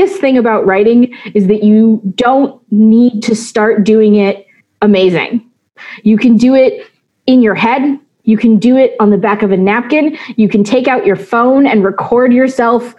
easiest 0.00 0.20
thing 0.20 0.38
about 0.38 0.66
writing 0.66 1.14
is 1.34 1.46
that 1.48 1.62
you 1.62 2.00
don't 2.14 2.60
need 2.72 3.22
to 3.22 3.34
start 3.34 3.84
doing 3.84 4.16
it 4.16 4.46
amazing. 4.82 5.48
You 6.02 6.16
can 6.16 6.36
do 6.36 6.54
it 6.54 6.86
in 7.26 7.42
your 7.42 7.54
head. 7.54 7.98
You 8.24 8.36
can 8.36 8.58
do 8.58 8.76
it 8.76 8.94
on 9.00 9.10
the 9.10 9.18
back 9.18 9.42
of 9.42 9.50
a 9.50 9.56
napkin. 9.56 10.16
You 10.36 10.48
can 10.48 10.64
take 10.64 10.88
out 10.88 11.04
your 11.04 11.16
phone 11.16 11.66
and 11.66 11.84
record 11.84 12.32
yourself 12.32 12.94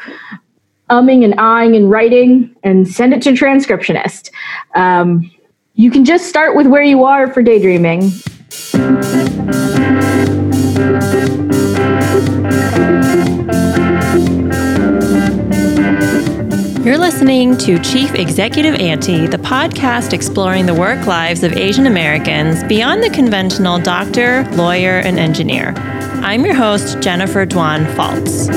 umming 0.90 1.24
and 1.24 1.34
ahhing 1.38 1.76
and 1.76 1.90
writing 1.90 2.56
and 2.64 2.88
send 2.88 3.13
it 3.13 3.21
to 3.23 3.31
transcriptionist. 3.31 4.29
Um, 4.75 5.31
you 5.73 5.89
can 5.89 6.05
just 6.05 6.27
start 6.27 6.55
with 6.55 6.68
where 6.68 6.83
you 6.83 7.04
are 7.05 7.31
for 7.31 7.41
daydreaming. 7.41 8.11
You're 16.84 16.98
listening 16.98 17.57
to 17.57 17.77
Chief 17.77 18.16
Executive 18.16 18.74
Auntie, 18.74 19.28
the 19.28 19.37
podcast 19.37 20.14
exploring 20.14 20.65
the 20.65 20.74
work 20.74 21.06
lives 21.06 21.43
of 21.43 21.54
Asian 21.54 21.86
Americans 21.86 22.64
beyond 22.64 23.04
the 23.04 23.11
conventional 23.11 23.78
doctor, 23.78 24.50
lawyer, 24.54 24.97
and 24.97 25.20
engineer. 25.20 25.75
I'm 26.23 26.43
your 26.43 26.56
host, 26.56 27.00
Jennifer 27.00 27.46
Dwan 27.46 27.86
Faltz. 27.93 28.50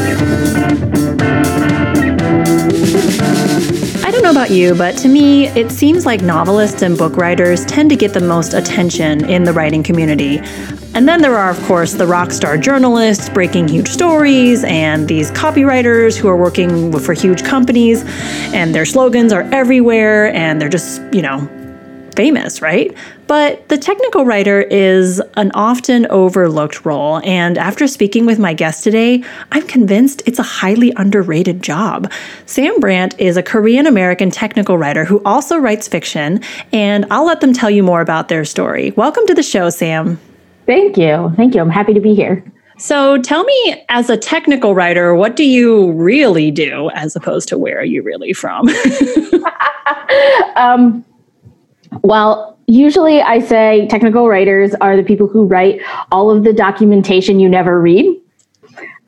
Know 4.24 4.30
about 4.30 4.50
you, 4.50 4.74
but 4.74 4.96
to 4.98 5.08
me, 5.08 5.48
it 5.48 5.70
seems 5.70 6.06
like 6.06 6.22
novelists 6.22 6.80
and 6.80 6.96
book 6.96 7.18
writers 7.18 7.62
tend 7.66 7.90
to 7.90 7.96
get 7.96 8.14
the 8.14 8.22
most 8.22 8.54
attention 8.54 9.28
in 9.28 9.44
the 9.44 9.52
writing 9.52 9.82
community. 9.82 10.38
And 10.94 11.06
then 11.06 11.20
there 11.20 11.36
are, 11.36 11.50
of 11.50 11.62
course, 11.64 11.92
the 11.92 12.06
rock 12.06 12.32
star 12.32 12.56
journalists 12.56 13.28
breaking 13.28 13.68
huge 13.68 13.88
stories, 13.88 14.64
and 14.64 15.06
these 15.08 15.30
copywriters 15.32 16.16
who 16.16 16.28
are 16.28 16.38
working 16.38 16.98
for 17.00 17.12
huge 17.12 17.44
companies, 17.44 18.02
and 18.54 18.74
their 18.74 18.86
slogans 18.86 19.30
are 19.30 19.42
everywhere, 19.52 20.32
and 20.32 20.58
they're 20.58 20.70
just, 20.70 21.02
you 21.12 21.20
know, 21.20 21.46
famous, 22.14 22.62
right? 22.62 22.94
But 23.26 23.68
the 23.68 23.78
technical 23.78 24.24
writer 24.24 24.60
is 24.60 25.20
an 25.36 25.50
often 25.54 26.06
overlooked 26.06 26.84
role, 26.84 27.20
and 27.24 27.58
after 27.58 27.86
speaking 27.86 28.26
with 28.26 28.38
my 28.38 28.54
guest 28.54 28.84
today, 28.84 29.24
I'm 29.52 29.66
convinced 29.66 30.22
it's 30.26 30.38
a 30.38 30.42
highly 30.42 30.92
underrated 30.96 31.62
job. 31.62 32.10
Sam 32.46 32.78
Brandt 32.80 33.18
is 33.18 33.36
a 33.36 33.42
Korean 33.42 33.86
American 33.86 34.30
technical 34.30 34.78
writer 34.78 35.04
who 35.04 35.22
also 35.24 35.56
writes 35.58 35.88
fiction, 35.88 36.40
and 36.72 37.06
I'll 37.10 37.26
let 37.26 37.40
them 37.40 37.52
tell 37.52 37.70
you 37.70 37.82
more 37.82 38.00
about 38.00 38.28
their 38.28 38.44
story. 38.44 38.92
Welcome 38.92 39.26
to 39.26 39.34
the 39.34 39.42
show, 39.42 39.70
Sam. 39.70 40.18
Thank 40.66 40.96
you. 40.96 41.32
Thank 41.36 41.54
you. 41.54 41.60
I'm 41.60 41.70
happy 41.70 41.94
to 41.94 42.00
be 42.00 42.14
here. 42.14 42.44
So 42.76 43.18
tell 43.18 43.44
me, 43.44 43.84
as 43.88 44.10
a 44.10 44.16
technical 44.16 44.74
writer, 44.74 45.14
what 45.14 45.36
do 45.36 45.44
you 45.44 45.92
really 45.92 46.50
do 46.50 46.90
as 46.90 47.14
opposed 47.14 47.48
to 47.50 47.58
where 47.58 47.78
are 47.78 47.84
you 47.84 48.02
really 48.02 48.32
from? 48.32 48.68
um, 50.56 51.04
well, 52.02 52.58
usually 52.66 53.20
I 53.20 53.40
say 53.40 53.86
technical 53.88 54.28
writers 54.28 54.74
are 54.80 54.96
the 54.96 55.02
people 55.02 55.26
who 55.26 55.44
write 55.44 55.80
all 56.10 56.30
of 56.30 56.44
the 56.44 56.52
documentation 56.52 57.40
you 57.40 57.48
never 57.48 57.80
read. 57.80 58.20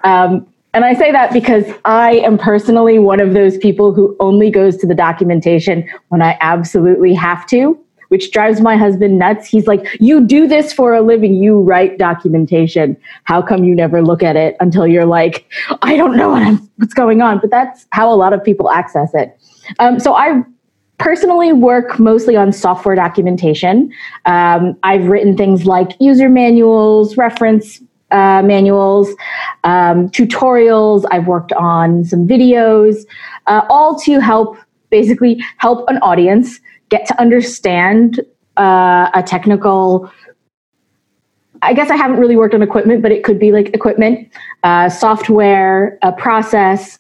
Um, 0.05 0.47
and 0.75 0.85
I 0.85 0.95
say 0.95 1.11
that 1.11 1.33
because 1.33 1.65
I 1.85 2.17
am 2.17 2.37
personally 2.37 2.99
one 2.99 3.19
of 3.19 3.33
those 3.33 3.57
people 3.57 3.95
who 3.95 4.15
only 4.21 4.51
goes 4.51 4.77
to 4.79 4.87
the 4.87 4.95
documentation 4.95 5.89
when 6.09 6.21
I 6.21 6.37
absolutely 6.41 7.15
have 7.15 7.47
to 7.49 7.79
which 8.09 8.31
drives 8.31 8.61
my 8.61 8.77
husband 8.77 9.19
nuts. 9.19 9.47
He's 9.47 9.67
like, 9.67 9.87
You 10.01 10.25
do 10.25 10.47
this 10.47 10.73
for 10.73 10.95
a 10.95 11.03
living. 11.03 11.35
You 11.35 11.61
write 11.61 11.99
documentation. 11.99 12.97
How 13.25 13.43
come 13.43 13.65
you 13.65 13.75
never 13.75 14.03
look 14.03 14.23
at 14.23 14.37
it 14.37 14.57
until 14.61 14.87
you're 14.87 15.07
like, 15.07 15.51
I 15.83 15.97
don't 15.97 16.17
know 16.17 16.31
what 16.31 16.61
what's 16.77 16.95
going 16.95 17.23
on? 17.23 17.39
But 17.41 17.51
that's 17.51 17.87
how 17.91 18.13
a 18.13 18.17
lot 18.17 18.33
of 18.33 18.43
people 18.43 18.71
access 18.71 19.11
it. 19.15 19.39
Um, 19.79 19.99
so 19.99 20.15
I 20.15 20.43
personally 20.99 21.53
work 21.53 21.99
mostly 21.99 22.37
on 22.37 22.53
software 22.53 22.95
documentation. 22.95 23.93
Um, 24.25 24.77
I've 24.83 25.07
written 25.07 25.37
things 25.37 25.67
like 25.67 25.93
user 26.01 26.29
manuals, 26.29 27.17
reference 27.17 27.81
uh, 28.11 28.43
manuals, 28.43 29.09
um, 29.65 30.09
tutorials. 30.11 31.05
I've 31.11 31.27
worked 31.27 31.53
on 31.53 32.05
some 32.05 32.27
videos, 32.27 33.05
uh, 33.47 33.63
all 33.69 33.99
to 34.01 34.21
help 34.21 34.57
basically 34.91 35.43
help 35.59 35.89
an 35.89 35.99
audience 35.99 36.61
get 36.89 37.07
to 37.07 37.21
understand 37.21 38.21
uh, 38.57 39.11
a 39.13 39.23
technical 39.23 40.11
I 41.63 41.73
guess 41.73 41.91
I 41.91 41.97
haven't 41.97 42.19
really 42.19 42.37
worked 42.37 42.55
on 42.55 42.63
equipment, 42.63 43.03
but 43.03 43.11
it 43.11 43.25
could 43.25 43.39
be 43.39 43.51
like 43.51 43.75
equipment, 43.75 44.31
uh, 44.63 44.89
software, 44.89 45.99
a 46.03 46.13
process, 46.13 46.99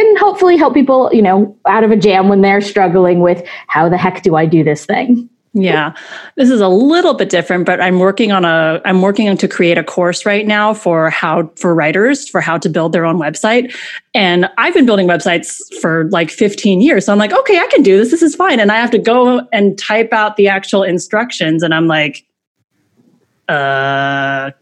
and 0.00 0.18
hopefully 0.18 0.56
help 0.56 0.74
people, 0.74 1.10
you 1.12 1.22
know, 1.22 1.56
out 1.66 1.84
of 1.84 1.90
a 1.90 1.96
jam 1.96 2.28
when 2.28 2.40
they're 2.40 2.60
struggling 2.60 3.20
with 3.20 3.46
how 3.66 3.88
the 3.88 3.96
heck 3.96 4.22
do 4.22 4.36
I 4.36 4.46
do 4.46 4.64
this 4.64 4.86
thing? 4.86 5.28
Yeah. 5.52 5.94
This 6.36 6.48
is 6.48 6.60
a 6.60 6.68
little 6.68 7.14
bit 7.14 7.28
different, 7.28 7.66
but 7.66 7.80
I'm 7.80 7.98
working 7.98 8.30
on 8.30 8.44
a 8.44 8.80
I'm 8.84 9.02
working 9.02 9.28
on 9.28 9.36
to 9.38 9.48
create 9.48 9.78
a 9.78 9.82
course 9.82 10.24
right 10.24 10.46
now 10.46 10.72
for 10.72 11.10
how 11.10 11.50
for 11.56 11.74
writers 11.74 12.28
for 12.28 12.40
how 12.40 12.56
to 12.58 12.68
build 12.68 12.92
their 12.92 13.04
own 13.04 13.18
website. 13.18 13.74
And 14.14 14.48
I've 14.58 14.74
been 14.74 14.86
building 14.86 15.08
websites 15.08 15.58
for 15.80 16.08
like 16.10 16.30
15 16.30 16.80
years. 16.80 17.06
So 17.06 17.12
I'm 17.12 17.18
like, 17.18 17.32
okay, 17.32 17.58
I 17.58 17.66
can 17.66 17.82
do 17.82 17.96
this. 17.96 18.12
This 18.12 18.22
is 18.22 18.36
fine. 18.36 18.60
And 18.60 18.70
I 18.70 18.76
have 18.76 18.92
to 18.92 18.98
go 18.98 19.40
and 19.52 19.76
type 19.76 20.12
out 20.12 20.36
the 20.36 20.46
actual 20.46 20.84
instructions 20.84 21.64
and 21.64 21.74
I'm 21.74 21.88
like 21.88 22.24
uh 23.48 24.52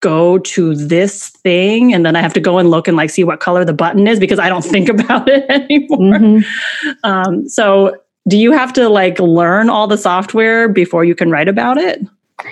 go 0.00 0.38
to 0.38 0.74
this 0.74 1.30
thing 1.30 1.94
and 1.94 2.04
then 2.04 2.16
I 2.16 2.20
have 2.20 2.34
to 2.34 2.40
go 2.40 2.58
and 2.58 2.70
look 2.70 2.86
and 2.86 2.96
like 2.96 3.10
see 3.10 3.24
what 3.24 3.40
color 3.40 3.64
the 3.64 3.72
button 3.72 4.06
is 4.06 4.20
because 4.20 4.38
I 4.38 4.48
don't 4.48 4.64
think 4.64 4.88
about 4.88 5.28
it 5.28 5.48
anymore. 5.48 6.18
Mm-hmm. 6.18 6.90
Um, 7.02 7.48
so 7.48 7.96
do 8.28 8.36
you 8.36 8.52
have 8.52 8.72
to 8.74 8.88
like 8.88 9.18
learn 9.18 9.70
all 9.70 9.86
the 9.86 9.98
software 9.98 10.68
before 10.68 11.04
you 11.04 11.14
can 11.14 11.30
write 11.30 11.48
about 11.48 11.78
it? 11.78 12.00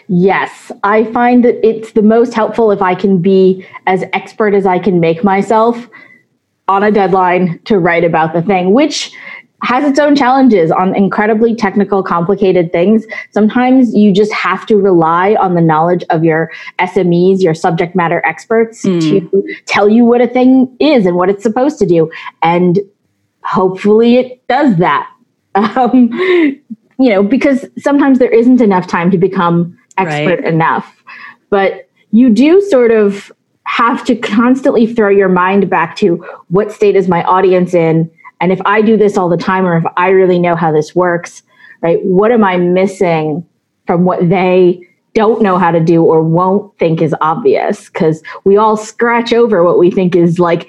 Yes, 0.08 0.72
I 0.82 1.04
find 1.12 1.44
that 1.44 1.64
it's 1.66 1.92
the 1.92 2.02
most 2.02 2.32
helpful 2.32 2.70
if 2.70 2.80
I 2.80 2.94
can 2.94 3.20
be 3.20 3.66
as 3.86 4.02
expert 4.12 4.54
as 4.54 4.64
I 4.64 4.78
can 4.78 4.98
make 4.98 5.22
myself 5.22 5.88
on 6.68 6.82
a 6.82 6.90
deadline 6.90 7.60
to 7.64 7.78
write 7.78 8.04
about 8.04 8.32
the 8.32 8.40
thing, 8.40 8.72
which 8.72 9.12
has 9.64 9.84
its 9.84 9.98
own 9.98 10.14
challenges 10.14 10.70
on 10.70 10.94
incredibly 10.94 11.54
technical, 11.54 12.02
complicated 12.02 12.70
things. 12.70 13.06
Sometimes 13.32 13.94
you 13.94 14.12
just 14.12 14.32
have 14.32 14.66
to 14.66 14.76
rely 14.76 15.34
on 15.40 15.54
the 15.54 15.60
knowledge 15.60 16.04
of 16.10 16.22
your 16.22 16.52
SMEs, 16.78 17.40
your 17.40 17.54
subject 17.54 17.96
matter 17.96 18.22
experts, 18.24 18.84
mm. 18.84 19.00
to 19.00 19.54
tell 19.66 19.88
you 19.88 20.04
what 20.04 20.20
a 20.20 20.28
thing 20.28 20.74
is 20.78 21.06
and 21.06 21.16
what 21.16 21.28
it's 21.28 21.42
supposed 21.42 21.78
to 21.78 21.86
do. 21.86 22.10
And 22.42 22.78
hopefully 23.42 24.16
it 24.16 24.46
does 24.46 24.76
that 24.76 25.10
um, 25.54 26.10
you 26.98 27.10
know, 27.10 27.22
because 27.22 27.66
sometimes 27.78 28.18
there 28.18 28.32
isn't 28.32 28.60
enough 28.60 28.86
time 28.86 29.10
to 29.10 29.18
become 29.18 29.78
expert 29.98 30.40
right. 30.40 30.52
enough. 30.52 31.02
But 31.50 31.88
you 32.10 32.30
do 32.30 32.60
sort 32.60 32.90
of 32.90 33.32
have 33.64 34.04
to 34.04 34.16
constantly 34.16 34.92
throw 34.92 35.08
your 35.08 35.28
mind 35.28 35.70
back 35.70 35.96
to 35.96 36.16
what 36.48 36.70
state 36.72 36.96
is 36.96 37.08
my 37.08 37.22
audience 37.24 37.74
in? 37.74 38.10
And 38.44 38.52
if 38.52 38.60
I 38.66 38.82
do 38.82 38.98
this 38.98 39.16
all 39.16 39.30
the 39.30 39.38
time, 39.38 39.64
or 39.64 39.78
if 39.78 39.84
I 39.96 40.10
really 40.10 40.38
know 40.38 40.54
how 40.54 40.70
this 40.70 40.94
works, 40.94 41.42
right, 41.80 41.98
what 42.04 42.30
am 42.30 42.44
I 42.44 42.58
missing 42.58 43.42
from 43.86 44.04
what 44.04 44.28
they 44.28 44.86
don't 45.14 45.40
know 45.40 45.56
how 45.56 45.70
to 45.70 45.80
do 45.80 46.04
or 46.04 46.22
won't 46.22 46.78
think 46.78 47.00
is 47.00 47.14
obvious? 47.22 47.88
Because 47.88 48.22
we 48.44 48.58
all 48.58 48.76
scratch 48.76 49.32
over 49.32 49.64
what 49.64 49.78
we 49.78 49.90
think 49.90 50.14
is 50.14 50.38
like 50.38 50.68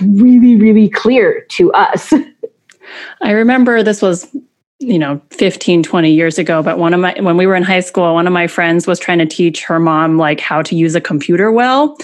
really, 0.00 0.54
really 0.56 0.90
clear 0.90 1.46
to 1.52 1.72
us. 1.72 2.12
I 3.22 3.30
remember 3.30 3.82
this 3.82 4.02
was 4.02 4.28
you 4.78 4.98
know 4.98 5.18
15 5.30 5.84
20 5.84 6.12
years 6.12 6.38
ago 6.38 6.60
but 6.60 6.76
one 6.76 6.92
of 6.92 6.98
my 6.98 7.14
when 7.20 7.36
we 7.36 7.46
were 7.46 7.54
in 7.54 7.62
high 7.62 7.78
school 7.78 8.14
one 8.14 8.26
of 8.26 8.32
my 8.32 8.48
friends 8.48 8.84
was 8.84 8.98
trying 8.98 9.18
to 9.18 9.26
teach 9.26 9.62
her 9.62 9.78
mom 9.78 10.18
like 10.18 10.40
how 10.40 10.60
to 10.60 10.74
use 10.74 10.96
a 10.96 11.00
computer 11.00 11.52
well 11.52 11.96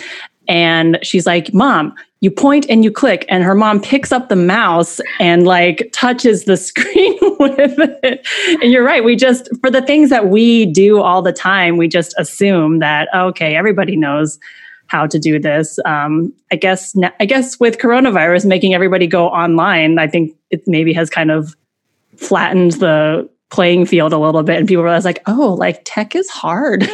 and 0.47 0.97
she's 1.03 1.27
like 1.27 1.53
mom 1.53 1.93
you 2.21 2.31
point 2.31 2.67
and 2.69 2.85
you 2.85 2.91
click 2.91 3.25
and 3.29 3.45
her 3.45 3.55
mom 3.55 3.81
picks 3.81 4.11
up 4.11 4.29
the 4.29 4.37
mouse 4.37 5.01
and 5.21 5.45
like 5.45 5.89
touches 5.93 6.45
the 6.45 6.57
screen 6.69 7.17
with 7.39 7.79
it 8.03 8.27
and 8.63 8.73
you're 8.73 8.85
right 8.85 9.05
we 9.05 9.15
just 9.15 9.49
for 9.61 9.71
the 9.71 9.83
things 9.83 10.11
that 10.11 10.29
we 10.29 10.67
do 10.67 11.01
all 11.01 11.23
the 11.23 11.33
time 11.33 11.77
we 11.77 11.87
just 11.87 12.15
assume 12.19 12.81
that 12.81 13.09
okay 13.15 13.57
everybody 13.57 13.97
knows 13.97 14.39
how 14.89 15.07
to 15.07 15.19
do 15.19 15.39
this. 15.39 15.79
Um, 15.85 16.33
I 16.51 16.57
guess 16.57 16.97
I 17.21 17.27
guess 17.27 17.61
with 17.61 17.79
coronavirus 17.79 18.47
making 18.47 18.75
everybody 18.75 19.07
go 19.07 19.29
online, 19.29 19.99
I 19.99 20.09
think 20.09 20.35
it 20.51 20.67
maybe 20.67 20.93
has 20.95 21.09
kind 21.09 21.31
of 21.31 21.55
flattened 22.17 22.73
the 22.73 23.29
playing 23.51 23.87
field 23.87 24.13
a 24.13 24.19
little 24.19 24.43
bit, 24.43 24.59
and 24.59 24.67
people 24.67 24.83
realize 24.83 25.05
like, 25.05 25.23
oh, 25.27 25.55
like 25.55 25.83
tech 25.85 26.17
is 26.17 26.29
hard. 26.29 26.83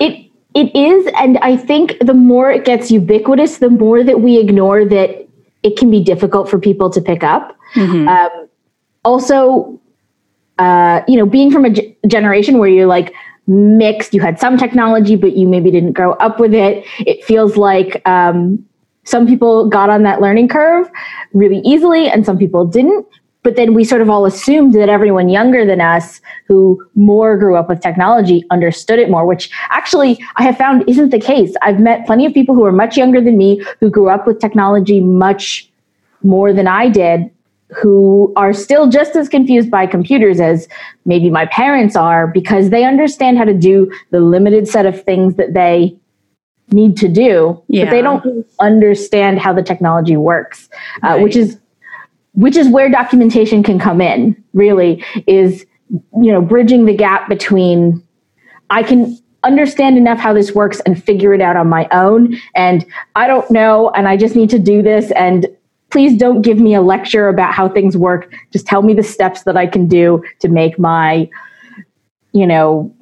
it 0.00 0.25
it 0.56 0.74
is, 0.74 1.06
and 1.18 1.36
I 1.38 1.54
think 1.54 1.98
the 2.00 2.14
more 2.14 2.50
it 2.50 2.64
gets 2.64 2.90
ubiquitous, 2.90 3.58
the 3.58 3.68
more 3.68 4.02
that 4.02 4.22
we 4.22 4.38
ignore 4.38 4.86
that 4.86 5.28
it 5.62 5.76
can 5.76 5.90
be 5.90 6.02
difficult 6.02 6.48
for 6.48 6.58
people 6.58 6.88
to 6.88 7.00
pick 7.02 7.22
up. 7.22 7.54
Mm-hmm. 7.74 8.08
Um, 8.08 8.48
also, 9.04 9.78
uh, 10.58 11.02
you 11.06 11.18
know, 11.18 11.26
being 11.26 11.50
from 11.50 11.66
a 11.66 11.70
g- 11.70 11.94
generation 12.06 12.56
where 12.56 12.70
you're 12.70 12.86
like 12.86 13.12
mixed. 13.46 14.14
You 14.14 14.22
had 14.22 14.40
some 14.40 14.56
technology, 14.56 15.14
but 15.14 15.36
you 15.36 15.46
maybe 15.46 15.70
didn't 15.70 15.92
grow 15.92 16.12
up 16.14 16.40
with 16.40 16.54
it. 16.54 16.86
It 17.00 17.22
feels 17.22 17.58
like 17.58 18.00
um, 18.08 18.64
some 19.04 19.26
people 19.26 19.68
got 19.68 19.90
on 19.90 20.04
that 20.04 20.22
learning 20.22 20.48
curve 20.48 20.90
really 21.34 21.58
easily 21.66 22.08
and 22.08 22.24
some 22.24 22.38
people 22.38 22.64
didn't. 22.64 23.06
But 23.46 23.54
then 23.54 23.74
we 23.74 23.84
sort 23.84 24.02
of 24.02 24.10
all 24.10 24.26
assumed 24.26 24.74
that 24.74 24.88
everyone 24.88 25.28
younger 25.28 25.64
than 25.64 25.80
us 25.80 26.20
who 26.48 26.84
more 26.96 27.38
grew 27.38 27.54
up 27.54 27.68
with 27.68 27.80
technology 27.80 28.44
understood 28.50 28.98
it 28.98 29.08
more, 29.08 29.24
which 29.24 29.52
actually 29.70 30.18
I 30.34 30.42
have 30.42 30.58
found 30.58 30.82
isn't 30.88 31.10
the 31.10 31.20
case. 31.20 31.54
I've 31.62 31.78
met 31.78 32.06
plenty 32.06 32.26
of 32.26 32.34
people 32.34 32.56
who 32.56 32.64
are 32.64 32.72
much 32.72 32.96
younger 32.96 33.20
than 33.20 33.38
me 33.38 33.62
who 33.78 33.88
grew 33.88 34.08
up 34.08 34.26
with 34.26 34.40
technology 34.40 34.98
much 34.98 35.70
more 36.24 36.52
than 36.52 36.66
I 36.66 36.88
did, 36.88 37.30
who 37.70 38.32
are 38.34 38.52
still 38.52 38.88
just 38.88 39.14
as 39.14 39.28
confused 39.28 39.70
by 39.70 39.86
computers 39.86 40.40
as 40.40 40.66
maybe 41.04 41.30
my 41.30 41.46
parents 41.46 41.94
are 41.94 42.26
because 42.26 42.70
they 42.70 42.84
understand 42.84 43.38
how 43.38 43.44
to 43.44 43.54
do 43.54 43.88
the 44.10 44.18
limited 44.18 44.66
set 44.66 44.86
of 44.86 45.04
things 45.04 45.36
that 45.36 45.54
they 45.54 45.96
need 46.72 46.96
to 46.96 47.06
do, 47.06 47.62
yeah. 47.68 47.84
but 47.84 47.90
they 47.92 48.02
don't 48.02 48.44
understand 48.58 49.38
how 49.38 49.52
the 49.52 49.62
technology 49.62 50.16
works, 50.16 50.68
uh, 51.04 51.10
right. 51.10 51.22
which 51.22 51.36
is 51.36 51.60
which 52.36 52.56
is 52.56 52.68
where 52.68 52.88
documentation 52.88 53.62
can 53.62 53.78
come 53.78 54.00
in. 54.00 54.42
Really, 54.54 55.04
is 55.26 55.66
you 55.90 56.32
know 56.32 56.40
bridging 56.40 56.86
the 56.86 56.96
gap 56.96 57.28
between 57.28 58.02
I 58.70 58.82
can 58.82 59.18
understand 59.42 59.96
enough 59.96 60.18
how 60.18 60.32
this 60.32 60.54
works 60.54 60.80
and 60.80 61.02
figure 61.02 61.34
it 61.34 61.40
out 61.40 61.56
on 61.56 61.68
my 61.68 61.88
own, 61.92 62.36
and 62.54 62.86
I 63.14 63.26
don't 63.26 63.50
know, 63.50 63.90
and 63.90 64.08
I 64.08 64.16
just 64.16 64.36
need 64.36 64.50
to 64.50 64.58
do 64.58 64.82
this 64.82 65.10
and. 65.12 65.46
Please 65.90 66.18
don't 66.18 66.42
give 66.42 66.58
me 66.58 66.74
a 66.74 66.82
lecture 66.82 67.28
about 67.28 67.54
how 67.54 67.68
things 67.68 67.96
work. 67.96 68.30
Just 68.52 68.66
tell 68.66 68.82
me 68.82 68.92
the 68.92 69.04
steps 69.04 69.44
that 69.44 69.56
I 69.56 69.68
can 69.68 69.86
do 69.86 70.20
to 70.40 70.48
make 70.48 70.80
my, 70.80 71.30
you 72.32 72.44
know, 72.44 72.92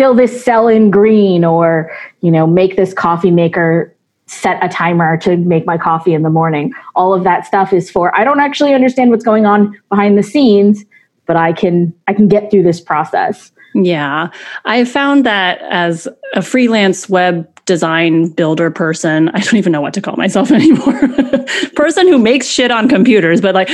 fill 0.00 0.14
this 0.14 0.42
cell 0.42 0.66
in 0.66 0.90
green 0.90 1.44
or 1.44 1.94
you 2.22 2.30
know 2.30 2.46
make 2.46 2.74
this 2.74 2.94
coffee 2.94 3.30
maker 3.30 3.94
set 4.30 4.62
a 4.64 4.68
timer 4.68 5.16
to 5.16 5.36
make 5.36 5.66
my 5.66 5.76
coffee 5.76 6.14
in 6.14 6.22
the 6.22 6.30
morning. 6.30 6.72
All 6.94 7.12
of 7.12 7.24
that 7.24 7.46
stuff 7.46 7.72
is 7.72 7.90
for 7.90 8.16
i 8.16 8.24
don't 8.24 8.40
actually 8.40 8.74
understand 8.74 9.10
what's 9.10 9.24
going 9.24 9.44
on 9.44 9.76
behind 9.88 10.16
the 10.16 10.22
scenes 10.22 10.84
but 11.26 11.36
i 11.36 11.52
can 11.52 11.92
i 12.08 12.12
can 12.12 12.28
get 12.28 12.50
through 12.50 12.62
this 12.62 12.80
process. 12.80 13.52
Yeah. 13.74 14.30
I 14.64 14.84
found 14.84 15.24
that 15.26 15.62
as 15.70 16.08
a 16.34 16.42
freelance 16.42 17.08
web 17.08 17.48
design 17.70 18.28
builder 18.30 18.68
person. 18.68 19.28
I 19.28 19.38
don't 19.38 19.54
even 19.54 19.70
know 19.70 19.80
what 19.80 19.94
to 19.94 20.00
call 20.00 20.16
myself 20.16 20.50
anymore. 20.60 20.98
person 21.76 22.08
who 22.08 22.18
makes 22.18 22.48
shit 22.48 22.72
on 22.72 22.88
computers. 22.88 23.40
But 23.40 23.54
like, 23.54 23.68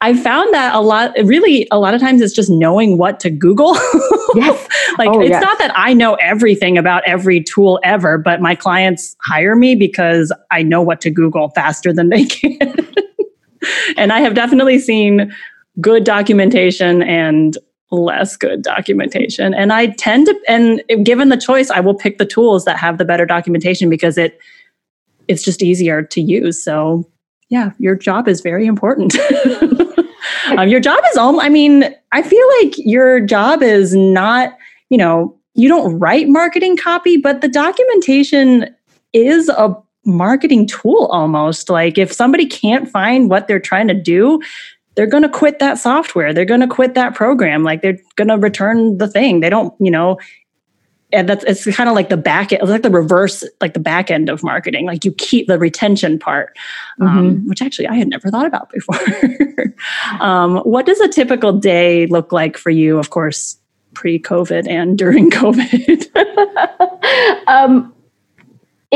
I 0.00 0.14
found 0.20 0.52
that 0.52 0.74
a 0.74 0.80
lot, 0.80 1.12
really, 1.22 1.68
a 1.70 1.78
lot 1.78 1.94
of 1.94 2.00
times 2.00 2.20
it's 2.20 2.34
just 2.34 2.50
knowing 2.50 2.98
what 2.98 3.20
to 3.20 3.30
Google. 3.30 3.74
yes. 4.34 4.68
like, 4.98 5.10
oh, 5.10 5.20
it's 5.20 5.30
yes. 5.30 5.40
not 5.40 5.60
that 5.60 5.70
I 5.76 5.92
know 5.92 6.14
everything 6.16 6.76
about 6.76 7.04
every 7.06 7.40
tool 7.40 7.78
ever, 7.84 8.18
but 8.18 8.40
my 8.40 8.56
clients 8.56 9.14
hire 9.22 9.54
me 9.54 9.76
because 9.76 10.32
I 10.50 10.64
know 10.64 10.82
what 10.82 11.00
to 11.02 11.10
Google 11.10 11.50
faster 11.50 11.92
than 11.92 12.08
they 12.08 12.24
can. 12.24 12.74
and 13.96 14.12
I 14.12 14.18
have 14.18 14.34
definitely 14.34 14.80
seen 14.80 15.32
good 15.80 16.02
documentation 16.02 17.00
and 17.04 17.56
less 17.90 18.36
good 18.36 18.62
documentation. 18.62 19.54
And 19.54 19.72
I 19.72 19.88
tend 19.88 20.26
to, 20.26 20.40
and 20.48 20.82
given 21.04 21.28
the 21.28 21.36
choice, 21.36 21.70
I 21.70 21.80
will 21.80 21.94
pick 21.94 22.18
the 22.18 22.26
tools 22.26 22.64
that 22.64 22.76
have 22.78 22.98
the 22.98 23.04
better 23.04 23.26
documentation 23.26 23.88
because 23.88 24.18
it 24.18 24.38
it's 25.28 25.42
just 25.42 25.62
easier 25.62 26.02
to 26.02 26.20
use. 26.20 26.62
So 26.62 27.04
yeah, 27.48 27.70
your 27.78 27.94
job 27.94 28.28
is 28.28 28.40
very 28.40 28.66
important. 28.66 29.16
um, 30.56 30.68
your 30.68 30.80
job 30.80 31.00
is 31.10 31.16
all, 31.16 31.40
I 31.40 31.48
mean, 31.48 31.84
I 32.12 32.22
feel 32.22 32.46
like 32.60 32.74
your 32.78 33.20
job 33.20 33.62
is 33.62 33.94
not, 33.94 34.56
you 34.88 34.98
know, 34.98 35.36
you 35.54 35.68
don't 35.68 35.98
write 35.98 36.28
marketing 36.28 36.76
copy, 36.76 37.16
but 37.16 37.40
the 37.40 37.48
documentation 37.48 38.74
is 39.12 39.48
a 39.48 39.74
marketing 40.04 40.66
tool 40.66 41.06
almost. 41.06 41.70
Like 41.70 41.98
if 41.98 42.12
somebody 42.12 42.46
can't 42.46 42.88
find 42.88 43.30
what 43.30 43.48
they're 43.48 43.60
trying 43.60 43.88
to 43.88 43.94
do, 43.94 44.40
they're 44.96 45.06
going 45.06 45.22
to 45.22 45.28
quit 45.28 45.58
that 45.58 45.78
software. 45.78 46.32
They're 46.32 46.44
going 46.44 46.60
to 46.60 46.66
quit 46.66 46.94
that 46.94 47.14
program. 47.14 47.62
Like 47.62 47.82
they're 47.82 47.98
going 48.16 48.28
to 48.28 48.38
return 48.38 48.98
the 48.98 49.06
thing. 49.06 49.40
They 49.40 49.50
don't, 49.50 49.74
you 49.78 49.90
know, 49.90 50.18
and 51.12 51.28
that's 51.28 51.44
it's 51.44 51.76
kind 51.76 51.88
of 51.88 51.94
like 51.94 52.08
the 52.08 52.16
back 52.16 52.52
end, 52.52 52.62
it's 52.62 52.70
like 52.70 52.82
the 52.82 52.90
reverse, 52.90 53.44
like 53.60 53.74
the 53.74 53.80
back 53.80 54.10
end 54.10 54.28
of 54.28 54.42
marketing. 54.42 54.86
Like 54.86 55.04
you 55.04 55.12
keep 55.12 55.46
the 55.46 55.58
retention 55.58 56.18
part, 56.18 56.56
um, 57.00 57.06
mm-hmm. 57.06 57.18
um, 57.18 57.46
which 57.46 57.62
actually 57.62 57.86
I 57.86 57.94
had 57.94 58.08
never 58.08 58.30
thought 58.30 58.46
about 58.46 58.70
before. 58.70 58.98
um, 60.20 60.58
what 60.58 60.86
does 60.86 61.00
a 61.00 61.08
typical 61.08 61.52
day 61.52 62.06
look 62.06 62.32
like 62.32 62.56
for 62.56 62.70
you? 62.70 62.98
Of 62.98 63.10
course, 63.10 63.56
pre-COVID 63.94 64.66
and 64.68 64.98
during 64.98 65.30
COVID. 65.32 66.16
um, 67.46 67.92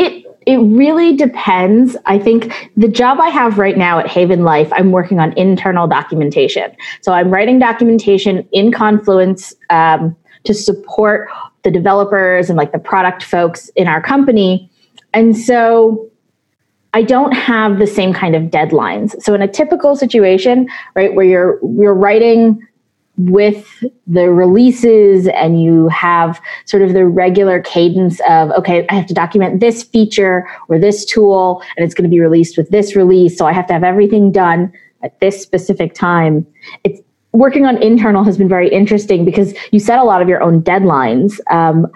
it 0.00 0.26
it 0.46 0.56
really 0.56 1.16
depends. 1.16 1.96
I 2.06 2.18
think 2.18 2.70
the 2.76 2.88
job 2.88 3.20
I 3.20 3.28
have 3.28 3.58
right 3.58 3.76
now 3.76 3.98
at 3.98 4.06
Haven 4.06 4.42
Life, 4.42 4.72
I'm 4.72 4.90
working 4.90 5.20
on 5.20 5.36
internal 5.38 5.86
documentation. 5.86 6.74
So 7.02 7.12
I'm 7.12 7.30
writing 7.30 7.58
documentation 7.58 8.48
in 8.50 8.72
Confluence 8.72 9.54
um, 9.68 10.16
to 10.44 10.54
support 10.54 11.28
the 11.62 11.70
developers 11.70 12.48
and 12.48 12.56
like 12.56 12.72
the 12.72 12.78
product 12.78 13.22
folks 13.22 13.68
in 13.76 13.86
our 13.86 14.00
company. 14.00 14.70
And 15.12 15.36
so 15.36 16.10
I 16.94 17.02
don't 17.02 17.32
have 17.32 17.78
the 17.78 17.86
same 17.86 18.14
kind 18.14 18.34
of 18.34 18.44
deadlines. 18.44 19.20
So 19.22 19.34
in 19.34 19.42
a 19.42 19.48
typical 19.48 19.94
situation, 19.94 20.68
right, 20.94 21.14
where 21.14 21.26
you're 21.26 21.60
you're 21.62 21.94
writing 21.94 22.66
with 23.28 23.84
the 24.06 24.30
releases 24.30 25.26
and 25.28 25.62
you 25.62 25.88
have 25.88 26.40
sort 26.64 26.82
of 26.82 26.92
the 26.92 27.06
regular 27.06 27.60
cadence 27.60 28.20
of 28.28 28.50
okay 28.52 28.86
i 28.88 28.94
have 28.94 29.06
to 29.06 29.14
document 29.14 29.60
this 29.60 29.82
feature 29.82 30.48
or 30.68 30.78
this 30.78 31.04
tool 31.04 31.62
and 31.76 31.84
it's 31.84 31.94
going 31.94 32.08
to 32.08 32.10
be 32.10 32.20
released 32.20 32.56
with 32.56 32.70
this 32.70 32.96
release 32.96 33.36
so 33.36 33.46
i 33.46 33.52
have 33.52 33.66
to 33.66 33.72
have 33.72 33.84
everything 33.84 34.32
done 34.32 34.72
at 35.02 35.18
this 35.20 35.40
specific 35.40 35.94
time. 35.94 36.46
It's 36.84 37.00
working 37.32 37.64
on 37.64 37.80
internal 37.82 38.24
has 38.24 38.36
been 38.36 38.48
very 38.48 38.68
interesting 38.68 39.24
because 39.24 39.54
you 39.70 39.78
set 39.78 39.98
a 39.98 40.04
lot 40.04 40.20
of 40.20 40.28
your 40.28 40.42
own 40.42 40.62
deadlines. 40.62 41.38
Um, 41.50 41.86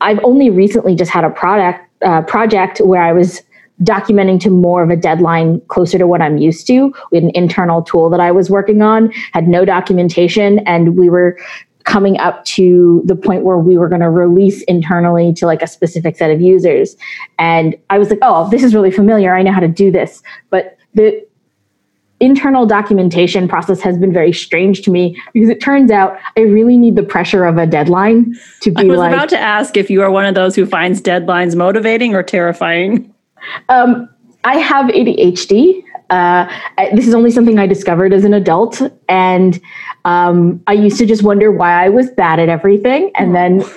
i've 0.00 0.20
only 0.22 0.48
recently 0.48 0.94
just 0.94 1.10
had 1.10 1.24
a 1.24 1.30
product 1.30 1.80
uh, 2.02 2.22
project 2.22 2.78
where 2.78 3.02
i 3.02 3.12
was 3.12 3.42
documenting 3.82 4.40
to 4.40 4.50
more 4.50 4.82
of 4.82 4.90
a 4.90 4.96
deadline 4.96 5.60
closer 5.68 5.98
to 5.98 6.06
what 6.06 6.20
I'm 6.20 6.38
used 6.38 6.66
to. 6.66 6.92
We 7.10 7.18
had 7.18 7.24
an 7.24 7.30
internal 7.34 7.82
tool 7.82 8.10
that 8.10 8.20
I 8.20 8.32
was 8.32 8.50
working 8.50 8.82
on, 8.82 9.12
had 9.32 9.46
no 9.46 9.64
documentation, 9.64 10.58
and 10.60 10.96
we 10.96 11.08
were 11.08 11.38
coming 11.84 12.18
up 12.18 12.44
to 12.44 13.02
the 13.06 13.16
point 13.16 13.44
where 13.44 13.56
we 13.56 13.78
were 13.78 13.88
going 13.88 14.02
to 14.02 14.10
release 14.10 14.62
internally 14.64 15.32
to 15.32 15.46
like 15.46 15.62
a 15.62 15.66
specific 15.66 16.16
set 16.16 16.30
of 16.30 16.40
users. 16.40 16.96
And 17.38 17.74
I 17.88 17.98
was 17.98 18.10
like, 18.10 18.18
oh, 18.20 18.48
this 18.50 18.62
is 18.62 18.74
really 18.74 18.90
familiar. 18.90 19.34
I 19.34 19.42
know 19.42 19.52
how 19.52 19.60
to 19.60 19.68
do 19.68 19.90
this. 19.90 20.22
But 20.50 20.76
the 20.92 21.26
internal 22.20 22.66
documentation 22.66 23.48
process 23.48 23.80
has 23.80 23.96
been 23.96 24.12
very 24.12 24.32
strange 24.32 24.82
to 24.82 24.90
me 24.90 25.18
because 25.32 25.48
it 25.48 25.62
turns 25.62 25.90
out 25.90 26.18
I 26.36 26.40
really 26.40 26.76
need 26.76 26.96
the 26.96 27.02
pressure 27.02 27.44
of 27.44 27.56
a 27.56 27.66
deadline 27.66 28.36
to 28.60 28.70
be 28.70 28.82
I 28.82 28.84
was 28.84 28.98
like, 28.98 29.12
about 29.12 29.28
to 29.30 29.38
ask 29.38 29.76
if 29.76 29.88
you 29.88 30.02
are 30.02 30.10
one 30.10 30.26
of 30.26 30.34
those 30.34 30.56
who 30.56 30.66
finds 30.66 31.00
deadlines 31.00 31.56
motivating 31.56 32.14
or 32.14 32.22
terrifying. 32.22 33.14
Um, 33.68 34.08
I 34.44 34.56
have 34.58 34.86
ADHD. 34.86 35.82
Uh, 36.10 36.48
this 36.94 37.06
is 37.06 37.14
only 37.14 37.30
something 37.30 37.58
I 37.58 37.66
discovered 37.66 38.12
as 38.12 38.24
an 38.24 38.32
adult, 38.32 38.80
and 39.08 39.60
um, 40.04 40.62
I 40.66 40.72
used 40.72 40.98
to 40.98 41.06
just 41.06 41.22
wonder 41.22 41.52
why 41.52 41.84
I 41.84 41.88
was 41.88 42.10
bad 42.10 42.38
at 42.40 42.48
everything, 42.48 43.10
and 43.16 43.34
then. 43.34 43.62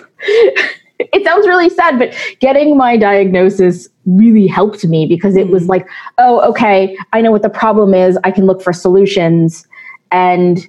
it 1.00 1.26
sounds 1.26 1.48
really 1.48 1.70
sad, 1.70 1.98
but 1.98 2.14
getting 2.40 2.78
my 2.78 2.96
diagnosis 2.96 3.90
really 4.06 4.48
helped 4.48 4.86
me 4.86 5.06
because 5.06 5.36
it 5.36 5.48
was 5.48 5.64
mm. 5.64 5.70
like, 5.70 5.88
oh, 6.20 6.48
okay, 6.50 6.96
I 7.12 7.22
know 7.22 7.32
what 7.32 7.42
the 7.42 7.50
problem 7.50 7.94
is. 7.94 8.18
I 8.24 8.32
can 8.32 8.46
look 8.46 8.62
for 8.62 8.72
solutions. 8.72 9.68
And, 10.12 10.60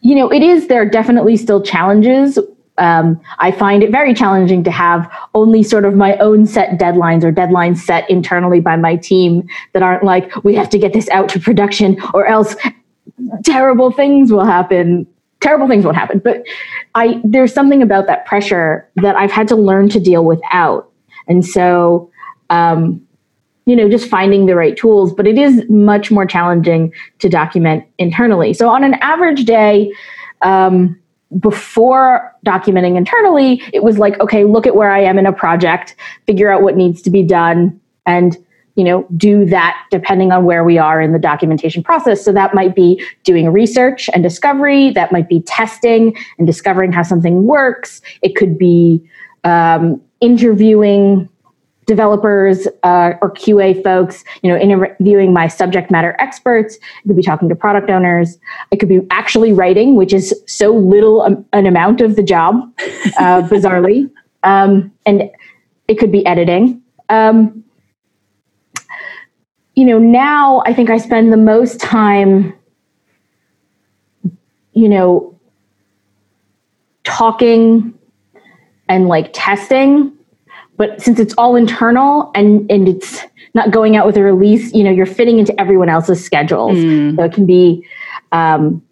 you 0.00 0.14
know, 0.14 0.32
it 0.32 0.42
is, 0.42 0.68
there 0.68 0.80
are 0.80 0.88
definitely 0.88 1.36
still 1.36 1.62
challenges 1.62 2.38
um, 2.80 3.20
I 3.38 3.52
find 3.52 3.82
it 3.82 3.92
very 3.92 4.14
challenging 4.14 4.64
to 4.64 4.70
have 4.70 5.08
only 5.34 5.62
sort 5.62 5.84
of 5.84 5.94
my 5.94 6.16
own 6.16 6.46
set 6.46 6.80
deadlines 6.80 7.22
or 7.22 7.30
deadlines 7.30 7.76
set 7.76 8.08
internally 8.08 8.58
by 8.58 8.76
my 8.76 8.96
team 8.96 9.46
that 9.74 9.82
aren't 9.82 10.02
like, 10.02 10.42
we 10.44 10.54
have 10.54 10.70
to 10.70 10.78
get 10.78 10.94
this 10.94 11.08
out 11.10 11.28
to 11.28 11.38
production 11.40 12.00
or 12.14 12.26
else 12.26 12.56
terrible 13.44 13.92
things 13.92 14.32
will 14.32 14.44
happen. 14.44 15.06
Terrible 15.40 15.68
things 15.68 15.84
won't 15.84 15.96
happen. 15.96 16.18
But 16.18 16.42
I 16.94 17.20
there's 17.22 17.52
something 17.52 17.82
about 17.82 18.06
that 18.06 18.26
pressure 18.26 18.88
that 18.96 19.14
I've 19.14 19.30
had 19.30 19.46
to 19.48 19.56
learn 19.56 19.88
to 19.90 20.00
deal 20.00 20.24
without. 20.24 20.90
And 21.28 21.46
so 21.46 22.10
um, 22.50 23.00
you 23.66 23.76
know 23.76 23.88
just 23.88 24.08
finding 24.08 24.46
the 24.46 24.56
right 24.56 24.76
tools 24.76 25.12
but 25.12 25.26
it 25.26 25.38
is 25.38 25.62
much 25.68 26.10
more 26.10 26.26
challenging 26.26 26.92
to 27.20 27.28
document 27.28 27.84
internally 27.98 28.52
so 28.52 28.68
on 28.68 28.82
an 28.82 28.94
average 28.94 29.44
day 29.44 29.92
um, 30.42 30.99
before 31.38 32.34
documenting 32.44 32.96
internally, 32.96 33.62
it 33.72 33.82
was 33.82 33.98
like, 33.98 34.18
okay, 34.20 34.44
look 34.44 34.66
at 34.66 34.74
where 34.74 34.90
I 34.90 35.00
am 35.00 35.18
in 35.18 35.26
a 35.26 35.32
project, 35.32 35.94
figure 36.26 36.50
out 36.50 36.62
what 36.62 36.76
needs 36.76 37.00
to 37.02 37.10
be 37.10 37.22
done, 37.22 37.80
and 38.06 38.36
you 38.76 38.84
know 38.84 39.06
do 39.16 39.44
that 39.44 39.76
depending 39.90 40.32
on 40.32 40.44
where 40.44 40.64
we 40.64 40.78
are 40.78 41.00
in 41.00 41.12
the 41.12 41.18
documentation 41.18 41.82
process. 41.82 42.24
So 42.24 42.32
that 42.32 42.54
might 42.54 42.74
be 42.74 43.04
doing 43.24 43.52
research 43.52 44.08
and 44.12 44.22
discovery 44.22 44.90
that 44.90 45.12
might 45.12 45.28
be 45.28 45.42
testing 45.42 46.16
and 46.38 46.46
discovering 46.46 46.92
how 46.92 47.02
something 47.02 47.44
works. 47.44 48.00
It 48.22 48.36
could 48.36 48.58
be 48.58 49.02
um, 49.44 50.00
interviewing 50.20 51.28
developers 51.86 52.66
uh, 52.82 53.14
or 53.20 53.32
QA 53.32 53.82
folks, 53.82 54.22
you 54.42 54.50
know, 54.50 54.56
interviewing 54.56 55.32
my 55.32 55.48
subject 55.48 55.90
matter 55.90 56.14
experts. 56.18 56.78
I 56.98 57.08
could 57.08 57.16
be 57.16 57.22
talking 57.22 57.48
to 57.48 57.56
product 57.56 57.90
owners. 57.90 58.38
I 58.72 58.76
could 58.76 58.88
be 58.88 59.00
actually 59.10 59.52
writing, 59.52 59.96
which 59.96 60.12
is 60.12 60.34
so 60.46 60.74
little 60.74 61.22
um, 61.22 61.44
an 61.52 61.66
amount 61.66 62.00
of 62.00 62.16
the 62.16 62.22
job, 62.22 62.54
uh, 63.18 63.42
bizarrely. 63.48 64.10
Um, 64.42 64.92
and 65.04 65.30
it 65.88 65.98
could 65.98 66.12
be 66.12 66.24
editing. 66.26 66.80
Um, 67.08 67.64
you 69.74 69.84
know, 69.84 69.98
now 69.98 70.62
I 70.66 70.74
think 70.74 70.90
I 70.90 70.98
spend 70.98 71.32
the 71.32 71.36
most 71.36 71.80
time, 71.80 72.54
you 74.72 74.88
know, 74.88 75.38
talking 77.04 77.94
and 78.88 79.08
like 79.08 79.30
testing 79.32 80.12
but 80.80 80.98
since 81.02 81.20
it's 81.20 81.34
all 81.36 81.56
internal 81.56 82.30
and 82.34 82.68
and 82.70 82.88
it's 82.88 83.20
not 83.52 83.70
going 83.70 83.96
out 83.96 84.06
with 84.06 84.16
a 84.16 84.22
release 84.22 84.72
you 84.72 84.82
know 84.82 84.90
you're 84.90 85.04
fitting 85.04 85.38
into 85.38 85.58
everyone 85.60 85.90
else's 85.90 86.24
schedules 86.24 86.78
mm. 86.78 87.14
so 87.14 87.22
it 87.22 87.32
can 87.34 87.44
be 87.44 87.86
um, 88.32 88.82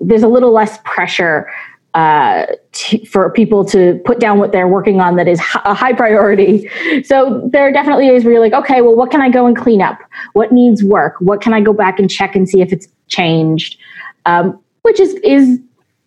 there's 0.00 0.22
a 0.22 0.28
little 0.28 0.52
less 0.52 0.78
pressure 0.84 1.50
uh, 1.94 2.44
to, 2.72 3.02
for 3.06 3.30
people 3.30 3.64
to 3.64 3.98
put 4.04 4.20
down 4.20 4.38
what 4.38 4.52
they're 4.52 4.68
working 4.68 5.00
on 5.00 5.16
that 5.16 5.26
is 5.28 5.38
a 5.64 5.72
high 5.72 5.92
priority. 5.92 6.68
So 7.04 7.48
there 7.52 7.62
are 7.62 7.72
definitely 7.72 8.08
days 8.08 8.24
where 8.24 8.32
you're 8.32 8.42
like, 8.42 8.52
okay, 8.52 8.82
well, 8.82 8.96
what 8.96 9.12
can 9.12 9.22
I 9.22 9.30
go 9.30 9.46
and 9.46 9.56
clean 9.56 9.80
up? 9.80 10.00
What 10.32 10.50
needs 10.50 10.82
work? 10.82 11.14
What 11.20 11.40
can 11.40 11.54
I 11.54 11.60
go 11.60 11.72
back 11.72 12.00
and 12.00 12.10
check 12.10 12.34
and 12.34 12.48
see 12.48 12.60
if 12.60 12.72
it's 12.72 12.88
changed? 13.06 13.78
Um, 14.26 14.58
which 14.82 14.98
is 14.98 15.14
is 15.22 15.60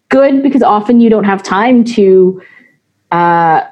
good 0.09 0.43
because 0.43 0.62
often 0.62 1.00
you 1.00 1.09
don't 1.09 1.24
have 1.24 1.41
time 1.41 1.86
to 1.86 2.41
uh, 3.12 3.63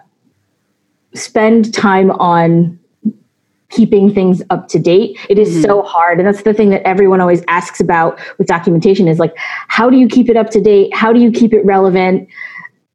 spend 1.16 1.74
time 1.74 2.12
on 2.12 2.80
keeping 3.70 4.14
things 4.14 4.42
up 4.50 4.68
to 4.70 4.80
date. 4.80 5.18
It 5.30 5.38
is 5.38 5.50
mm-hmm. 5.50 5.64
so 5.64 5.82
hard 5.82 6.20
and 6.20 6.28
that's 6.28 6.44
the 6.44 6.54
thing 6.54 6.70
that 6.70 6.86
everyone 6.88 7.20
always 7.20 7.44
asks 7.48 7.80
about 7.80 8.20
with 8.38 8.48
documentation 8.48 9.08
is 9.08 9.20
like 9.20 9.34
how 9.36 9.90
do 9.90 9.98
you 9.98 10.08
keep 10.08 10.30
it 10.30 10.38
up 10.38 10.50
to 10.52 10.62
date? 10.62 10.94
How 10.96 11.12
do 11.12 11.20
you 11.20 11.32
keep 11.32 11.54
it 11.54 11.66
relevant? 11.66 12.30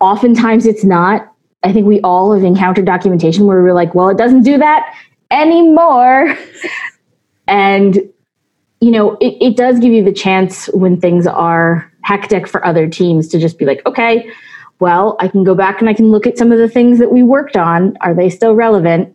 Oftentimes 0.00 0.67
it's 0.67 0.85
not. 0.85 1.33
I 1.62 1.73
think 1.73 1.87
we 1.87 2.00
all 2.00 2.33
have 2.33 2.45
encountered 2.45 2.87
documentation 2.87 3.47
where 3.47 3.62
we're 3.62 3.75
like 3.75 3.95
well 3.95 4.09
it 4.09 4.17
doesn't 4.17 4.43
do 4.43 4.59
that 4.59 4.95
anymore. 5.31 6.37
And 7.49 7.97
you 8.81 8.93
know 8.93 9.17
it, 9.17 9.37
it 9.41 9.57
does 9.57 9.81
give 9.81 9.93
you 9.93 10.05
the 10.05 10.12
chance 10.12 10.67
when 10.67 11.00
things 11.00 11.27
are 11.27 11.91
hectic 12.03 12.47
for 12.47 12.65
other 12.65 12.89
teams 12.89 13.27
to 13.29 13.41
just 13.41 13.59
be 13.59 13.65
like 13.65 13.85
okay 13.87 14.31
well, 14.80 15.16
I 15.20 15.28
can 15.28 15.44
go 15.44 15.54
back 15.54 15.80
and 15.80 15.88
I 15.88 15.94
can 15.94 16.10
look 16.10 16.26
at 16.26 16.38
some 16.38 16.50
of 16.50 16.58
the 16.58 16.68
things 16.68 16.99
that 16.99 17.12
we 17.12 17.22
worked 17.22 17.56
on. 17.56 17.96
Are 18.00 18.14
they 18.14 18.28
still 18.28 18.54
relevant? 18.54 19.14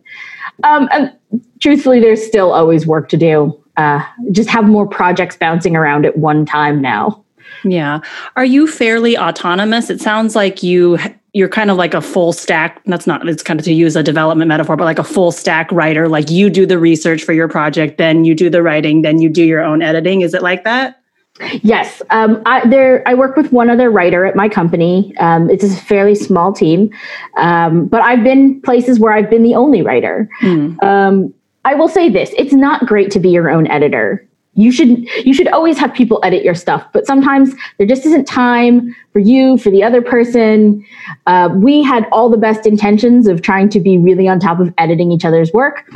Um, 0.64 0.88
and 0.92 1.12
truthfully, 1.60 2.00
there's 2.00 2.24
still 2.24 2.52
always 2.52 2.86
work 2.86 3.08
to 3.10 3.16
do. 3.16 3.60
Uh, 3.76 4.02
just 4.30 4.48
have 4.48 4.64
more 4.64 4.86
projects 4.86 5.36
bouncing 5.36 5.76
around 5.76 6.06
at 6.06 6.16
one 6.16 6.46
time 6.46 6.80
now. 6.80 7.22
Yeah. 7.64 8.00
Are 8.36 8.44
you 8.44 8.66
fairly 8.66 9.18
autonomous? 9.18 9.90
It 9.90 10.00
sounds 10.00 10.34
like 10.34 10.62
you 10.62 10.98
you're 11.32 11.50
kind 11.50 11.70
of 11.70 11.76
like 11.76 11.92
a 11.92 12.00
full 12.00 12.32
stack. 12.32 12.80
That's 12.86 13.06
not 13.06 13.28
it's 13.28 13.42
kind 13.42 13.60
of 13.60 13.64
to 13.66 13.72
use 13.72 13.94
a 13.94 14.02
development 14.02 14.48
metaphor, 14.48 14.76
but 14.76 14.84
like 14.84 14.98
a 14.98 15.04
full 15.04 15.30
stack 15.30 15.70
writer. 15.70 16.08
Like 16.08 16.30
you 16.30 16.48
do 16.48 16.64
the 16.64 16.78
research 16.78 17.24
for 17.24 17.34
your 17.34 17.48
project, 17.48 17.98
then 17.98 18.24
you 18.24 18.34
do 18.34 18.48
the 18.48 18.62
writing, 18.62 19.02
then 19.02 19.20
you 19.20 19.28
do 19.28 19.44
your 19.44 19.62
own 19.62 19.82
editing. 19.82 20.22
Is 20.22 20.32
it 20.32 20.42
like 20.42 20.64
that? 20.64 21.02
Yes, 21.62 22.02
um, 22.10 22.42
I, 22.46 22.66
there. 22.66 23.02
I 23.06 23.14
work 23.14 23.36
with 23.36 23.52
one 23.52 23.68
other 23.68 23.90
writer 23.90 24.24
at 24.24 24.36
my 24.36 24.48
company. 24.48 25.14
Um, 25.18 25.50
it's 25.50 25.64
a 25.64 25.76
fairly 25.76 26.14
small 26.14 26.52
team, 26.52 26.90
um, 27.36 27.86
but 27.86 28.00
I've 28.00 28.24
been 28.24 28.60
places 28.62 28.98
where 28.98 29.12
I've 29.12 29.28
been 29.28 29.42
the 29.42 29.54
only 29.54 29.82
writer. 29.82 30.28
Mm. 30.42 31.32
I 31.64 31.74
will 31.74 31.88
say 31.88 32.08
this: 32.08 32.32
it's 32.38 32.52
not 32.52 32.86
great 32.86 33.10
to 33.10 33.20
be 33.20 33.28
your 33.28 33.50
own 33.50 33.66
editor. 33.66 34.26
You 34.54 34.72
should 34.72 35.06
you 35.26 35.34
should 35.34 35.48
always 35.48 35.76
have 35.78 35.92
people 35.92 36.18
edit 36.22 36.42
your 36.42 36.54
stuff, 36.54 36.86
but 36.94 37.06
sometimes 37.06 37.54
there 37.76 37.86
just 37.86 38.06
isn't 38.06 38.24
time 38.24 38.96
for 39.12 39.18
you 39.18 39.58
for 39.58 39.70
the 39.70 39.82
other 39.82 40.00
person. 40.00 40.82
Uh, 41.26 41.50
we 41.54 41.82
had 41.82 42.06
all 42.10 42.30
the 42.30 42.38
best 42.38 42.66
intentions 42.66 43.26
of 43.26 43.42
trying 43.42 43.68
to 43.68 43.80
be 43.80 43.98
really 43.98 44.26
on 44.26 44.40
top 44.40 44.58
of 44.58 44.72
editing 44.78 45.12
each 45.12 45.26
other's 45.26 45.52
work. 45.52 45.90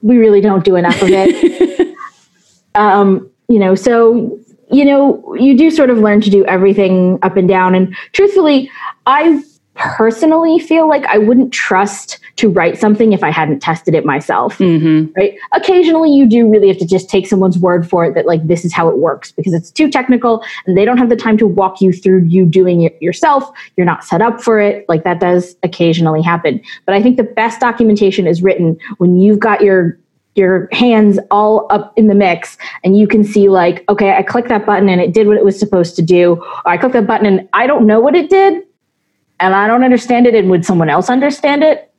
We 0.00 0.16
really 0.16 0.40
don't 0.40 0.64
do 0.64 0.76
enough 0.76 1.02
of 1.02 1.08
it. 1.10 1.96
um, 2.74 3.30
you 3.48 3.58
know, 3.58 3.74
so 3.74 4.38
you 4.70 4.84
know, 4.84 5.34
you 5.34 5.56
do 5.56 5.70
sort 5.70 5.90
of 5.90 5.98
learn 5.98 6.20
to 6.22 6.30
do 6.30 6.44
everything 6.46 7.18
up 7.22 7.36
and 7.36 7.48
down. 7.48 7.74
And 7.74 7.94
truthfully, 8.12 8.70
I 9.06 9.42
personally 9.74 10.58
feel 10.58 10.88
like 10.88 11.04
I 11.06 11.18
wouldn't 11.18 11.52
trust 11.52 12.20
to 12.36 12.48
write 12.48 12.78
something 12.78 13.12
if 13.12 13.22
I 13.22 13.30
hadn't 13.30 13.60
tested 13.60 13.94
it 13.94 14.04
myself. 14.04 14.58
Mm-hmm. 14.58 15.12
Right? 15.16 15.36
Occasionally, 15.52 16.12
you 16.12 16.26
do 16.26 16.48
really 16.48 16.68
have 16.68 16.78
to 16.78 16.86
just 16.86 17.08
take 17.08 17.26
someone's 17.26 17.58
word 17.58 17.88
for 17.88 18.04
it 18.04 18.14
that 18.14 18.26
like 18.26 18.46
this 18.46 18.64
is 18.64 18.72
how 18.72 18.88
it 18.88 18.98
works 18.98 19.32
because 19.32 19.52
it's 19.52 19.70
too 19.70 19.90
technical 19.90 20.44
and 20.66 20.76
they 20.76 20.84
don't 20.84 20.98
have 20.98 21.08
the 21.08 21.16
time 21.16 21.36
to 21.38 21.46
walk 21.46 21.80
you 21.80 21.92
through 21.92 22.22
you 22.24 22.44
doing 22.44 22.82
it 22.82 23.00
yourself. 23.00 23.50
You're 23.76 23.86
not 23.86 24.04
set 24.04 24.22
up 24.22 24.40
for 24.40 24.60
it. 24.60 24.88
Like 24.88 25.04
that 25.04 25.20
does 25.20 25.56
occasionally 25.62 26.22
happen. 26.22 26.60
But 26.86 26.94
I 26.94 27.02
think 27.02 27.16
the 27.16 27.24
best 27.24 27.60
documentation 27.60 28.26
is 28.26 28.42
written 28.42 28.78
when 28.98 29.18
you've 29.18 29.40
got 29.40 29.60
your 29.60 29.98
your 30.34 30.68
hands 30.72 31.18
all 31.30 31.66
up 31.70 31.92
in 31.96 32.08
the 32.08 32.14
mix 32.14 32.56
and 32.82 32.98
you 32.98 33.06
can 33.06 33.22
see 33.22 33.48
like 33.48 33.84
okay 33.88 34.14
i 34.14 34.22
clicked 34.22 34.48
that 34.48 34.66
button 34.66 34.88
and 34.88 35.00
it 35.00 35.14
did 35.14 35.26
what 35.26 35.36
it 35.36 35.44
was 35.44 35.58
supposed 35.58 35.96
to 35.96 36.02
do. 36.02 36.32
Or 36.64 36.68
i 36.72 36.76
clicked 36.76 36.94
that 36.94 37.06
button 37.06 37.26
and 37.26 37.48
i 37.52 37.66
don't 37.66 37.86
know 37.86 38.00
what 38.00 38.14
it 38.14 38.30
did 38.30 38.62
and 39.40 39.54
i 39.54 39.66
don't 39.66 39.84
understand 39.84 40.26
it 40.26 40.34
and 40.34 40.50
would 40.50 40.64
someone 40.64 40.88
else 40.88 41.08
understand 41.08 41.62
it? 41.62 41.90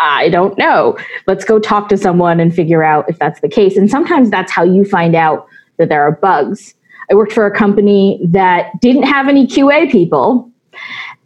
I 0.00 0.28
don't 0.28 0.56
know. 0.56 0.96
Let's 1.26 1.44
go 1.44 1.58
talk 1.58 1.88
to 1.88 1.96
someone 1.96 2.38
and 2.38 2.54
figure 2.54 2.84
out 2.84 3.08
if 3.08 3.18
that's 3.18 3.40
the 3.40 3.48
case. 3.48 3.76
And 3.76 3.90
sometimes 3.90 4.30
that's 4.30 4.52
how 4.52 4.62
you 4.62 4.84
find 4.84 5.16
out 5.16 5.48
that 5.78 5.88
there 5.88 6.02
are 6.02 6.12
bugs. 6.12 6.74
I 7.10 7.14
worked 7.14 7.32
for 7.32 7.46
a 7.46 7.50
company 7.50 8.20
that 8.24 8.80
didn't 8.80 9.04
have 9.04 9.28
any 9.28 9.46
qa 9.46 9.90
people 9.90 10.50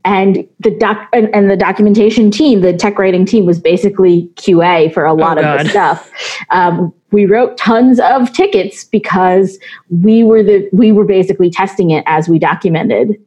and 0.04 0.48
the 0.60 0.70
doc 0.70 1.08
and, 1.12 1.32
and, 1.34 1.50
the 1.50 1.56
documentation 1.56 2.30
team, 2.30 2.60
the 2.60 2.72
tech 2.72 2.98
writing 2.98 3.24
team, 3.24 3.46
was 3.46 3.60
basically 3.60 4.28
QA 4.34 4.92
for 4.92 5.04
a 5.04 5.14
lot 5.14 5.38
oh, 5.38 5.42
of 5.42 5.62
the 5.62 5.68
stuff. 5.70 6.10
Um, 6.50 6.92
we 7.12 7.26
wrote 7.26 7.56
tons 7.56 8.00
of 8.00 8.32
tickets 8.32 8.84
because 8.84 9.58
we 9.90 10.24
were 10.24 10.42
the 10.42 10.68
we 10.72 10.92
were 10.92 11.04
basically 11.04 11.50
testing 11.50 11.90
it 11.90 12.02
as 12.06 12.28
we 12.28 12.38
documented. 12.38 13.20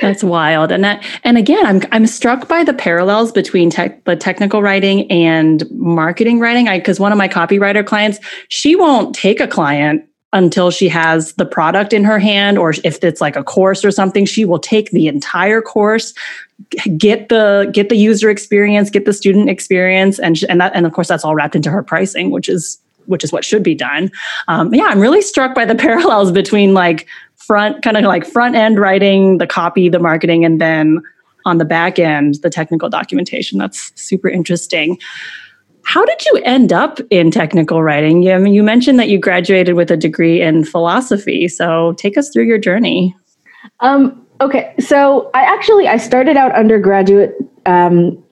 That's 0.00 0.24
wild, 0.24 0.72
and 0.72 0.82
that 0.82 1.04
and 1.24 1.36
again, 1.38 1.64
I'm 1.64 1.82
I'm 1.92 2.06
struck 2.06 2.48
by 2.48 2.64
the 2.64 2.74
parallels 2.74 3.32
between 3.32 3.70
tech, 3.70 4.04
the 4.04 4.16
technical 4.16 4.62
writing 4.62 5.10
and 5.10 5.64
marketing 5.70 6.40
writing. 6.40 6.68
I 6.68 6.78
Because 6.78 6.98
one 6.98 7.12
of 7.12 7.18
my 7.18 7.28
copywriter 7.28 7.86
clients, 7.86 8.18
she 8.48 8.74
won't 8.74 9.14
take 9.14 9.40
a 9.40 9.46
client 9.46 10.04
until 10.32 10.70
she 10.70 10.88
has 10.88 11.34
the 11.34 11.44
product 11.44 11.92
in 11.92 12.04
her 12.04 12.18
hand 12.18 12.58
or 12.58 12.70
if 12.84 13.02
it's 13.04 13.20
like 13.20 13.36
a 13.36 13.44
course 13.44 13.84
or 13.84 13.90
something 13.90 14.24
she 14.24 14.44
will 14.44 14.58
take 14.58 14.90
the 14.90 15.06
entire 15.06 15.60
course 15.60 16.14
get 16.96 17.28
the 17.28 17.70
get 17.72 17.88
the 17.88 17.96
user 17.96 18.30
experience 18.30 18.90
get 18.90 19.04
the 19.04 19.12
student 19.12 19.50
experience 19.50 20.18
and 20.18 20.42
and 20.48 20.60
that 20.60 20.72
and 20.74 20.86
of 20.86 20.92
course 20.92 21.08
that's 21.08 21.24
all 21.24 21.34
wrapped 21.34 21.54
into 21.54 21.70
her 21.70 21.82
pricing 21.82 22.30
which 22.30 22.48
is 22.48 22.78
which 23.06 23.24
is 23.24 23.32
what 23.32 23.44
should 23.44 23.64
be 23.64 23.74
done. 23.74 24.10
Um, 24.48 24.72
yeah 24.72 24.86
i'm 24.86 25.00
really 25.00 25.22
struck 25.22 25.54
by 25.54 25.64
the 25.64 25.74
parallels 25.86 26.32
between 26.32 26.74
like 26.74 27.06
front 27.36 27.82
kind 27.82 27.96
of 27.96 28.04
like 28.04 28.24
front 28.24 28.54
end 28.54 28.78
writing 28.78 29.38
the 29.38 29.46
copy 29.46 29.88
the 29.88 29.98
marketing 29.98 30.44
and 30.44 30.60
then 30.60 31.02
on 31.44 31.58
the 31.58 31.64
back 31.64 31.98
end 31.98 32.36
the 32.42 32.50
technical 32.50 32.88
documentation. 32.88 33.58
That's 33.58 33.92
super 34.00 34.28
interesting 34.28 34.98
how 35.84 36.04
did 36.04 36.24
you 36.26 36.40
end 36.44 36.72
up 36.72 36.98
in 37.10 37.30
technical 37.30 37.82
writing? 37.82 38.22
You, 38.22 38.32
I 38.32 38.38
mean, 38.38 38.54
you 38.54 38.62
mentioned 38.62 38.98
that 38.98 39.08
you 39.08 39.18
graduated 39.18 39.74
with 39.74 39.90
a 39.90 39.96
degree 39.96 40.40
in 40.40 40.64
philosophy. 40.64 41.48
So 41.48 41.92
take 41.94 42.16
us 42.16 42.30
through 42.30 42.44
your 42.44 42.58
journey. 42.58 43.16
Um, 43.80 44.26
okay, 44.40 44.74
so 44.78 45.30
I 45.34 45.42
actually 45.42 45.88
I 45.88 45.96
started 45.96 46.36
out 46.36 46.52
undergraduate 46.54 47.34
um, 47.66 48.22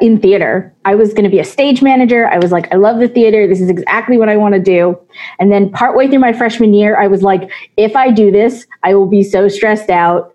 in 0.00 0.20
theater. 0.20 0.74
I 0.84 0.94
was 0.94 1.12
going 1.12 1.24
to 1.24 1.30
be 1.30 1.38
a 1.38 1.44
stage 1.44 1.82
manager. 1.82 2.28
I 2.28 2.38
was 2.38 2.52
like, 2.52 2.72
I 2.72 2.76
love 2.76 2.98
the 2.98 3.08
theater. 3.08 3.46
This 3.46 3.60
is 3.60 3.70
exactly 3.70 4.18
what 4.18 4.28
I 4.28 4.36
want 4.36 4.54
to 4.54 4.60
do. 4.60 4.98
And 5.38 5.50
then 5.50 5.70
partway 5.70 6.08
through 6.08 6.18
my 6.18 6.32
freshman 6.32 6.74
year, 6.74 6.96
I 6.96 7.06
was 7.06 7.22
like, 7.22 7.50
if 7.76 7.96
I 7.96 8.10
do 8.10 8.30
this, 8.30 8.66
I 8.82 8.94
will 8.94 9.06
be 9.06 9.22
so 9.22 9.48
stressed 9.48 9.90
out, 9.90 10.34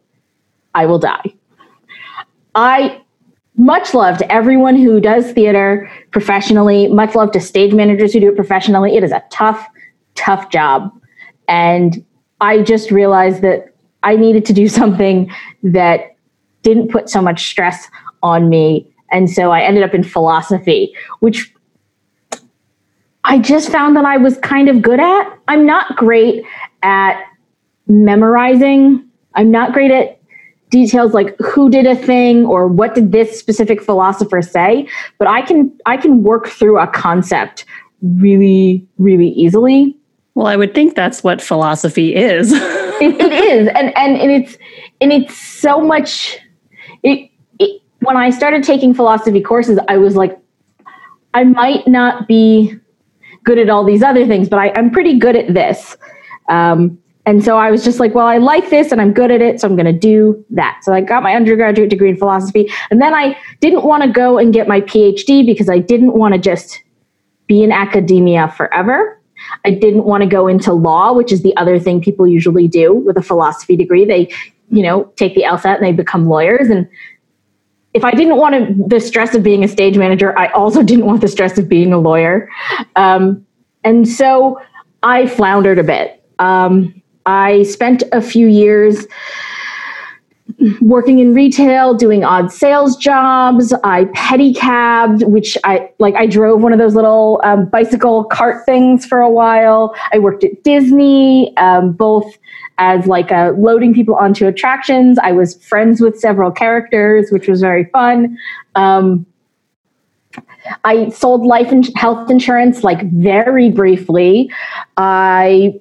I 0.73 0.85
will 0.85 0.99
die. 0.99 1.33
I 2.55 2.98
much 3.59 3.93
love 3.93 4.17
to 4.17 4.31
everyone 4.31 4.77
who 4.77 5.01
does 5.01 5.33
theater 5.33 5.91
professionally, 6.11 6.87
much 6.87 7.13
love 7.13 7.29
to 7.29 7.41
stage 7.41 7.73
managers 7.73 8.13
who 8.13 8.21
do 8.21 8.29
it 8.29 8.35
professionally. 8.35 8.95
It 8.95 9.03
is 9.03 9.11
a 9.11 9.21
tough, 9.31 9.67
tough 10.15 10.49
job. 10.49 10.89
And 11.49 12.03
I 12.39 12.61
just 12.61 12.89
realized 12.89 13.41
that 13.41 13.73
I 14.01 14.15
needed 14.15 14.45
to 14.45 14.53
do 14.53 14.69
something 14.79 15.29
that 15.61 16.15
didn't 16.61 16.89
put 16.89 17.09
so 17.09 17.21
much 17.21 17.49
stress 17.49 17.89
on 18.23 18.49
me. 18.49 18.89
And 19.11 19.29
so 19.29 19.51
I 19.51 19.59
ended 19.61 19.83
up 19.83 19.93
in 19.93 20.03
philosophy, 20.03 20.95
which 21.19 21.53
I 23.25 23.39
just 23.39 23.69
found 23.69 23.97
that 23.97 24.05
I 24.05 24.15
was 24.15 24.37
kind 24.37 24.69
of 24.69 24.81
good 24.81 25.01
at. 25.01 25.37
I'm 25.49 25.65
not 25.65 25.97
great 25.97 26.45
at 26.81 27.21
memorizing. 27.87 29.05
I'm 29.35 29.51
not 29.51 29.73
great 29.73 29.91
at 29.91 30.18
details 30.69 31.13
like 31.13 31.35
who 31.39 31.69
did 31.69 31.85
a 31.85 31.95
thing 31.95 32.45
or 32.45 32.67
what 32.67 32.95
did 32.95 33.11
this 33.11 33.37
specific 33.39 33.81
philosopher 33.81 34.41
say, 34.41 34.87
but 35.17 35.27
I 35.27 35.41
can 35.41 35.71
I 35.85 35.97
can 35.97 36.23
work 36.23 36.47
through 36.47 36.79
a 36.79 36.87
concept 36.87 37.65
really 38.01 38.87
really 38.97 39.29
easily. 39.29 39.95
Well, 40.35 40.47
I 40.47 40.55
would 40.55 40.73
think 40.73 40.95
that's 40.95 41.23
what 41.23 41.41
philosophy 41.41 42.15
is. 42.15 42.53
it, 42.53 43.19
it 43.19 43.33
is, 43.33 43.67
and, 43.75 43.95
and 43.97 44.17
and 44.17 44.31
it's 44.31 44.57
and 45.01 45.11
it's 45.11 45.35
so 45.35 45.81
much. 45.81 46.37
It, 47.03 47.29
it 47.59 47.81
when 47.99 48.15
I 48.15 48.29
started 48.29 48.63
taking 48.63 48.93
philosophy 48.93 49.41
courses, 49.41 49.79
I 49.87 49.97
was 49.97 50.15
like, 50.15 50.39
I 51.33 51.43
might 51.43 51.87
not 51.87 52.27
be 52.27 52.73
good 53.43 53.57
at 53.57 53.69
all 53.69 53.83
these 53.83 54.03
other 54.03 54.25
things, 54.27 54.47
but 54.47 54.59
I, 54.59 54.71
I'm 54.75 54.91
pretty 54.91 55.17
good 55.17 55.35
at 55.35 55.53
this. 55.53 55.97
Um, 56.49 56.99
and 57.29 57.43
so 57.43 57.59
I 57.59 57.69
was 57.69 57.83
just 57.83 57.99
like, 57.99 58.15
well, 58.15 58.25
I 58.25 58.39
like 58.39 58.71
this 58.71 58.91
and 58.91 58.99
I'm 58.99 59.13
good 59.13 59.29
at 59.29 59.39
it, 59.39 59.61
so 59.61 59.67
I'm 59.67 59.75
going 59.75 59.85
to 59.85 59.93
do 59.93 60.43
that. 60.49 60.79
So 60.81 60.93
I 60.93 61.01
got 61.01 61.21
my 61.21 61.35
undergraduate 61.35 61.91
degree 61.91 62.09
in 62.09 62.17
philosophy. 62.17 62.71
And 62.89 62.99
then 62.99 63.13
I 63.13 63.37
didn't 63.59 63.83
want 63.83 64.01
to 64.01 64.09
go 64.09 64.39
and 64.39 64.51
get 64.51 64.67
my 64.67 64.81
PhD 64.81 65.45
because 65.45 65.69
I 65.69 65.77
didn't 65.77 66.13
want 66.13 66.33
to 66.33 66.39
just 66.39 66.81
be 67.45 67.61
in 67.61 67.71
academia 67.71 68.47
forever. 68.57 69.21
I 69.63 69.69
didn't 69.69 70.05
want 70.05 70.23
to 70.23 70.27
go 70.27 70.47
into 70.47 70.73
law, 70.73 71.13
which 71.13 71.31
is 71.31 71.43
the 71.43 71.55
other 71.55 71.77
thing 71.77 72.01
people 72.01 72.25
usually 72.25 72.67
do 72.67 72.95
with 72.95 73.15
a 73.15 73.21
philosophy 73.21 73.75
degree. 73.75 74.05
They, 74.05 74.33
you 74.71 74.81
know, 74.81 75.03
take 75.15 75.35
the 75.35 75.43
LSAT 75.43 75.75
and 75.75 75.85
they 75.85 75.91
become 75.91 76.25
lawyers. 76.25 76.67
And 76.67 76.89
if 77.93 78.03
I 78.03 78.09
didn't 78.09 78.37
want 78.37 78.55
to, 78.55 78.87
the 78.87 78.99
stress 78.99 79.35
of 79.35 79.43
being 79.43 79.63
a 79.63 79.67
stage 79.67 79.99
manager, 79.99 80.35
I 80.35 80.47
also 80.47 80.81
didn't 80.91 81.05
want 81.05 81.21
the 81.21 81.27
stress 81.27 81.59
of 81.59 81.69
being 81.69 81.93
a 81.93 81.99
lawyer. 81.99 82.49
Um, 82.95 83.45
and 83.83 84.07
so 84.07 84.59
I 85.03 85.27
floundered 85.27 85.77
a 85.77 85.83
bit. 85.83 86.23
Um, 86.39 86.98
I 87.25 87.63
spent 87.63 88.03
a 88.11 88.21
few 88.21 88.47
years 88.47 89.05
working 90.81 91.19
in 91.19 91.33
retail, 91.33 91.93
doing 91.93 92.23
odd 92.23 92.51
sales 92.51 92.97
jobs. 92.97 93.73
I 93.83 94.05
pedicabbed, 94.05 95.23
which 95.23 95.57
I 95.63 95.89
like. 95.99 96.15
I 96.15 96.25
drove 96.25 96.61
one 96.61 96.73
of 96.73 96.79
those 96.79 96.95
little 96.95 97.39
um, 97.43 97.67
bicycle 97.67 98.25
cart 98.25 98.65
things 98.65 99.05
for 99.05 99.19
a 99.19 99.29
while. 99.29 99.95
I 100.11 100.19
worked 100.19 100.43
at 100.43 100.63
Disney, 100.63 101.55
um, 101.57 101.93
both 101.93 102.37
as 102.77 103.05
like 103.05 103.29
loading 103.57 103.93
people 103.93 104.15
onto 104.15 104.47
attractions. 104.47 105.19
I 105.21 105.31
was 105.31 105.63
friends 105.63 106.01
with 106.01 106.19
several 106.19 106.51
characters, 106.51 107.29
which 107.31 107.47
was 107.47 107.61
very 107.61 107.85
fun. 107.85 108.37
Um, 108.75 109.25
I 110.83 111.09
sold 111.09 111.45
life 111.45 111.71
and 111.71 111.89
health 111.95 112.29
insurance 112.29 112.83
like 112.83 113.09
very 113.11 113.69
briefly. 113.69 114.51
I 114.97 115.79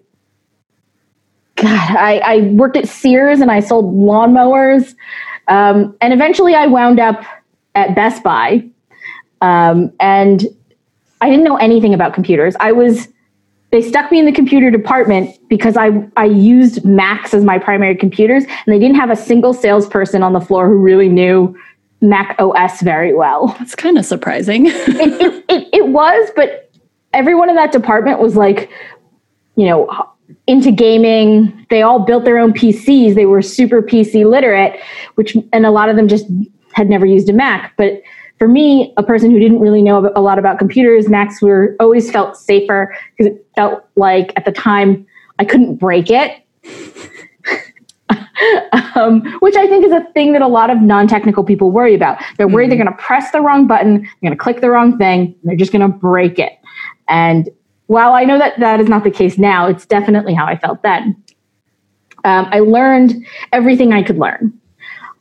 God, 1.61 1.97
I, 1.97 2.19
I 2.19 2.41
worked 2.53 2.77
at 2.77 2.89
Sears 2.89 3.41
and 3.41 3.51
I 3.51 3.61
sold 3.61 3.95
lawnmowers. 3.95 4.95
Um, 5.49 5.97
and 6.01 6.13
eventually 6.13 6.55
I 6.55 6.67
wound 6.67 7.01
up 7.01 7.25
at 7.75 7.95
Best 7.95 8.23
Buy. 8.23 8.65
Um, 9.41 9.93
and 9.99 10.47
I 11.21 11.29
didn't 11.29 11.45
know 11.45 11.57
anything 11.57 11.95
about 11.95 12.15
computers. 12.15 12.55
I 12.61 12.73
was, 12.73 13.09
they 13.71 13.83
stuck 13.83 14.13
me 14.13 14.21
in 14.21 14.25
the 14.25 14.33
computer 14.33 14.71
department 14.71 15.37
because 15.49 15.77
I, 15.77 15.91
I 16.17 16.27
used 16.27 16.85
Macs 16.85 17.35
as 17.35 17.45
my 17.45 17.59
primary 17.59 17.97
computers 17.97 18.45
and 18.45 18.73
they 18.75 18.79
didn't 18.79 18.97
have 18.97 19.11
a 19.11 19.17
single 19.17 19.53
salesperson 19.53 20.23
on 20.23 20.33
the 20.33 20.41
floor 20.41 20.69
who 20.69 20.77
really 20.77 21.09
knew 21.09 21.59
Mac 22.01 22.37
OS 22.39 22.81
very 22.83 23.15
well. 23.15 23.49
That's 23.59 23.75
kind 23.75 23.99
of 23.99 24.05
surprising. 24.05 24.67
it, 24.69 24.73
it, 25.21 25.45
it, 25.49 25.69
it 25.73 25.89
was, 25.89 26.31
but 26.37 26.71
everyone 27.13 27.51
in 27.51 27.57
that 27.57 27.73
department 27.73 28.21
was 28.21 28.37
like, 28.37 28.71
you 29.57 29.67
know, 29.67 30.09
into 30.47 30.71
gaming. 30.71 31.67
They 31.71 31.83
all 31.83 32.01
built 32.01 32.25
their 32.25 32.39
own 32.39 32.53
PCs. 32.53 33.15
They 33.15 33.27
were 33.27 33.43
super 33.43 33.83
PC 33.83 34.29
literate, 34.29 34.81
which 35.15 35.37
and 35.53 35.67
a 35.67 35.71
lot 35.71 35.89
of 35.89 35.97
them 35.97 36.09
just 36.09 36.27
had 36.73 36.89
never 36.89 37.07
used 37.07 37.29
a 37.29 37.33
Mac. 37.33 37.75
But 37.77 38.03
for 38.39 38.49
me, 38.49 38.93
a 38.97 39.03
person 39.03 39.31
who 39.31 39.39
didn't 39.39 39.61
really 39.61 39.83
know 39.83 40.13
a 40.15 40.21
lot 40.21 40.39
about 40.39 40.59
computers, 40.59 41.09
Macs 41.09 41.43
were 41.43 41.77
always 41.81 42.11
felt 42.11 42.37
safer 42.37 42.95
because 43.17 43.33
it 43.33 43.47
felt 43.57 43.85
like 43.97 44.33
at 44.37 44.45
the 44.45 44.53
time 44.53 45.07
I 45.39 45.45
couldn't 45.45 45.77
break 45.77 46.09
it. 46.11 46.43
um, 48.95 49.23
which 49.41 49.57
I 49.57 49.67
think 49.67 49.85
is 49.85 49.93
a 49.93 50.05
thing 50.15 50.33
that 50.33 50.43
a 50.43 50.47
lot 50.47 50.71
of 50.71 50.81
non-technical 50.81 51.45
people 51.45 51.71
worry 51.71 51.95
about. 51.95 52.19
They're 52.37 52.49
worried 52.49 52.65
mm-hmm. 52.65 52.79
they're 52.79 52.85
going 52.85 52.97
to 52.97 53.03
press 53.03 53.31
the 53.33 53.41
wrong 53.41 53.67
button, 53.67 54.03
they're 54.03 54.31
going 54.31 54.33
to 54.33 54.43
click 54.43 54.61
the 54.61 54.71
wrong 54.71 54.97
thing, 54.99 55.21
and 55.21 55.37
they're 55.43 55.57
just 55.57 55.73
going 55.73 55.83
to 55.83 55.89
break 55.89 56.39
it. 56.39 56.53
And 57.09 57.49
while 57.89 58.13
I 58.13 58.25
know 58.25 58.39
that 58.39 58.61
that 58.61 58.81
is 58.81 58.89
not 58.89 59.03
the 59.03 59.11
case 59.11 59.39
now, 59.39 59.67
it's 59.67 59.87
definitely 59.87 60.35
how 60.35 60.47
I 60.47 60.57
felt 60.57 60.83
then. 60.83 61.17
Um, 62.25 62.47
I 62.51 62.61
learned 62.61 63.27
everything 63.53 63.93
I 63.93 64.03
could 64.03 64.19
learn. 64.19 64.53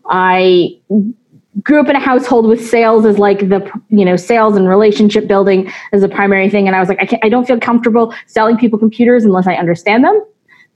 I 0.10 0.77
grew 1.63 1.80
up 1.80 1.88
in 1.88 1.95
a 1.95 1.99
household 1.99 2.45
with 2.45 2.65
sales 2.65 3.06
as 3.06 3.17
like 3.17 3.39
the 3.49 3.71
you 3.89 4.03
know 4.03 4.17
sales 4.17 4.56
and 4.58 4.67
relationship 4.67 5.27
building 5.27 5.71
as 5.93 6.03
a 6.03 6.10
primary 6.10 6.49
thing, 6.49 6.67
and 6.67 6.75
I 6.75 6.80
was 6.80 6.89
like, 6.89 7.01
I 7.01 7.06
can't, 7.06 7.23
I 7.23 7.30
don't 7.30 7.47
feel 7.47 7.60
comfortable 7.60 8.13
selling 8.25 8.58
people 8.58 8.77
computers 8.77 9.23
unless 9.23 9.47
I 9.47 9.56
understand 9.56 10.03
them. 10.03 10.21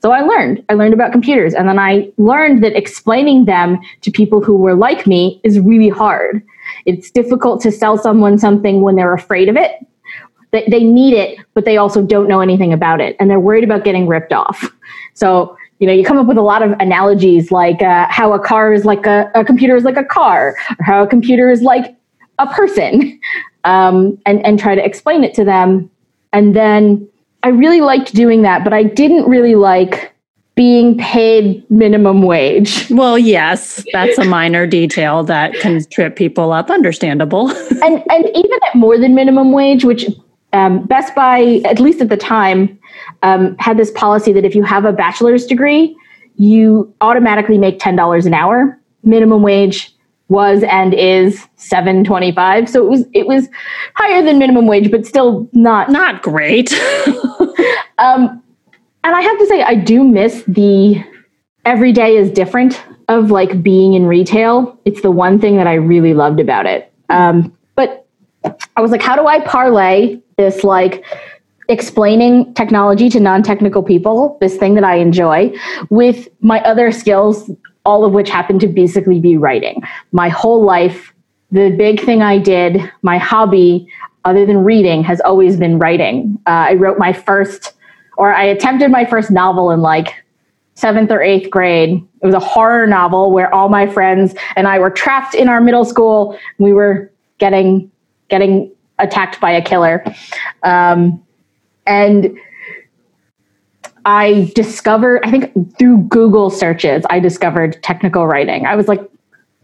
So 0.01 0.11
I 0.11 0.21
learned. 0.21 0.63
I 0.69 0.75
learned 0.75 0.93
about 0.93 1.11
computers, 1.11 1.53
and 1.53 1.67
then 1.67 1.77
I 1.77 2.09
learned 2.17 2.63
that 2.63 2.73
explaining 2.73 3.45
them 3.45 3.79
to 3.99 4.11
people 4.11 4.41
who 4.41 4.55
were 4.55 4.75
like 4.75 5.05
me 5.05 5.41
is 5.43 5.59
really 5.59 5.89
hard. 5.89 6.41
It's 6.85 7.11
difficult 7.11 7.61
to 7.63 7.71
sell 7.71 7.97
someone 7.97 8.37
something 8.39 8.81
when 8.81 8.95
they're 8.95 9.13
afraid 9.13 9.49
of 9.49 9.57
it 9.57 9.85
they, 10.51 10.65
they 10.69 10.83
need 10.83 11.13
it, 11.13 11.39
but 11.53 11.65
they 11.65 11.77
also 11.77 12.01
don't 12.01 12.27
know 12.27 12.41
anything 12.41 12.73
about 12.73 13.01
it. 13.01 13.15
And 13.19 13.29
they're 13.29 13.39
worried 13.39 13.63
about 13.63 13.83
getting 13.83 14.07
ripped 14.07 14.33
off. 14.33 14.71
So, 15.13 15.57
you 15.79 15.87
know, 15.87 15.93
you 15.93 16.05
come 16.05 16.17
up 16.17 16.27
with 16.27 16.37
a 16.37 16.43
lot 16.43 16.61
of 16.61 16.71
analogies 16.79 17.51
like 17.51 17.81
uh, 17.81 18.07
how 18.09 18.33
a 18.33 18.39
car 18.39 18.73
is 18.73 18.85
like 18.85 19.05
a, 19.05 19.31
a 19.33 19.43
computer 19.43 19.75
is 19.75 19.83
like 19.83 19.97
a 19.97 20.03
car, 20.03 20.55
or 20.77 20.85
how 20.85 21.03
a 21.03 21.07
computer 21.07 21.49
is 21.49 21.61
like 21.61 21.95
a 22.37 22.47
person, 22.47 23.19
um, 23.63 24.17
and, 24.25 24.45
and 24.45 24.59
try 24.59 24.75
to 24.75 24.83
explain 24.83 25.23
it 25.23 25.33
to 25.35 25.43
them. 25.43 25.89
And 26.33 26.55
then 26.55 27.07
I 27.43 27.49
really 27.49 27.81
liked 27.81 28.13
doing 28.13 28.43
that, 28.43 28.63
but 28.63 28.73
I 28.73 28.83
didn't 28.83 29.27
really 29.27 29.55
like 29.55 30.13
being 30.55 30.97
paid 30.97 31.69
minimum 31.71 32.21
wage. 32.21 32.89
Well, 33.01 33.17
yes, 33.17 33.83
that's 33.93 34.17
a 34.17 34.25
minor 34.25 34.67
detail 34.67 35.23
that 35.23 35.53
can 35.55 35.83
trip 35.85 36.15
people 36.15 36.51
up, 36.51 36.69
understandable. 36.69 37.49
and 37.83 38.03
and 38.11 38.25
even 38.35 38.59
at 38.67 38.75
more 38.75 38.99
than 38.99 39.15
minimum 39.15 39.53
wage, 39.53 39.85
which 39.85 40.05
um, 40.53 40.85
Best 40.85 41.15
Buy, 41.15 41.61
at 41.65 41.79
least 41.79 42.01
at 42.01 42.09
the 42.09 42.17
time, 42.17 42.77
um, 43.23 43.55
had 43.57 43.77
this 43.77 43.91
policy 43.91 44.33
that 44.33 44.45
if 44.45 44.55
you 44.55 44.63
have 44.63 44.85
a 44.85 44.91
bachelor's 44.91 45.45
degree, 45.45 45.95
you 46.35 46.93
automatically 47.01 47.57
make 47.57 47.79
ten 47.79 47.95
dollars 47.95 48.25
an 48.25 48.33
hour. 48.33 48.77
Minimum 49.03 49.41
wage 49.41 49.95
was 50.29 50.63
and 50.63 50.93
is 50.93 51.47
seven 51.55 52.03
twenty 52.03 52.31
five, 52.31 52.69
so 52.69 52.83
it 52.83 52.89
was 52.89 53.05
it 53.13 53.27
was 53.27 53.47
higher 53.95 54.21
than 54.23 54.39
minimum 54.39 54.67
wage, 54.67 54.91
but 54.91 55.05
still 55.05 55.49
not 55.53 55.89
not 55.89 56.21
great. 56.21 56.73
um, 57.97 58.41
and 59.03 59.15
I 59.15 59.21
have 59.21 59.37
to 59.39 59.45
say, 59.47 59.63
I 59.63 59.75
do 59.75 60.03
miss 60.03 60.43
the 60.47 61.03
every 61.65 61.91
day 61.91 62.15
is 62.15 62.31
different 62.31 62.81
of 63.07 63.31
like 63.31 63.61
being 63.61 63.93
in 63.93 64.05
retail. 64.05 64.79
It's 64.85 65.01
the 65.01 65.11
one 65.11 65.39
thing 65.39 65.57
that 65.57 65.67
I 65.67 65.73
really 65.73 66.13
loved 66.13 66.39
about 66.39 66.65
it. 66.65 66.91
Um, 67.09 67.55
but 67.75 68.07
I 68.75 68.81
was 68.81 68.91
like, 68.91 69.01
how 69.01 69.15
do 69.15 69.27
I 69.27 69.41
parlay 69.41 70.19
this 70.41 70.63
like 70.63 71.05
explaining 71.69 72.53
technology 72.55 73.07
to 73.09 73.19
non-technical 73.19 73.83
people, 73.83 74.37
this 74.41 74.57
thing 74.57 74.73
that 74.75 74.83
I 74.83 74.95
enjoy, 74.95 75.53
with 75.89 76.27
my 76.41 76.59
other 76.61 76.91
skills, 76.91 77.49
all 77.85 78.03
of 78.03 78.11
which 78.11 78.29
happen 78.29 78.59
to 78.59 78.67
basically 78.67 79.19
be 79.19 79.37
writing. 79.37 79.81
My 80.11 80.29
whole 80.29 80.63
life, 80.63 81.13
the 81.51 81.69
big 81.69 82.03
thing 82.03 82.21
I 82.21 82.39
did, 82.39 82.81
my 83.03 83.17
hobby, 83.17 83.87
other 84.25 84.45
than 84.45 84.63
reading, 84.63 85.03
has 85.03 85.21
always 85.21 85.57
been 85.57 85.79
writing. 85.79 86.37
Uh, 86.47 86.71
I 86.71 86.73
wrote 86.73 86.97
my 86.97 87.13
first, 87.13 87.73
or 88.17 88.33
I 88.33 88.43
attempted 88.43 88.91
my 88.91 89.05
first 89.05 89.31
novel 89.31 89.71
in 89.71 89.81
like 89.81 90.09
seventh 90.75 91.11
or 91.11 91.21
eighth 91.21 91.49
grade. 91.49 92.03
It 92.21 92.25
was 92.25 92.35
a 92.35 92.39
horror 92.39 92.87
novel 92.87 93.31
where 93.31 93.53
all 93.53 93.69
my 93.69 93.87
friends 93.87 94.33
and 94.55 94.67
I 94.67 94.79
were 94.79 94.89
trapped 94.89 95.35
in 95.35 95.47
our 95.47 95.61
middle 95.61 95.85
school. 95.85 96.37
We 96.57 96.73
were 96.73 97.11
getting 97.37 97.91
getting 98.29 98.71
attacked 99.01 99.41
by 99.41 99.51
a 99.51 99.61
killer. 99.61 100.03
Um, 100.63 101.23
and 101.85 102.37
I 104.05 104.51
discovered, 104.55 105.21
I 105.23 105.31
think 105.31 105.77
through 105.77 106.03
Google 106.03 106.49
searches, 106.49 107.03
I 107.09 107.19
discovered 107.19 107.81
technical 107.83 108.25
writing. 108.25 108.65
I 108.65 108.75
was 108.75 108.87
like, 108.87 109.01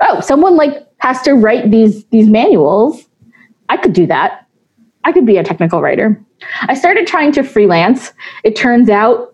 oh, 0.01 0.19
someone 0.21 0.55
like 0.55 0.85
has 0.99 1.21
to 1.23 1.33
write 1.33 1.71
these 1.71 2.05
these 2.05 2.27
manuals. 2.27 3.05
I 3.69 3.77
could 3.77 3.93
do 3.93 4.05
that. 4.07 4.47
I 5.03 5.11
could 5.11 5.25
be 5.25 5.37
a 5.37 5.43
technical 5.43 5.81
writer. 5.81 6.21
I 6.61 6.73
started 6.73 7.07
trying 7.07 7.31
to 7.33 7.43
freelance. 7.43 8.13
It 8.43 8.55
turns 8.55 8.89
out 8.89 9.33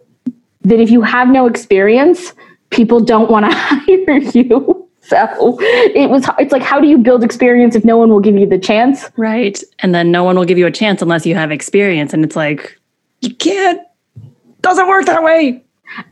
that 0.62 0.80
if 0.80 0.90
you 0.90 1.02
have 1.02 1.28
no 1.28 1.48
experience, 1.48 2.34
people 2.70 3.00
don't 3.00 3.30
want 3.30 3.46
to 3.46 3.52
hire 3.58 4.20
you. 4.20 4.83
So 5.14 5.58
it 5.62 6.10
was, 6.10 6.26
it's 6.40 6.52
like, 6.52 6.64
how 6.64 6.80
do 6.80 6.88
you 6.88 6.98
build 6.98 7.24
experience 7.24 7.76
if 7.76 7.86
no 7.86 7.98
one 7.98 8.10
will 8.10 8.20
give 8.20 8.36
you 8.36 8.48
the 8.48 8.58
chance? 8.58 9.10
Right. 9.16 9.62
And 9.80 9.94
then 9.94 10.12
no 10.12 10.24
one 10.24 10.36
will 10.36 10.46
give 10.46 10.58
you 10.58 10.66
a 10.66 10.72
chance 10.72 11.02
unless 11.02 11.26
you 11.26 11.36
have 11.36 11.52
experience. 11.52 12.14
And 12.14 12.24
it's 12.24 12.36
like, 12.36 12.80
you 13.22 13.34
can't, 13.36 13.82
doesn't 14.62 14.88
work 14.88 15.06
that 15.06 15.24
way. 15.24 15.64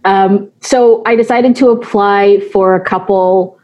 Um, 0.06 0.52
so 0.62 1.02
I 1.06 1.16
decided 1.16 1.56
to 1.58 1.70
apply 1.70 2.42
for 2.52 2.76
a 2.76 2.84
couple 2.84 3.60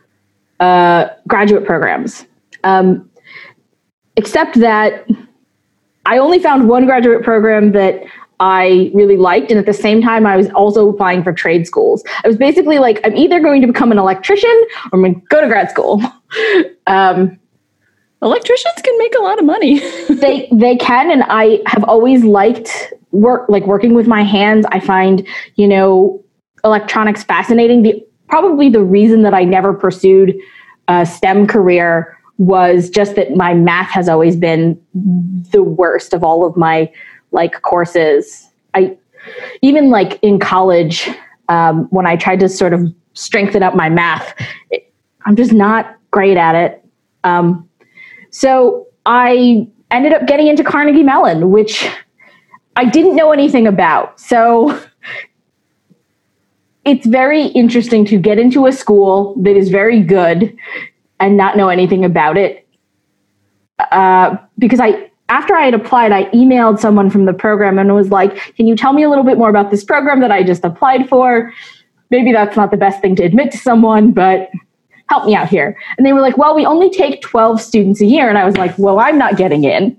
uh, 0.59 1.09
graduate 1.27 1.65
programs. 1.65 2.25
Um, 2.63 3.09
except 4.15 4.59
that 4.59 5.07
I 6.05 6.17
only 6.17 6.39
found 6.39 6.67
one 6.67 6.85
graduate 6.85 7.23
program 7.23 7.73
that 7.73 8.03
I 8.39 8.91
really 8.93 9.17
liked. 9.17 9.49
And 9.49 9.59
at 9.59 9.65
the 9.65 9.73
same 9.73 10.01
time, 10.01 10.25
I 10.25 10.37
was 10.37 10.49
also 10.51 10.87
applying 10.89 11.23
for 11.23 11.33
trade 11.33 11.65
schools. 11.65 12.03
I 12.23 12.27
was 12.27 12.37
basically 12.37 12.77
like, 12.79 12.99
I'm 13.03 13.15
either 13.15 13.39
going 13.39 13.61
to 13.61 13.67
become 13.67 13.91
an 13.91 13.97
electrician 13.97 14.63
or 14.91 14.97
I'm 14.97 15.01
going 15.01 15.15
to 15.15 15.21
go 15.27 15.41
to 15.41 15.47
grad 15.47 15.71
school. 15.71 16.01
um, 16.87 17.39
Electricians 18.21 18.75
can 18.83 18.97
make 18.97 19.13
a 19.15 19.21
lot 19.21 19.37
of 19.37 19.45
money. 19.45 19.79
they 20.09 20.49
they 20.51 20.75
can, 20.77 21.11
and 21.11 21.23
I 21.27 21.61
have 21.67 21.83
always 21.83 22.23
liked 22.23 22.93
work 23.11 23.47
like 23.47 23.65
working 23.67 23.93
with 23.93 24.07
my 24.07 24.23
hands. 24.23 24.65
I 24.71 24.79
find 24.79 25.25
you 25.55 25.67
know 25.67 26.23
electronics 26.63 27.23
fascinating. 27.23 27.83
The 27.83 28.03
probably 28.27 28.69
the 28.69 28.83
reason 28.83 29.21
that 29.21 29.35
I 29.35 29.43
never 29.43 29.73
pursued 29.73 30.35
a 30.87 31.05
STEM 31.05 31.45
career 31.45 32.17
was 32.39 32.89
just 32.89 33.15
that 33.15 33.35
my 33.35 33.53
math 33.53 33.89
has 33.89 34.09
always 34.09 34.35
been 34.35 34.79
the 35.51 35.63
worst 35.63 36.13
of 36.13 36.23
all 36.23 36.45
of 36.45 36.57
my 36.57 36.91
like 37.37 37.61
courses. 37.61 38.49
I 38.73 38.97
even 39.61 39.89
like 39.89 40.19
in 40.21 40.39
college 40.39 41.07
um, 41.47 41.85
when 41.91 42.05
I 42.05 42.17
tried 42.17 42.39
to 42.41 42.49
sort 42.49 42.73
of 42.73 42.81
strengthen 43.13 43.63
up 43.63 43.75
my 43.75 43.89
math, 43.89 44.33
it, 44.71 44.91
I'm 45.25 45.35
just 45.35 45.53
not 45.53 45.97
great 46.11 46.35
at 46.35 46.55
it. 46.55 46.83
Um, 47.23 47.69
so 48.31 48.87
I 49.05 49.67
ended 49.91 50.13
up 50.13 50.25
getting 50.27 50.47
into 50.47 50.63
Carnegie 50.63 51.03
Mellon, 51.03 51.51
which 51.51 51.87
I 52.75 52.85
didn't 52.85 53.15
know 53.15 53.31
anything 53.31 53.67
about. 53.67 54.19
So 54.19 54.81
it's 56.85 57.05
very 57.05 57.45
interesting 57.47 58.03
to 58.05 58.17
get 58.17 58.39
into 58.39 58.65
a 58.65 58.71
school 58.71 59.35
that 59.43 59.55
is 59.55 59.69
very 59.69 60.01
good 60.01 60.55
and 61.19 61.37
not 61.37 61.55
know 61.55 61.69
anything 61.69 62.03
about 62.03 62.35
it. 62.37 62.67
Uh, 63.91 64.37
because 64.57 64.79
I 64.79 65.11
after 65.29 65.55
I 65.55 65.65
had 65.65 65.73
applied, 65.73 66.11
I 66.11 66.25
emailed 66.25 66.79
someone 66.79 67.09
from 67.09 67.25
the 67.25 67.33
program 67.33 67.77
and 67.77 67.93
was 67.93 68.09
like, 68.09 68.55
Can 68.55 68.67
you 68.67 68.75
tell 68.75 68.93
me 68.93 69.03
a 69.03 69.09
little 69.09 69.23
bit 69.23 69.37
more 69.37 69.49
about 69.49 69.71
this 69.71 69.83
program 69.83 70.19
that 70.21 70.31
I 70.31 70.43
just 70.43 70.63
applied 70.63 71.09
for? 71.09 71.53
Maybe 72.09 72.31
that's 72.31 72.55
not 72.55 72.71
the 72.71 72.77
best 72.77 73.01
thing 73.01 73.15
to 73.17 73.23
admit 73.23 73.51
to 73.51 73.57
someone, 73.57 74.11
but 74.11 74.49
help 75.09 75.25
me 75.25 75.35
out 75.35 75.49
here. 75.49 75.77
And 75.97 76.05
they 76.05 76.13
were 76.13 76.21
like, 76.21 76.37
Well, 76.37 76.55
we 76.55 76.65
only 76.65 76.89
take 76.89 77.21
12 77.21 77.61
students 77.61 78.01
a 78.01 78.05
year. 78.05 78.29
And 78.29 78.37
I 78.37 78.45
was 78.45 78.55
like, 78.57 78.77
Well, 78.77 78.99
I'm 78.99 79.17
not 79.17 79.35
getting 79.35 79.65
in. 79.65 79.97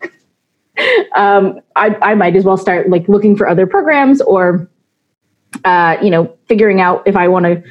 um, 1.16 1.60
I, 1.74 1.96
I 2.02 2.14
might 2.14 2.36
as 2.36 2.44
well 2.44 2.56
start 2.56 2.88
like 2.90 3.08
looking 3.08 3.36
for 3.36 3.48
other 3.48 3.66
programs 3.66 4.20
or, 4.20 4.70
uh, 5.64 5.96
you 6.00 6.10
know, 6.10 6.32
figuring 6.48 6.80
out 6.80 7.02
if 7.06 7.16
I 7.16 7.26
want 7.26 7.46
to 7.46 7.62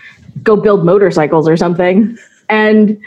go 0.43 0.57
build 0.57 0.85
motorcycles 0.85 1.47
or 1.47 1.55
something. 1.55 2.17
And 2.49 2.99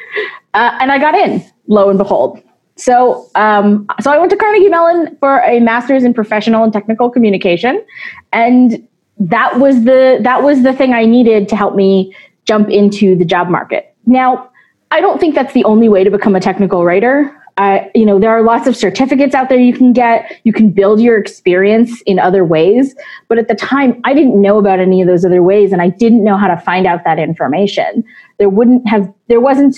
uh, 0.55 0.79
and 0.81 0.93
I 0.93 0.99
got 0.99 1.15
in, 1.15 1.45
lo 1.67 1.91
and 1.91 1.99
behold. 1.99 2.43
So, 2.77 3.31
um, 3.35 3.87
so 4.01 4.11
I 4.11 4.19
went 4.19 4.31
to 4.31 4.37
Carnegie 4.37 4.69
Mellon 4.69 5.17
for 5.21 5.41
a 5.41 5.61
master's 5.61 6.05
in 6.05 6.15
professional 6.15 6.65
and 6.65 6.73
technical 6.73 7.11
communication, 7.11 7.85
and 8.33 8.87
that 9.19 9.59
was 9.59 9.85
the 9.85 10.19
that 10.23 10.43
was 10.43 10.63
the 10.63 10.73
thing 10.73 10.93
I 10.93 11.05
needed 11.05 11.49
to 11.51 11.57
help 11.57 11.75
me 11.75 12.15
jump 12.45 12.69
into 12.71 13.15
the 13.15 13.25
job 13.25 13.49
market. 13.49 13.95
Now, 14.07 14.51
I 14.91 15.01
don't 15.01 15.21
think 15.21 15.35
that's 15.35 15.53
the 15.53 15.65
only 15.65 15.89
way 15.89 16.03
to 16.03 16.11
become 16.11 16.35
a 16.35 16.41
technical 16.41 16.85
writer. 16.85 17.39
Uh, 17.59 17.81
you 17.95 18.07
know, 18.07 18.19
there 18.19 18.31
are 18.31 18.43
lots 18.43 18.67
of 18.67 18.75
certificates 18.75 19.35
out 19.35 19.51
there 19.51 19.59
you 19.59 19.75
can 19.75 19.93
get. 19.93 20.41
You 20.45 20.53
can 20.53 20.71
build 20.71 21.01
your 21.01 21.19
experience 21.19 22.01
in 22.03 22.19
other 22.19 22.45
ways. 22.45 22.95
But 23.29 23.39
at 23.39 23.49
the 23.49 23.55
time, 23.55 24.01
I 24.05 24.15
didn't 24.15 24.41
know 24.41 24.59
about 24.59 24.81
any 24.81 25.03
of 25.03 25.07
those 25.07 25.25
other 25.25 25.43
ways, 25.43 25.73
and 25.73 25.83
I 25.83 25.91
didn't 25.91 26.25
know 26.25 26.37
how 26.37 26.49
to 26.49 26.57
find 26.57 26.87
out 26.87 27.05
that 27.05 27.19
information. 27.19 28.03
There 28.39 28.49
wouldn't 28.49 28.89
have, 28.89 29.13
there 29.29 29.41
wasn't 29.41 29.77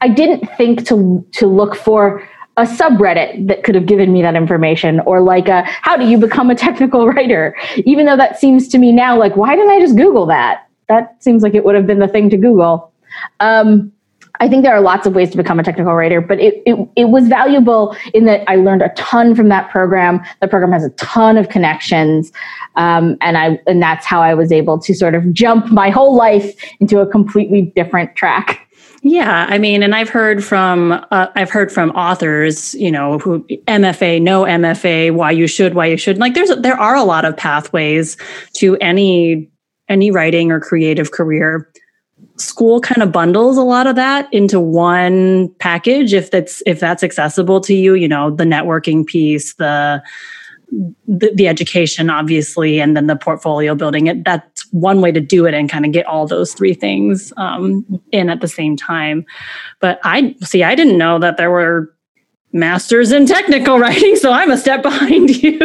I 0.00 0.08
didn't 0.08 0.46
think 0.56 0.86
to 0.86 1.26
to 1.32 1.46
look 1.46 1.74
for 1.74 2.26
a 2.56 2.64
subreddit 2.64 3.48
that 3.48 3.64
could 3.64 3.74
have 3.74 3.86
given 3.86 4.12
me 4.12 4.20
that 4.22 4.34
information 4.34 5.00
or 5.00 5.22
like 5.22 5.48
a, 5.48 5.62
how 5.62 5.96
do 5.96 6.06
you 6.06 6.18
become 6.18 6.50
a 6.50 6.54
technical 6.66 7.08
writer? 7.08 7.56
Even 7.84 8.06
though 8.06 8.16
that 8.16 8.38
seems 8.38 8.68
to 8.68 8.78
me 8.78 8.92
now 8.92 9.18
like 9.18 9.36
why 9.36 9.56
didn't 9.56 9.70
i 9.70 9.80
just 9.80 9.96
google 9.96 10.26
that? 10.26 10.68
That 10.88 11.22
seems 11.22 11.42
like 11.42 11.54
it 11.54 11.64
would 11.64 11.74
have 11.74 11.86
been 11.86 11.98
the 11.98 12.08
thing 12.08 12.28
to 12.30 12.36
google. 12.36 12.92
Um, 13.40 13.92
i 14.40 14.48
think 14.48 14.64
there 14.64 14.74
are 14.74 14.80
lots 14.80 15.06
of 15.06 15.14
ways 15.14 15.30
to 15.30 15.36
become 15.36 15.60
a 15.60 15.62
technical 15.62 15.94
writer 15.94 16.20
but 16.20 16.40
it, 16.40 16.62
it, 16.64 16.88
it 16.96 17.04
was 17.10 17.28
valuable 17.28 17.94
in 18.14 18.24
that 18.24 18.42
i 18.48 18.56
learned 18.56 18.80
a 18.80 18.88
ton 18.90 19.34
from 19.34 19.50
that 19.50 19.70
program. 19.70 20.20
The 20.40 20.48
program 20.48 20.72
has 20.72 20.84
a 20.84 20.90
ton 20.90 21.36
of 21.36 21.50
connections 21.50 22.32
um, 22.76 23.18
and 23.20 23.36
i 23.36 23.60
and 23.66 23.82
that's 23.82 24.06
how 24.06 24.22
i 24.22 24.32
was 24.32 24.50
able 24.50 24.78
to 24.80 24.94
sort 24.94 25.14
of 25.14 25.30
jump 25.32 25.70
my 25.70 25.90
whole 25.90 26.16
life 26.16 26.54
into 26.80 27.00
a 27.00 27.06
completely 27.06 27.72
different 27.76 28.16
track 28.16 28.66
yeah, 29.04 29.46
I 29.48 29.58
mean, 29.58 29.82
and 29.82 29.96
I've 29.96 30.08
heard 30.08 30.44
from 30.44 30.92
uh, 30.92 31.26
I've 31.34 31.50
heard 31.50 31.72
from 31.72 31.90
authors, 31.90 32.72
you 32.74 32.90
know, 32.90 33.18
who 33.18 33.44
MFA, 33.66 34.22
no 34.22 34.44
MFA, 34.44 35.12
why 35.12 35.32
you 35.32 35.48
should, 35.48 35.74
why 35.74 35.86
you 35.86 35.96
shouldn't. 35.96 36.20
Like, 36.20 36.34
there's 36.34 36.54
there 36.58 36.78
are 36.78 36.94
a 36.94 37.02
lot 37.02 37.24
of 37.24 37.36
pathways 37.36 38.16
to 38.54 38.76
any 38.76 39.50
any 39.88 40.12
writing 40.12 40.52
or 40.52 40.60
creative 40.60 41.10
career. 41.10 41.68
School 42.36 42.80
kind 42.80 43.02
of 43.02 43.10
bundles 43.10 43.56
a 43.56 43.62
lot 43.62 43.88
of 43.88 43.96
that 43.96 44.32
into 44.32 44.60
one 44.60 45.52
package 45.58 46.14
if 46.14 46.30
that's 46.30 46.62
if 46.64 46.78
that's 46.78 47.02
accessible 47.02 47.60
to 47.62 47.74
you. 47.74 47.94
You 47.94 48.06
know, 48.06 48.30
the 48.30 48.44
networking 48.44 49.04
piece, 49.04 49.54
the 49.54 50.00
the, 51.06 51.30
the, 51.34 51.48
education 51.48 52.08
obviously 52.08 52.80
and 52.80 52.96
then 52.96 53.06
the 53.06 53.16
portfolio 53.16 53.74
building 53.74 54.06
it 54.06 54.24
that's 54.24 54.66
one 54.72 55.02
way 55.02 55.12
to 55.12 55.20
do 55.20 55.44
it 55.44 55.52
and 55.52 55.68
kind 55.68 55.84
of 55.84 55.92
get 55.92 56.06
all 56.06 56.26
those 56.26 56.54
three 56.54 56.72
things 56.72 57.32
um, 57.36 57.84
in 58.10 58.30
at 58.30 58.40
the 58.40 58.48
same 58.48 58.76
time. 58.76 59.24
But 59.80 60.00
i 60.04 60.34
see 60.40 60.62
i 60.62 60.74
didn't 60.74 60.98
know 60.98 61.18
that 61.18 61.36
there 61.36 61.50
were 61.50 61.94
masters 62.52 63.12
in 63.12 63.26
technical 63.26 63.78
writing 63.84 64.16
so 64.16 64.32
i'm 64.32 64.50
a 64.50 64.56
step 64.56 64.82
behind 64.82 65.30
you. 65.42 65.58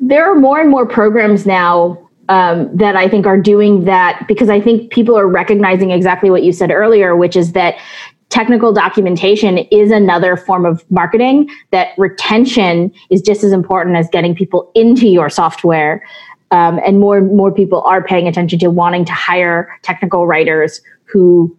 There 0.00 0.30
are 0.30 0.34
more 0.34 0.60
and 0.60 0.70
more 0.70 0.86
programs 0.86 1.46
now 1.46 2.06
um, 2.28 2.74
that 2.76 2.96
I 2.96 3.08
think 3.08 3.26
are 3.26 3.40
doing 3.40 3.84
that 3.84 4.24
because 4.26 4.48
I 4.48 4.60
think 4.60 4.92
people 4.92 5.16
are 5.16 5.28
recognizing 5.28 5.90
exactly 5.90 6.30
what 6.30 6.42
you 6.42 6.52
said 6.52 6.70
earlier, 6.70 7.16
which 7.16 7.36
is 7.36 7.52
that 7.52 7.76
technical 8.28 8.72
documentation 8.72 9.58
is 9.58 9.90
another 9.90 10.36
form 10.36 10.66
of 10.66 10.84
marketing 10.90 11.48
that 11.70 11.88
retention 11.96 12.92
is 13.10 13.22
just 13.22 13.44
as 13.44 13.52
important 13.52 13.96
as 13.96 14.08
getting 14.10 14.34
people 14.34 14.70
into 14.74 15.08
your 15.08 15.30
software. 15.30 16.04
Um, 16.50 16.78
and 16.86 17.00
more 17.00 17.18
and 17.18 17.36
more 17.36 17.52
people 17.52 17.82
are 17.82 18.04
paying 18.04 18.28
attention 18.28 18.58
to 18.60 18.70
wanting 18.70 19.04
to 19.06 19.12
hire 19.12 19.68
technical 19.82 20.26
writers 20.26 20.80
who 21.04 21.56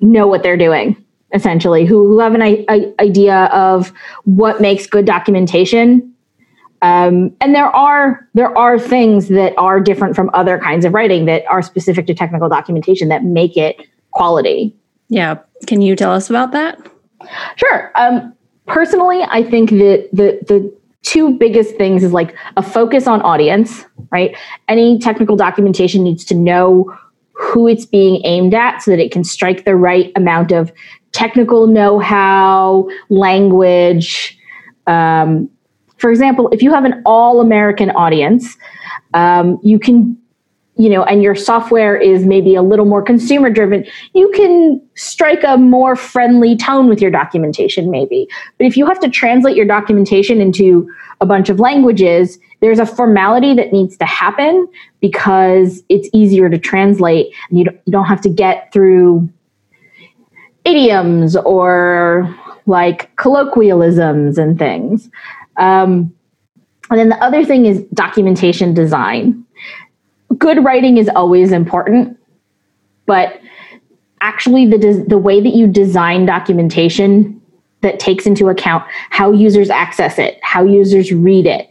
know 0.00 0.26
what 0.26 0.42
they're 0.42 0.56
doing 0.56 1.02
essentially 1.34 1.84
who, 1.84 2.08
who 2.08 2.18
have 2.18 2.34
an 2.34 2.42
I- 2.42 2.92
idea 3.00 3.44
of 3.46 3.92
what 4.24 4.60
makes 4.60 4.86
good 4.86 5.04
documentation. 5.04 6.12
Um, 6.82 7.34
and 7.40 7.54
there 7.54 7.74
are 7.74 8.28
there 8.34 8.56
are 8.56 8.78
things 8.78 9.28
that 9.28 9.54
are 9.56 9.80
different 9.80 10.14
from 10.14 10.30
other 10.34 10.58
kinds 10.58 10.84
of 10.84 10.92
writing 10.92 11.24
that 11.24 11.44
are 11.48 11.62
specific 11.62 12.06
to 12.06 12.14
technical 12.14 12.48
documentation 12.48 13.08
that 13.08 13.24
make 13.24 13.56
it 13.56 13.80
quality. 14.10 14.74
Yeah. 15.08 15.38
Can 15.66 15.82
you 15.82 15.96
tell 15.96 16.12
us 16.12 16.28
about 16.30 16.52
that? 16.52 16.78
Sure. 17.56 17.92
Um, 17.94 18.34
personally, 18.66 19.22
I 19.22 19.42
think 19.42 19.70
that 19.70 20.08
the 20.12 20.38
the 20.46 20.76
two 21.02 21.30
biggest 21.38 21.76
things 21.76 22.02
is 22.02 22.12
like 22.12 22.34
a 22.56 22.62
focus 22.62 23.06
on 23.06 23.22
audience, 23.22 23.84
right? 24.10 24.36
Any 24.68 24.98
technical 24.98 25.36
documentation 25.36 26.02
needs 26.02 26.24
to 26.26 26.34
know 26.34 26.92
who 27.32 27.68
it's 27.68 27.86
being 27.86 28.20
aimed 28.24 28.54
at 28.54 28.82
so 28.82 28.90
that 28.90 28.98
it 28.98 29.12
can 29.12 29.22
strike 29.22 29.64
the 29.64 29.76
right 29.76 30.10
amount 30.16 30.52
of 30.52 30.72
technical 31.12 31.66
know-how, 31.66 32.88
language. 33.08 34.36
Um, 34.86 35.48
for 35.98 36.10
example, 36.10 36.48
if 36.50 36.62
you 36.62 36.72
have 36.72 36.84
an 36.84 37.02
all-American 37.06 37.90
audience, 37.90 38.56
um, 39.14 39.58
you 39.62 39.78
can 39.78 40.18
you 40.78 40.90
know, 40.90 41.04
and 41.04 41.22
your 41.22 41.34
software 41.34 41.96
is 41.96 42.26
maybe 42.26 42.54
a 42.54 42.62
little 42.62 42.84
more 42.84 43.00
consumer 43.00 43.48
driven, 43.48 43.86
you 44.12 44.30
can 44.34 44.80
strike 44.94 45.42
a 45.42 45.56
more 45.56 45.96
friendly 45.96 46.54
tone 46.54 46.86
with 46.86 47.00
your 47.00 47.10
documentation, 47.10 47.90
maybe. 47.90 48.28
But 48.58 48.66
if 48.66 48.76
you 48.76 48.86
have 48.86 49.00
to 49.00 49.08
translate 49.08 49.56
your 49.56 49.64
documentation 49.64 50.40
into 50.40 50.88
a 51.22 51.26
bunch 51.26 51.48
of 51.48 51.60
languages, 51.60 52.38
there's 52.60 52.78
a 52.78 52.84
formality 52.84 53.54
that 53.54 53.72
needs 53.72 53.96
to 53.96 54.04
happen 54.04 54.68
because 55.00 55.82
it's 55.88 56.10
easier 56.12 56.50
to 56.50 56.58
translate. 56.58 57.34
And 57.48 57.58
you 57.58 57.64
don't, 57.88 58.06
have 58.06 58.20
to 58.20 58.28
get 58.28 58.70
through 58.72 59.28
idioms 60.64 61.36
or 61.36 62.34
like 62.66 63.14
colloquialisms 63.16 64.36
and 64.36 64.58
things. 64.58 65.08
Um, 65.56 66.14
and 66.90 67.00
then 67.00 67.08
the 67.08 67.16
other 67.24 67.44
thing 67.44 67.64
is 67.64 67.82
documentation 67.94 68.74
design 68.74 69.45
good 70.38 70.64
writing 70.64 70.96
is 70.96 71.08
always 71.14 71.52
important, 71.52 72.18
but 73.06 73.40
actually 74.20 74.66
the 74.66 75.04
the 75.06 75.18
way 75.18 75.40
that 75.40 75.54
you 75.54 75.66
design 75.66 76.26
documentation 76.26 77.40
that 77.82 78.00
takes 78.00 78.26
into 78.26 78.48
account 78.48 78.84
how 79.10 79.32
users 79.32 79.70
access 79.70 80.18
it, 80.18 80.38
how 80.42 80.64
users 80.64 81.12
read 81.12 81.46
it. 81.46 81.68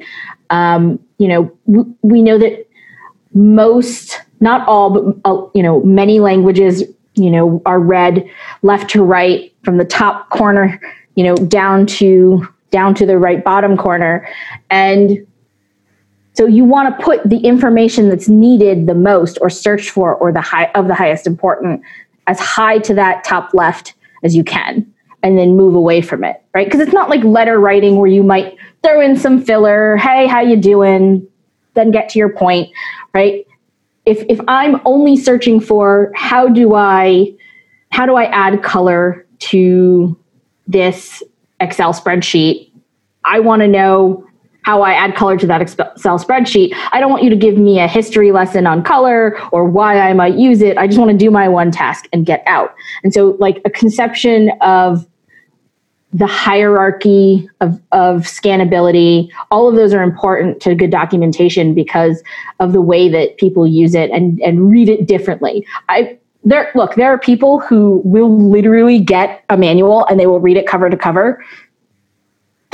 Um, 0.49 0.99
you 1.17 1.27
know, 1.27 1.51
w- 1.67 1.95
we 2.03 2.21
know 2.21 2.37
that 2.37 2.67
most, 3.33 4.21
not 4.39 4.65
all, 4.67 4.89
but 4.91 5.15
uh, 5.25 5.49
you 5.53 5.63
know, 5.63 5.81
many 5.83 6.19
languages 6.19 6.83
you 7.15 7.31
know, 7.31 7.61
are 7.65 7.79
read 7.79 8.29
left 8.61 8.89
to 8.91 9.03
right 9.03 9.53
from 9.63 9.77
the 9.77 9.85
top 9.85 10.29
corner, 10.29 10.79
you 11.15 11.23
know, 11.23 11.35
down 11.35 11.85
to 11.85 12.47
down 12.71 12.93
to 12.95 13.05
the 13.05 13.17
right 13.17 13.43
bottom 13.43 13.77
corner. 13.77 14.27
And 14.69 15.25
so 16.35 16.45
you 16.45 16.65
want 16.65 16.97
to 16.97 17.03
put 17.03 17.23
the 17.27 17.37
information 17.37 18.09
that's 18.09 18.27
needed 18.27 18.87
the 18.87 18.93
most 18.93 19.37
or 19.41 19.49
searched 19.49 19.89
for 19.89 20.15
or 20.15 20.31
the 20.31 20.41
high 20.41 20.69
of 20.75 20.87
the 20.87 20.93
highest 20.93 21.25
important 21.25 21.81
as 22.27 22.39
high 22.39 22.77
to 22.79 22.93
that 22.93 23.23
top 23.23 23.53
left 23.53 23.93
as 24.23 24.35
you 24.35 24.43
can 24.43 24.91
and 25.23 25.37
then 25.37 25.55
move 25.55 25.73
away 25.75 26.01
from 26.01 26.23
it, 26.23 26.43
right? 26.53 26.67
Because 26.67 26.81
it's 26.81 26.93
not 26.93 27.09
like 27.09 27.23
letter 27.23 27.59
writing 27.59 27.97
where 27.97 28.09
you 28.09 28.21
might 28.21 28.57
throw 28.83 29.01
in 29.01 29.15
some 29.15 29.41
filler, 29.43 29.97
hey, 29.97 30.27
how 30.27 30.41
you 30.41 30.57
doing? 30.57 31.25
Then 31.73 31.91
get 31.91 32.09
to 32.09 32.19
your 32.19 32.29
point, 32.29 32.69
right? 33.13 33.45
If 34.05 34.23
if 34.29 34.39
I'm 34.47 34.81
only 34.85 35.17
searching 35.17 35.59
for 35.59 36.11
how 36.15 36.47
do 36.47 36.75
I 36.75 37.33
how 37.89 38.05
do 38.05 38.15
I 38.15 38.25
add 38.25 38.61
color 38.61 39.25
to 39.39 40.17
this 40.67 41.23
Excel 41.59 41.93
spreadsheet, 41.93 42.69
I 43.23 43.39
want 43.39 43.61
to 43.61 43.67
know 43.67 44.27
how 44.65 44.81
I 44.81 44.93
add 44.93 45.15
color 45.15 45.37
to 45.37 45.45
that 45.45 45.61
Excel 45.61 46.17
spreadsheet. 46.17 46.75
I 46.91 46.99
don't 46.99 47.11
want 47.11 47.21
you 47.21 47.29
to 47.29 47.35
give 47.35 47.55
me 47.55 47.79
a 47.79 47.87
history 47.87 48.31
lesson 48.31 48.65
on 48.65 48.81
color 48.81 49.39
or 49.51 49.63
why 49.63 49.99
I 49.99 50.13
might 50.13 50.33
use 50.33 50.63
it. 50.63 50.75
I 50.75 50.87
just 50.87 50.97
want 50.97 51.11
to 51.11 51.17
do 51.17 51.29
my 51.29 51.47
one 51.47 51.69
task 51.69 52.07
and 52.11 52.25
get 52.25 52.41
out. 52.47 52.73
And 53.03 53.13
so, 53.13 53.37
like 53.39 53.61
a 53.63 53.69
conception 53.69 54.49
of 54.61 55.07
the 56.13 56.25
hierarchy 56.25 57.47
of, 57.61 57.79
of 57.91 58.21
scannability, 58.21 59.29
all 59.51 59.69
of 59.69 59.75
those 59.75 59.93
are 59.93 60.01
important 60.01 60.61
to 60.61 60.73
good 60.73 60.89
documentation 60.89 61.75
because 61.75 62.23
of 62.59 62.73
the 62.73 62.81
way 62.81 63.07
that 63.07 63.37
people 63.37 63.67
use 63.67 63.93
it 63.93 64.09
and, 64.09 64.41
and 64.41 64.71
read 64.71 64.89
it 64.89 65.07
differently. 65.07 65.63
I 65.89 66.17
there 66.43 66.71
look, 66.75 66.95
there 66.95 67.11
are 67.11 67.17
people 67.17 67.59
who 67.59 68.01
will 68.05 68.49
literally 68.49 68.99
get 68.99 69.43
a 69.49 69.57
manual 69.57 70.05
and 70.05 70.19
they 70.19 70.27
will 70.27 70.39
read 70.39 70.57
it 70.57 70.67
cover 70.67 70.89
to 70.89 70.97
cover 70.97 71.43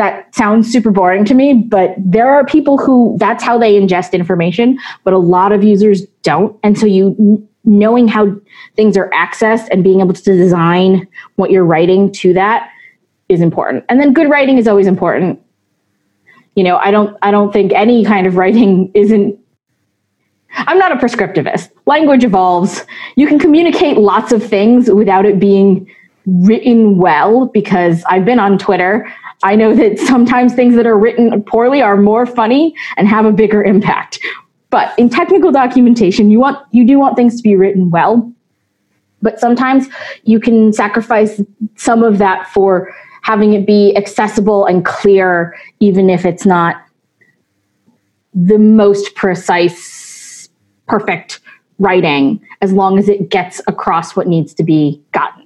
that 0.01 0.33
sounds 0.33 0.71
super 0.71 0.89
boring 0.89 1.23
to 1.25 1.35
me, 1.35 1.53
but 1.53 1.93
there 1.95 2.27
are 2.27 2.43
people 2.43 2.79
who 2.79 3.15
that's 3.19 3.43
how 3.43 3.59
they 3.59 3.79
ingest 3.79 4.13
information, 4.13 4.79
but 5.03 5.13
a 5.13 5.19
lot 5.19 5.51
of 5.51 5.63
users 5.63 6.07
don't. 6.23 6.57
And 6.63 6.75
so 6.75 6.87
you 6.87 7.47
knowing 7.65 8.07
how 8.07 8.35
things 8.75 8.97
are 8.97 9.11
accessed 9.11 9.67
and 9.69 9.83
being 9.83 9.99
able 9.99 10.13
to 10.13 10.23
design 10.23 11.07
what 11.35 11.51
you're 11.51 11.63
writing 11.63 12.11
to 12.13 12.33
that 12.33 12.71
is 13.29 13.41
important. 13.41 13.85
And 13.89 13.99
then 13.99 14.11
good 14.11 14.27
writing 14.27 14.57
is 14.57 14.67
always 14.67 14.87
important. 14.87 15.39
You 16.55 16.63
know, 16.63 16.77
I 16.77 16.89
don't 16.89 17.15
I 17.21 17.29
don't 17.29 17.53
think 17.53 17.71
any 17.71 18.03
kind 18.03 18.25
of 18.25 18.37
writing 18.37 18.91
isn't 18.95 19.37
I'm 20.51 20.79
not 20.79 20.91
a 20.91 20.95
prescriptivist. 20.95 21.69
Language 21.85 22.23
evolves. 22.23 22.87
You 23.17 23.27
can 23.27 23.37
communicate 23.37 23.97
lots 23.97 24.31
of 24.31 24.43
things 24.43 24.89
without 24.89 25.27
it 25.27 25.39
being 25.39 25.87
written 26.25 26.97
well 26.97 27.47
because 27.47 28.03
I've 28.09 28.25
been 28.25 28.39
on 28.39 28.57
Twitter 28.57 29.11
I 29.43 29.55
know 29.55 29.73
that 29.75 29.99
sometimes 29.99 30.53
things 30.53 30.75
that 30.75 30.85
are 30.85 30.97
written 30.97 31.41
poorly 31.43 31.81
are 31.81 31.97
more 31.97 32.25
funny 32.25 32.75
and 32.97 33.07
have 33.07 33.25
a 33.25 33.31
bigger 33.31 33.63
impact. 33.63 34.19
But 34.69 34.97
in 34.97 35.09
technical 35.09 35.51
documentation, 35.51 36.29
you 36.29 36.39
want 36.39 36.57
you 36.71 36.85
do 36.85 36.97
want 36.97 37.15
things 37.15 37.35
to 37.37 37.43
be 37.43 37.55
written 37.55 37.89
well. 37.89 38.31
But 39.21 39.39
sometimes 39.39 39.87
you 40.23 40.39
can 40.39 40.73
sacrifice 40.73 41.41
some 41.75 42.03
of 42.03 42.17
that 42.17 42.47
for 42.49 42.93
having 43.21 43.53
it 43.53 43.67
be 43.67 43.95
accessible 43.95 44.65
and 44.65 44.83
clear, 44.83 45.55
even 45.79 46.09
if 46.09 46.25
it's 46.25 46.45
not 46.45 46.83
the 48.33 48.57
most 48.57 49.13
precise, 49.13 50.49
perfect 50.87 51.39
writing, 51.77 52.39
as 52.61 52.71
long 52.73 52.97
as 52.97 53.09
it 53.09 53.29
gets 53.29 53.61
across 53.67 54.15
what 54.15 54.27
needs 54.27 54.53
to 54.53 54.63
be 54.63 55.01
gotten. 55.11 55.40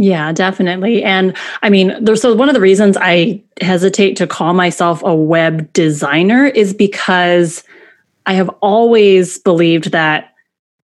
Yeah, 0.00 0.32
definitely. 0.32 1.02
And 1.04 1.36
I 1.60 1.68
mean, 1.68 1.94
there's 2.02 2.22
so 2.22 2.34
one 2.34 2.48
of 2.48 2.54
the 2.54 2.60
reasons 2.60 2.96
I 2.98 3.42
hesitate 3.60 4.16
to 4.16 4.26
call 4.26 4.54
myself 4.54 5.02
a 5.02 5.14
web 5.14 5.70
designer 5.74 6.46
is 6.46 6.72
because 6.72 7.62
I 8.24 8.32
have 8.32 8.48
always 8.62 9.36
believed 9.36 9.92
that 9.92 10.32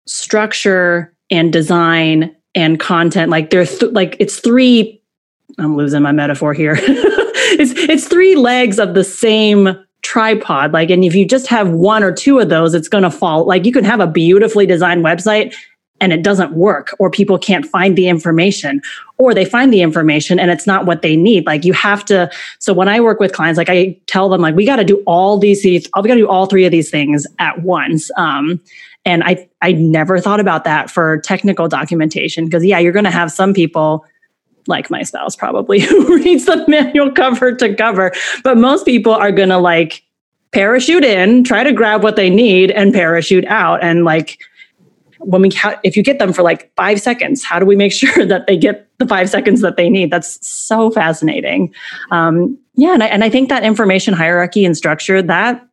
structure 0.05 1.13
and 1.31 1.53
design 1.53 2.35
and 2.55 2.77
content 2.77 3.31
like 3.31 3.51
there's 3.51 3.79
th- 3.79 3.93
like 3.93 4.17
it's 4.19 4.39
three 4.39 5.01
I'm 5.59 5.77
losing 5.77 6.01
my 6.01 6.11
metaphor 6.11 6.53
here. 6.53 6.75
it's 6.77 7.71
it's 7.89 8.09
three 8.09 8.35
legs 8.35 8.79
of 8.79 8.95
the 8.95 9.03
same 9.05 9.81
tripod 10.01 10.73
like 10.73 10.89
and 10.89 11.05
if 11.05 11.15
you 11.15 11.25
just 11.25 11.47
have 11.47 11.69
one 11.69 12.03
or 12.03 12.11
two 12.11 12.39
of 12.39 12.49
those 12.49 12.73
it's 12.73 12.89
going 12.89 13.03
to 13.03 13.09
fall 13.09 13.45
like 13.45 13.63
you 13.65 13.71
can 13.71 13.85
have 13.85 14.01
a 14.01 14.07
beautifully 14.07 14.65
designed 14.65 15.05
website 15.05 15.55
and 16.01 16.11
it 16.11 16.23
doesn't 16.23 16.51
work 16.51 16.93
or 16.99 17.09
people 17.09 17.37
can't 17.37 17.65
find 17.65 17.97
the 17.97 18.07
information 18.07 18.81
or 19.17 19.33
they 19.33 19.45
find 19.45 19.71
the 19.71 19.81
information 19.81 20.39
and 20.39 20.51
it's 20.51 20.67
not 20.67 20.85
what 20.85 21.01
they 21.01 21.15
need. 21.15 21.45
Like 21.45 21.63
you 21.63 21.73
have 21.73 22.03
to 22.05 22.29
so 22.59 22.73
when 22.73 22.87
i 22.87 22.99
work 22.99 23.19
with 23.19 23.33
clients 23.33 23.57
like 23.57 23.69
i 23.69 23.97
tell 24.07 24.29
them 24.29 24.41
like 24.41 24.55
we 24.55 24.65
got 24.65 24.77
to 24.77 24.83
do 24.83 25.01
all 25.05 25.37
these 25.37 25.63
we 25.63 25.79
got 25.79 26.01
to 26.01 26.15
do 26.15 26.27
all 26.27 26.45
three 26.45 26.65
of 26.65 26.71
these 26.71 26.89
things 26.89 27.25
at 27.39 27.61
once. 27.61 28.11
Um, 28.17 28.61
and 29.05 29.23
i 29.23 29.47
i 29.61 29.71
never 29.71 30.19
thought 30.19 30.39
about 30.39 30.63
that 30.63 30.89
for 30.89 31.19
technical 31.19 31.67
documentation 31.67 32.45
because 32.45 32.65
yeah 32.65 32.79
you're 32.79 32.91
going 32.91 33.05
to 33.05 33.11
have 33.11 33.31
some 33.31 33.53
people 33.53 34.05
like 34.67 34.89
my 34.89 35.03
spouse 35.03 35.35
probably 35.35 35.79
who 35.85 36.15
reads 36.15 36.45
the 36.45 36.65
manual 36.67 37.11
cover 37.11 37.53
to 37.53 37.73
cover 37.75 38.11
but 38.43 38.57
most 38.57 38.85
people 38.85 39.13
are 39.13 39.31
going 39.31 39.49
to 39.49 39.57
like 39.57 40.03
parachute 40.51 41.03
in 41.03 41.43
try 41.43 41.63
to 41.63 41.71
grab 41.71 42.01
what 42.03 42.15
they 42.15 42.29
need 42.29 42.71
and 42.71 42.93
parachute 42.93 43.45
out 43.45 43.83
and 43.83 44.03
like 44.03 44.39
when 45.25 45.41
we 45.41 45.51
if 45.83 45.97
you 45.97 46.03
get 46.03 46.19
them 46.19 46.33
for 46.33 46.43
like 46.43 46.71
five 46.75 47.01
seconds 47.01 47.43
how 47.43 47.59
do 47.59 47.65
we 47.65 47.75
make 47.75 47.91
sure 48.01 48.25
that 48.25 48.47
they 48.47 48.57
get 48.57 48.87
the 48.97 49.07
five 49.07 49.29
seconds 49.29 49.61
that 49.61 49.77
they 49.77 49.89
need? 49.89 50.11
That's 50.11 50.45
so 50.45 50.89
fascinating. 50.91 51.73
Um, 52.11 52.57
yeah 52.75 52.93
and 52.93 53.03
I, 53.03 53.07
and 53.07 53.23
I 53.23 53.29
think 53.29 53.49
that 53.49 53.63
information 53.63 54.13
hierarchy 54.13 54.65
and 54.65 54.75
structure 54.75 55.21
that 55.21 55.65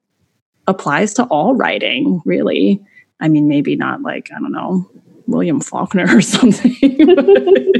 applies 0.66 1.14
to 1.14 1.24
all 1.24 1.54
writing 1.54 2.22
really. 2.24 2.80
I 3.20 3.28
mean 3.28 3.46
maybe 3.46 3.76
not 3.76 4.02
like 4.02 4.30
i 4.34 4.40
don't 4.40 4.50
know 4.50 4.90
william 5.28 5.60
faulkner 5.60 6.06
or 6.16 6.20
something. 6.34 6.76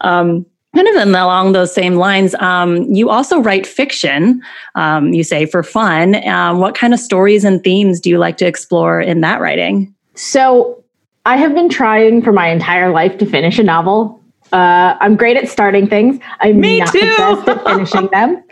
Um, 0.00 0.46
kind 0.74 0.88
of 0.88 1.08
along 1.08 1.52
those 1.52 1.74
same 1.74 1.96
lines 1.96 2.34
um, 2.36 2.82
you 2.92 3.10
also 3.10 3.40
write 3.40 3.66
fiction 3.66 4.42
um, 4.74 5.12
you 5.12 5.24
say 5.24 5.46
for 5.46 5.62
fun. 5.62 6.26
Um, 6.26 6.58
what 6.58 6.74
kind 6.74 6.94
of 6.94 7.00
stories 7.00 7.44
and 7.44 7.62
themes 7.62 8.00
do 8.00 8.10
you 8.10 8.18
like 8.18 8.36
to 8.38 8.46
explore 8.46 9.00
in 9.00 9.20
that 9.22 9.40
writing 9.40 9.94
so 10.16 10.82
I 11.24 11.36
have 11.36 11.54
been 11.54 11.68
trying 11.68 12.22
for 12.22 12.32
my 12.32 12.48
entire 12.48 12.90
life 12.90 13.18
to 13.18 13.26
finish 13.26 13.58
a 13.58 13.62
novel. 13.62 14.20
Uh, 14.52 14.96
I'm 15.00 15.16
great 15.16 15.36
at 15.36 15.48
starting 15.48 15.88
things. 15.88 16.20
I'm 16.40 16.60
Me 16.60 16.78
not 16.78 16.92
too. 16.92 17.00
the 17.00 17.06
best 17.16 17.48
at 17.48 17.64
finishing 17.64 18.08
them, 18.12 18.42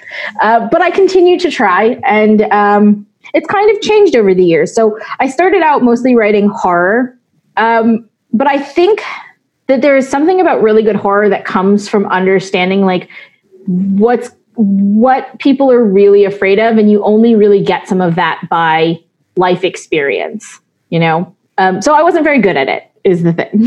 uh, 0.41 0.69
but 0.71 0.83
I 0.83 0.91
continue 0.91 1.39
to 1.39 1.51
try, 1.51 2.01
and 2.05 2.43
um, 2.53 3.07
it's 3.33 3.47
kind 3.47 3.71
of 3.75 3.81
changed 3.81 4.17
over 4.17 4.35
the 4.35 4.45
years. 4.45 4.75
So 4.75 4.99
I 5.21 5.29
started 5.29 5.63
out 5.63 5.83
mostly 5.83 6.15
writing 6.17 6.49
horror, 6.49 7.17
um, 7.57 8.09
but 8.33 8.49
I 8.49 8.59
think 8.61 9.03
that 9.69 9.83
there 9.83 9.97
is 9.97 10.09
something 10.09 10.41
about 10.41 10.63
really 10.63 10.83
good 10.83 10.97
horror 10.97 11.29
that 11.29 11.45
comes 11.45 11.89
from 11.89 12.07
understanding 12.07 12.83
like 12.83 13.09
what's 13.67 14.31
what 14.57 15.39
people 15.39 15.71
are 15.71 15.85
really 15.85 16.25
afraid 16.25 16.59
of, 16.59 16.77
and 16.77 16.91
you 16.91 17.05
only 17.05 17.37
really 17.37 17.63
get 17.63 17.87
some 17.87 18.01
of 18.01 18.17
that 18.17 18.43
by 18.51 18.99
life 19.37 19.63
experience. 19.63 20.61
You 20.91 20.99
know, 20.99 21.37
um, 21.59 21.83
so 21.83 21.95
I 21.95 22.03
wasn't 22.03 22.25
very 22.25 22.41
good 22.41 22.57
at 22.57 22.69
it. 22.69 22.91
Is 23.05 23.23
the 23.23 23.33
thing. 23.33 23.51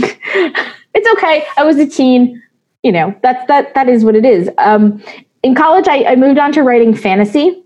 it's 0.93 1.08
okay. 1.13 1.45
I 1.58 1.63
was 1.63 1.78
a 1.78 1.88
teen. 1.88 2.41
You 2.84 2.91
know, 2.91 3.15
that's 3.21 3.45
that 3.47 3.73
that 3.76 3.89
is 3.89 4.04
what 4.04 4.15
it 4.15 4.26
is. 4.26 4.50
Um, 4.58 5.04
in 5.43 5.56
college, 5.56 5.88
I, 5.88 6.04
I 6.04 6.15
moved 6.15 6.39
on 6.39 6.52
to 6.54 6.63
writing 6.63 6.95
fantasy, 6.95 7.63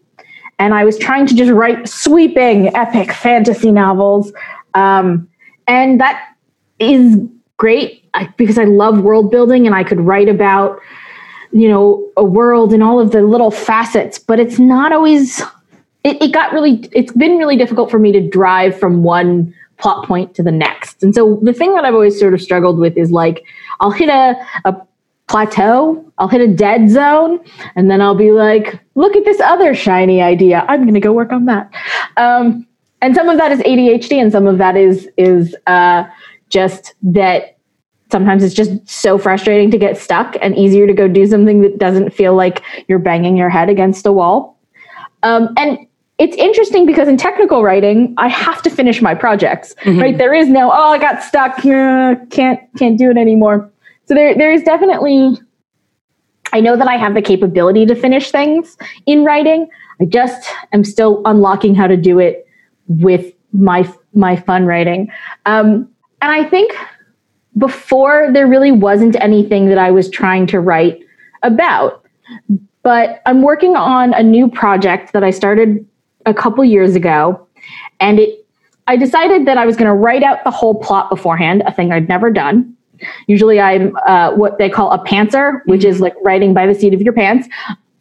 and 0.59 0.73
I 0.73 0.83
was 0.83 0.97
trying 0.97 1.25
to 1.27 1.35
just 1.35 1.51
write 1.51 1.87
sweeping, 1.87 2.75
epic 2.75 3.11
fantasy 3.13 3.71
novels, 3.71 4.33
um, 4.73 5.29
and 5.67 5.99
that 6.01 6.35
is 6.79 7.17
great 7.57 8.03
because 8.37 8.57
I 8.57 8.65
love 8.65 9.01
world 9.01 9.31
building, 9.31 9.65
and 9.65 9.75
I 9.75 9.83
could 9.83 10.01
write 10.01 10.27
about 10.27 10.79
you 11.51 11.69
know 11.69 12.09
a 12.17 12.23
world 12.23 12.73
and 12.73 12.83
all 12.83 12.99
of 12.99 13.11
the 13.11 13.21
little 13.21 13.51
facets. 13.51 14.19
But 14.19 14.39
it's 14.39 14.59
not 14.59 14.91
always. 14.91 15.41
It, 16.03 16.21
it 16.21 16.31
got 16.33 16.51
really. 16.51 16.89
It's 16.91 17.13
been 17.13 17.37
really 17.37 17.55
difficult 17.55 17.89
for 17.89 17.99
me 17.99 18.11
to 18.11 18.27
drive 18.27 18.77
from 18.77 19.03
one 19.03 19.53
plot 19.81 20.07
point 20.07 20.35
to 20.35 20.43
the 20.43 20.51
next. 20.51 21.03
And 21.03 21.13
so 21.13 21.39
the 21.41 21.53
thing 21.53 21.73
that 21.75 21.83
I've 21.83 21.93
always 21.93 22.19
sort 22.19 22.33
of 22.33 22.41
struggled 22.41 22.77
with 22.77 22.97
is 22.97 23.11
like 23.11 23.43
I'll 23.79 23.91
hit 23.91 24.09
a, 24.09 24.35
a 24.65 24.75
plateau, 25.27 26.05
I'll 26.17 26.27
hit 26.27 26.41
a 26.41 26.47
dead 26.47 26.89
zone, 26.89 27.39
and 27.75 27.89
then 27.89 28.01
I'll 28.01 28.15
be 28.15 28.31
like, 28.31 28.79
look 28.95 29.15
at 29.15 29.25
this 29.25 29.39
other 29.39 29.73
shiny 29.73 30.21
idea. 30.21 30.65
I'm 30.67 30.81
going 30.81 30.93
to 30.93 30.99
go 30.99 31.13
work 31.13 31.31
on 31.31 31.45
that. 31.45 31.71
Um, 32.17 32.67
and 33.01 33.15
some 33.15 33.29
of 33.29 33.37
that 33.37 33.51
is 33.51 33.59
ADHD, 33.59 34.21
and 34.21 34.31
some 34.31 34.45
of 34.45 34.57
that 34.59 34.77
is 34.77 35.09
is 35.17 35.55
uh, 35.67 36.03
just 36.49 36.93
that 37.01 37.57
sometimes 38.11 38.43
it's 38.43 38.53
just 38.53 38.87
so 38.87 39.17
frustrating 39.17 39.71
to 39.71 39.77
get 39.77 39.97
stuck 39.97 40.35
and 40.41 40.55
easier 40.57 40.85
to 40.85 40.93
go 40.93 41.07
do 41.07 41.25
something 41.25 41.61
that 41.61 41.77
doesn't 41.77 42.11
feel 42.11 42.35
like 42.35 42.61
you're 42.87 42.99
banging 42.99 43.37
your 43.37 43.49
head 43.49 43.69
against 43.69 44.05
a 44.05 44.11
wall. 44.11 44.59
Um, 45.23 45.53
and 45.57 45.87
it's 46.21 46.37
interesting 46.37 46.85
because 46.85 47.07
in 47.07 47.17
technical 47.17 47.63
writing, 47.63 48.13
I 48.17 48.27
have 48.27 48.61
to 48.61 48.69
finish 48.69 49.01
my 49.01 49.15
projects, 49.15 49.73
mm-hmm. 49.81 49.99
right? 49.99 50.15
There 50.15 50.35
is 50.35 50.47
no, 50.47 50.69
oh, 50.71 50.91
I 50.91 50.99
got 50.99 51.23
stuck, 51.23 51.65
uh, 51.65 52.15
can't 52.29 52.59
can't 52.77 52.95
do 52.95 53.09
it 53.09 53.17
anymore. 53.17 53.71
So 54.05 54.13
there 54.13 54.37
there 54.37 54.51
is 54.51 54.61
definitely 54.61 55.39
I 56.53 56.59
know 56.59 56.77
that 56.77 56.87
I 56.87 56.95
have 56.95 57.15
the 57.15 57.23
capability 57.23 57.87
to 57.87 57.95
finish 57.95 58.29
things 58.29 58.77
in 59.07 59.23
writing. 59.23 59.67
I 59.99 60.05
just 60.05 60.47
am 60.73 60.83
still 60.83 61.23
unlocking 61.25 61.73
how 61.73 61.87
to 61.87 61.97
do 61.97 62.19
it 62.19 62.45
with 62.87 63.33
my 63.51 63.91
my 64.13 64.35
fun 64.35 64.65
writing. 64.65 65.11
Um, 65.47 65.89
and 66.21 66.31
I 66.31 66.47
think 66.47 66.71
before 67.57 68.29
there 68.31 68.45
really 68.45 68.71
wasn't 68.71 69.15
anything 69.19 69.69
that 69.69 69.79
I 69.79 69.89
was 69.89 70.07
trying 70.07 70.45
to 70.47 70.59
write 70.59 70.99
about. 71.41 72.05
But 72.83 73.23
I'm 73.25 73.41
working 73.41 73.75
on 73.75 74.13
a 74.13 74.21
new 74.21 74.49
project 74.49 75.13
that 75.13 75.23
I 75.23 75.31
started 75.31 75.85
a 76.25 76.33
couple 76.33 76.63
years 76.63 76.95
ago, 76.95 77.47
and 77.99 78.19
it 78.19 78.45
I 78.87 78.97
decided 78.97 79.45
that 79.45 79.57
I 79.57 79.65
was 79.65 79.75
going 79.75 79.87
to 79.87 79.93
write 79.93 80.23
out 80.23 80.43
the 80.43 80.51
whole 80.51 80.75
plot 80.75 81.09
beforehand, 81.09 81.63
a 81.65 81.71
thing 81.71 81.91
I'd 81.91 82.09
never 82.09 82.31
done. 82.31 82.75
Usually, 83.27 83.59
I'm 83.59 83.95
uh, 84.07 84.31
what 84.33 84.57
they 84.57 84.69
call 84.69 84.91
a 84.91 84.99
pantser, 85.05 85.61
which 85.65 85.83
is 85.85 86.01
like 86.01 86.13
writing 86.23 86.53
by 86.53 86.67
the 86.67 86.75
seat 86.75 86.93
of 86.93 87.01
your 87.01 87.13
pants. 87.13 87.47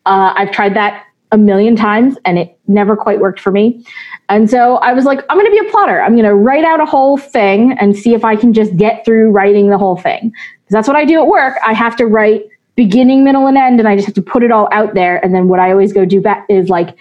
Uh, 0.07 0.33
I've 0.37 0.51
tried 0.51 0.75
that 0.75 1.05
a 1.33 1.39
million 1.39 1.77
times, 1.77 2.17
and 2.25 2.39
it 2.39 2.59
never 2.67 2.97
quite 2.97 3.21
worked 3.21 3.41
for 3.41 3.53
me. 3.53 3.85
And 4.29 4.51
so 4.51 4.77
I 4.77 4.93
was 4.93 5.05
like, 5.05 5.21
I'm 5.29 5.37
going 5.37 5.47
to 5.47 5.63
be 5.63 5.67
a 5.67 5.71
plotter. 5.71 6.01
I'm 6.01 6.13
going 6.13 6.25
to 6.25 6.35
write 6.35 6.65
out 6.65 6.81
a 6.81 6.87
whole 6.87 7.17
thing 7.17 7.73
and 7.79 7.97
see 7.97 8.15
if 8.15 8.25
I 8.25 8.37
can 8.37 8.53
just 8.53 8.77
get 8.77 9.05
through 9.05 9.31
writing 9.31 9.71
the 9.71 9.79
whole 9.79 9.97
thing. 9.97 10.31
Because 10.31 10.73
that's 10.73 10.89
what 10.89 10.97
I 10.97 11.05
do 11.05 11.21
at 11.21 11.27
work. 11.27 11.57
I 11.65 11.73
have 11.73 11.97
to 11.97 12.07
write 12.07 12.49
beginning, 12.75 13.25
middle, 13.25 13.47
and 13.47 13.57
end, 13.57 13.79
and 13.79 13.89
I 13.89 13.95
just 13.95 14.07
have 14.07 14.15
to 14.17 14.23
put 14.23 14.43
it 14.43 14.51
all 14.51 14.69
out 14.73 14.95
there. 14.95 15.25
And 15.25 15.35
then 15.35 15.49
what 15.49 15.61
I 15.61 15.71
always 15.71 15.93
go 15.93 16.05
do 16.05 16.21
back 16.21 16.47
is 16.49 16.69
like 16.69 16.97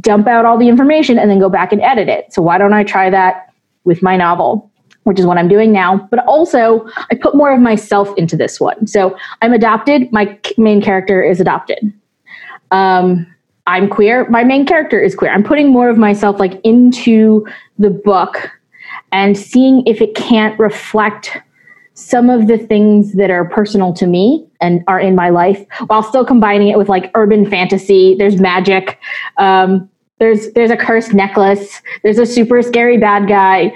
dump 0.00 0.26
out 0.26 0.44
all 0.44 0.58
the 0.58 0.68
information 0.68 1.18
and 1.18 1.30
then 1.30 1.38
go 1.38 1.48
back 1.48 1.72
and 1.72 1.80
edit 1.82 2.08
it. 2.08 2.32
So 2.32 2.42
why 2.42 2.58
don't 2.58 2.72
I 2.72 2.84
try 2.84 3.10
that 3.10 3.52
with 3.84 4.02
my 4.02 4.16
novel? 4.16 4.70
Which 5.04 5.18
is 5.18 5.26
what 5.26 5.36
I'm 5.36 5.48
doing 5.48 5.72
now. 5.72 6.08
But 6.10 6.20
also, 6.26 6.88
I 7.10 7.14
put 7.14 7.34
more 7.34 7.52
of 7.52 7.60
myself 7.60 8.08
into 8.16 8.36
this 8.36 8.58
one. 8.58 8.86
So 8.86 9.16
I'm 9.42 9.52
adopted. 9.52 10.10
My 10.12 10.38
main 10.56 10.80
character 10.80 11.22
is 11.22 11.40
adopted. 11.40 11.92
Um, 12.70 13.26
I'm 13.66 13.88
queer. 13.88 14.28
My 14.30 14.44
main 14.44 14.66
character 14.66 15.00
is 15.00 15.14
queer. 15.14 15.32
I'm 15.32 15.44
putting 15.44 15.68
more 15.68 15.88
of 15.88 15.98
myself 15.98 16.40
like 16.40 16.60
into 16.64 17.46
the 17.78 17.90
book 17.90 18.50
and 19.12 19.36
seeing 19.36 19.86
if 19.86 20.00
it 20.00 20.14
can't 20.14 20.58
reflect 20.58 21.38
some 21.94 22.28
of 22.28 22.48
the 22.48 22.58
things 22.58 23.12
that 23.14 23.30
are 23.30 23.48
personal 23.48 23.92
to 23.94 24.06
me 24.06 24.46
and 24.60 24.82
are 24.88 25.00
in 25.00 25.14
my 25.14 25.30
life 25.30 25.64
while 25.86 26.02
still 26.02 26.24
combining 26.24 26.68
it 26.68 26.76
with 26.76 26.88
like 26.88 27.10
urban 27.14 27.48
fantasy. 27.48 28.16
There's 28.16 28.40
magic. 28.40 28.98
Um, 29.38 29.88
there's 30.18 30.52
there's 30.52 30.70
a 30.70 30.76
cursed 30.76 31.14
necklace. 31.14 31.80
There's 32.02 32.18
a 32.18 32.26
super 32.26 32.62
scary 32.62 32.98
bad 32.98 33.28
guy. 33.28 33.72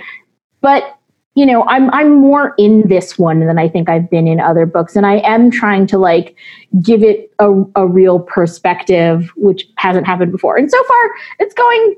But 0.61 0.94
you 1.35 1.46
know 1.46 1.62
i'm 1.68 1.88
i'm 1.90 2.16
more 2.20 2.52
in 2.59 2.88
this 2.88 3.16
one 3.16 3.38
than 3.46 3.59
i 3.59 3.68
think 3.68 3.88
i've 3.88 4.11
been 4.11 4.26
in 4.26 4.40
other 4.40 4.66
books. 4.66 4.96
And 4.96 5.07
i 5.07 5.18
am 5.18 5.52
trying 5.52 5.87
to 5.87 5.98
like 5.98 6.35
give 6.83 7.04
it 7.04 7.31
a, 7.38 7.62
a 7.76 7.87
real 7.87 8.18
perspective 8.18 9.31
which 9.37 9.68
hasn't 9.76 10.04
happened 10.04 10.33
before. 10.33 10.57
And 10.57 10.68
so 10.68 10.83
far 10.83 11.11
it's 11.38 11.54
going 11.54 11.94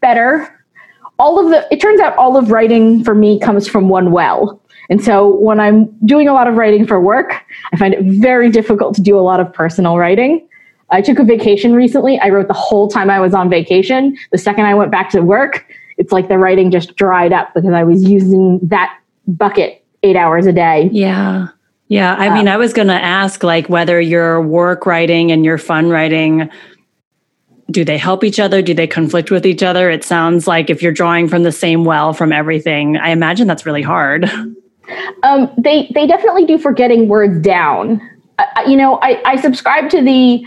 better. 0.00 0.48
All 1.18 1.44
of 1.44 1.50
the 1.50 1.66
it 1.72 1.80
turns 1.80 2.00
out 2.00 2.16
all 2.16 2.36
of 2.36 2.52
writing 2.52 3.02
for 3.02 3.16
me 3.16 3.40
comes 3.40 3.66
from 3.66 3.88
one 3.88 4.12
well 4.12 4.62
and 4.90 5.02
so 5.02 5.36
when 5.36 5.60
I'm 5.60 5.86
doing 6.06 6.28
a 6.28 6.32
lot 6.32 6.46
of 6.46 6.56
writing 6.56 6.86
for 6.86 7.00
work, 7.00 7.42
I 7.72 7.76
find 7.76 7.94
it 7.94 8.02
very 8.02 8.50
difficult 8.50 8.94
to 8.96 9.02
do 9.02 9.18
a 9.18 9.20
lot 9.20 9.40
of 9.40 9.52
personal 9.52 9.98
writing. 9.98 10.46
I 10.90 11.00
took 11.00 11.18
a 11.18 11.24
vacation 11.24 11.74
recently. 11.74 12.18
I 12.18 12.28
wrote 12.28 12.48
the 12.48 12.54
whole 12.54 12.88
time 12.88 13.10
I 13.10 13.20
was 13.20 13.34
on 13.34 13.48
vacation. 13.48 14.16
The 14.32 14.38
second 14.38 14.66
I 14.66 14.74
went 14.74 14.90
back 14.90 15.10
to 15.10 15.22
work, 15.22 15.66
it's 15.96 16.12
like 16.12 16.28
the 16.28 16.38
writing 16.38 16.70
just 16.70 16.96
dried 16.96 17.32
up 17.32 17.54
because 17.54 17.72
I 17.72 17.84
was 17.84 18.04
using 18.04 18.60
that 18.62 18.98
bucket 19.26 19.84
eight 20.02 20.16
hours 20.16 20.46
a 20.46 20.52
day. 20.52 20.90
Yeah. 20.92 21.48
Yeah. 21.88 22.14
I 22.14 22.34
mean, 22.34 22.48
I 22.48 22.54
um, 22.54 22.60
was 22.60 22.72
going 22.72 22.88
to 22.88 22.94
ask 22.94 23.42
like 23.42 23.68
whether 23.68 24.00
your 24.00 24.40
work 24.40 24.86
writing 24.86 25.32
and 25.32 25.44
your 25.44 25.58
fun 25.58 25.90
writing 25.90 26.50
do 27.70 27.84
they 27.84 27.98
help 27.98 28.24
each 28.24 28.38
other? 28.38 28.60
Do 28.62 28.74
they 28.74 28.86
conflict 28.86 29.30
with 29.30 29.46
each 29.46 29.62
other? 29.62 29.90
It 29.90 30.04
sounds 30.04 30.46
like 30.46 30.68
if 30.68 30.82
you're 30.82 30.92
drawing 30.92 31.28
from 31.28 31.44
the 31.44 31.52
same 31.52 31.84
well 31.84 32.12
from 32.12 32.32
everything, 32.32 32.96
I 32.96 33.08
imagine 33.08 33.46
that's 33.46 33.64
really 33.64 33.82
hard. 33.82 34.30
Um, 35.22 35.52
they 35.56 35.90
they 35.94 36.06
definitely 36.06 36.46
do 36.46 36.58
for 36.58 36.72
getting 36.72 37.08
words 37.08 37.40
down. 37.40 38.00
Uh, 38.38 38.44
you 38.66 38.76
know, 38.76 38.98
I, 39.00 39.22
I 39.24 39.36
subscribe 39.36 39.90
to 39.90 40.02
the 40.02 40.44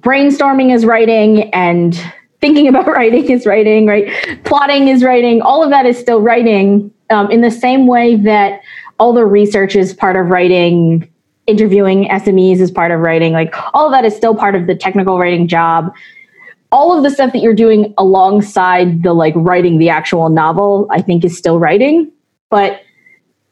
brainstorming 0.00 0.74
is 0.74 0.84
writing 0.84 1.52
and 1.52 1.94
thinking 2.40 2.68
about 2.68 2.86
writing 2.88 3.30
is 3.30 3.46
writing, 3.46 3.86
right? 3.86 4.10
Plotting 4.44 4.88
is 4.88 5.02
writing. 5.02 5.42
All 5.42 5.62
of 5.62 5.70
that 5.70 5.86
is 5.86 5.98
still 5.98 6.20
writing 6.20 6.92
um, 7.10 7.30
in 7.30 7.40
the 7.40 7.50
same 7.50 7.86
way 7.86 8.16
that 8.16 8.62
all 8.98 9.12
the 9.12 9.24
research 9.24 9.76
is 9.76 9.92
part 9.92 10.16
of 10.16 10.26
writing. 10.26 11.08
Interviewing 11.46 12.08
SMEs 12.08 12.60
is 12.60 12.70
part 12.70 12.90
of 12.90 13.00
writing. 13.00 13.32
Like 13.32 13.54
all 13.72 13.86
of 13.86 13.92
that 13.92 14.04
is 14.04 14.14
still 14.14 14.34
part 14.34 14.54
of 14.54 14.66
the 14.66 14.74
technical 14.74 15.18
writing 15.18 15.48
job 15.48 15.94
all 16.70 16.94
of 16.94 17.02
the 17.02 17.08
stuff 17.08 17.32
that 17.32 17.38
you're 17.38 17.54
doing 17.54 17.94
alongside 17.96 19.02
the 19.02 19.14
like 19.14 19.32
writing 19.36 19.78
the 19.78 19.88
actual 19.88 20.28
novel, 20.28 20.86
I 20.90 21.00
think 21.00 21.24
is 21.24 21.34
still 21.34 21.58
writing 21.58 22.12
but 22.50 22.82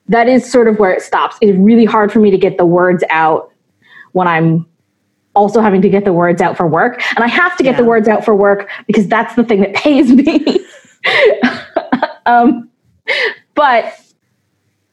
that 0.09 0.29
is 0.29 0.51
sort 0.51 0.69
of 0.69 0.79
where 0.79 0.93
it 0.93 1.03
stops. 1.03 1.37
It's 1.41 1.59
really 1.59 1.85
hard 1.85 2.13
for 2.13 2.21
me 2.21 2.31
to 2.31 2.39
get 2.39 2.59
the 2.59 2.67
words 2.67 3.03
out 3.11 3.53
when 4.13 4.29
I'm 4.29 4.67
also 5.35 5.61
having 5.61 5.83
to 5.83 5.89
get 5.89 6.05
the 6.05 6.13
words 6.13 6.41
out 6.41 6.57
for 6.57 6.67
work. 6.67 7.03
And 7.15 7.25
I 7.25 7.29
have 7.29 7.57
to 7.59 7.63
get 7.63 7.73
yeah. 7.73 7.79
the 7.79 7.85
words 7.85 8.09
out 8.09 8.25
for 8.25 8.35
work 8.35 8.71
because 8.87 9.07
that's 9.07 9.35
the 9.35 9.45
thing 9.45 9.61
that 9.61 9.75
pays 9.75 10.11
me. 10.11 10.65
um, 12.27 12.71
but 13.55 14.01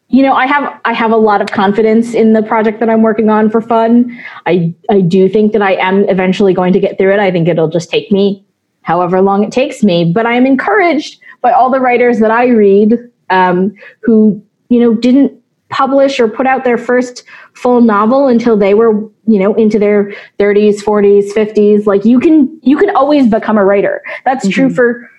you 0.09 0.21
know, 0.21 0.33
I 0.33 0.45
have 0.45 0.79
I 0.85 0.93
have 0.93 1.11
a 1.11 1.17
lot 1.17 1.41
of 1.41 1.47
confidence 1.47 2.13
in 2.13 2.33
the 2.33 2.43
project 2.43 2.79
that 2.81 2.89
I'm 2.89 3.01
working 3.01 3.29
on 3.29 3.49
for 3.49 3.61
fun. 3.61 4.15
I 4.45 4.75
I 4.89 5.01
do 5.01 5.27
think 5.27 5.53
that 5.53 5.61
I 5.63 5.73
am 5.73 6.07
eventually 6.07 6.53
going 6.53 6.73
to 6.73 6.79
get 6.79 6.99
through 6.99 7.13
it. 7.13 7.19
I 7.19 7.31
think 7.31 7.47
it'll 7.47 7.69
just 7.69 7.89
take 7.89 8.11
me 8.11 8.45
however 8.83 9.21
long 9.21 9.43
it 9.43 9.51
takes 9.51 9.81
me, 9.81 10.11
but 10.13 10.25
I 10.25 10.35
am 10.35 10.45
encouraged 10.45 11.19
by 11.41 11.51
all 11.51 11.71
the 11.71 11.79
writers 11.79 12.19
that 12.19 12.29
I 12.29 12.47
read 12.47 12.99
um, 13.33 13.73
who 14.01 14.41
you 14.69 14.79
know 14.79 14.93
didn't 14.93 15.31
publish 15.73 16.19
or 16.19 16.27
put 16.27 16.45
out 16.45 16.63
their 16.63 16.77
first 16.77 17.23
full 17.53 17.81
novel 17.81 18.27
until 18.27 18.55
they 18.55 18.75
were 18.75 18.91
you 19.25 19.39
know 19.39 19.53
into 19.55 19.79
their 19.79 20.13
30s 20.39 20.83
40s 20.83 21.33
50s 21.33 21.87
like 21.87 22.05
you 22.05 22.19
can 22.19 22.59
you 22.61 22.77
can 22.77 22.95
always 22.95 23.27
become 23.27 23.57
a 23.57 23.65
writer. 23.65 24.01
That's 24.23 24.45
mm-hmm. 24.45 24.53
true 24.53 24.69
for 24.69 25.09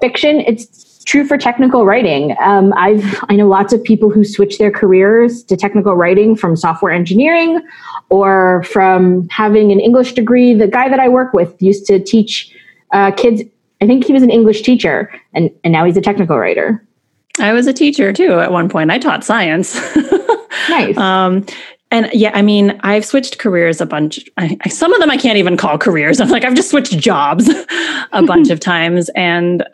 fiction. 0.00 0.40
It's 0.40 1.02
true 1.04 1.24
for 1.24 1.36
technical 1.38 1.84
writing. 1.84 2.36
Um, 2.40 2.72
i've 2.76 3.24
i 3.28 3.36
know 3.36 3.48
lots 3.48 3.72
of 3.72 3.82
people 3.82 4.10
who 4.10 4.24
switch 4.24 4.58
their 4.58 4.70
careers 4.70 5.42
to 5.44 5.56
technical 5.56 5.94
writing 5.94 6.36
from 6.36 6.56
software 6.56 6.92
engineering 6.92 7.60
or 8.08 8.62
from 8.64 9.28
having 9.28 9.72
an 9.72 9.80
english 9.80 10.12
degree. 10.12 10.54
The 10.54 10.68
guy 10.68 10.88
that 10.88 11.00
i 11.00 11.08
work 11.08 11.32
with 11.32 11.60
used 11.60 11.86
to 11.86 12.02
teach 12.02 12.54
uh, 12.92 13.10
kids 13.10 13.42
i 13.80 13.86
think 13.86 14.04
he 14.04 14.12
was 14.12 14.22
an 14.22 14.30
english 14.30 14.62
teacher 14.62 15.12
and, 15.34 15.50
and 15.64 15.72
now 15.72 15.84
he's 15.84 15.96
a 15.96 16.00
technical 16.00 16.38
writer 16.38 16.85
I 17.38 17.52
was 17.52 17.66
a 17.66 17.72
teacher 17.72 18.12
too 18.12 18.40
at 18.40 18.52
one 18.52 18.68
point. 18.68 18.90
I 18.90 18.98
taught 18.98 19.24
science. 19.24 19.74
nice. 20.68 20.96
Um, 20.96 21.44
and 21.90 22.10
yeah, 22.12 22.32
I 22.34 22.42
mean, 22.42 22.78
I've 22.82 23.04
switched 23.04 23.38
careers 23.38 23.80
a 23.80 23.86
bunch. 23.86 24.24
I, 24.36 24.56
some 24.68 24.92
of 24.92 25.00
them 25.00 25.10
I 25.10 25.16
can't 25.16 25.38
even 25.38 25.56
call 25.56 25.78
careers. 25.78 26.20
I'm 26.20 26.28
like, 26.28 26.44
I've 26.44 26.54
just 26.54 26.70
switched 26.70 26.98
jobs 26.98 27.48
a 28.12 28.22
bunch 28.22 28.50
of 28.50 28.60
times. 28.60 29.08
And 29.10 29.64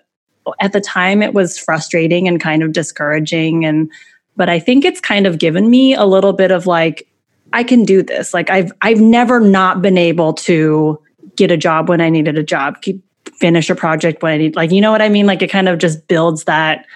at 0.60 0.72
the 0.72 0.80
time, 0.80 1.22
it 1.22 1.34
was 1.34 1.58
frustrating 1.58 2.28
and 2.28 2.40
kind 2.40 2.62
of 2.62 2.72
discouraging. 2.72 3.64
And, 3.64 3.90
but 4.36 4.48
I 4.48 4.58
think 4.58 4.84
it's 4.84 5.00
kind 5.00 5.26
of 5.26 5.38
given 5.38 5.70
me 5.70 5.94
a 5.94 6.04
little 6.04 6.32
bit 6.32 6.50
of 6.50 6.66
like, 6.66 7.08
I 7.52 7.64
can 7.64 7.84
do 7.84 8.02
this. 8.02 8.34
Like 8.34 8.50
I've, 8.50 8.72
I've 8.82 9.00
never 9.00 9.40
not 9.40 9.82
been 9.82 9.98
able 9.98 10.32
to 10.34 11.00
get 11.36 11.50
a 11.50 11.56
job 11.56 11.88
when 11.88 12.00
I 12.00 12.10
needed 12.10 12.36
a 12.36 12.42
job, 12.42 12.82
keep, 12.82 13.02
finish 13.36 13.70
a 13.70 13.74
project 13.74 14.22
when 14.22 14.32
I 14.32 14.36
need, 14.36 14.56
like, 14.56 14.70
you 14.70 14.80
know 14.80 14.90
what 14.90 15.02
I 15.02 15.08
mean? 15.08 15.26
Like 15.26 15.42
it 15.42 15.50
kind 15.50 15.68
of 15.68 15.78
just 15.78 16.06
builds 16.08 16.44
that 16.44 16.86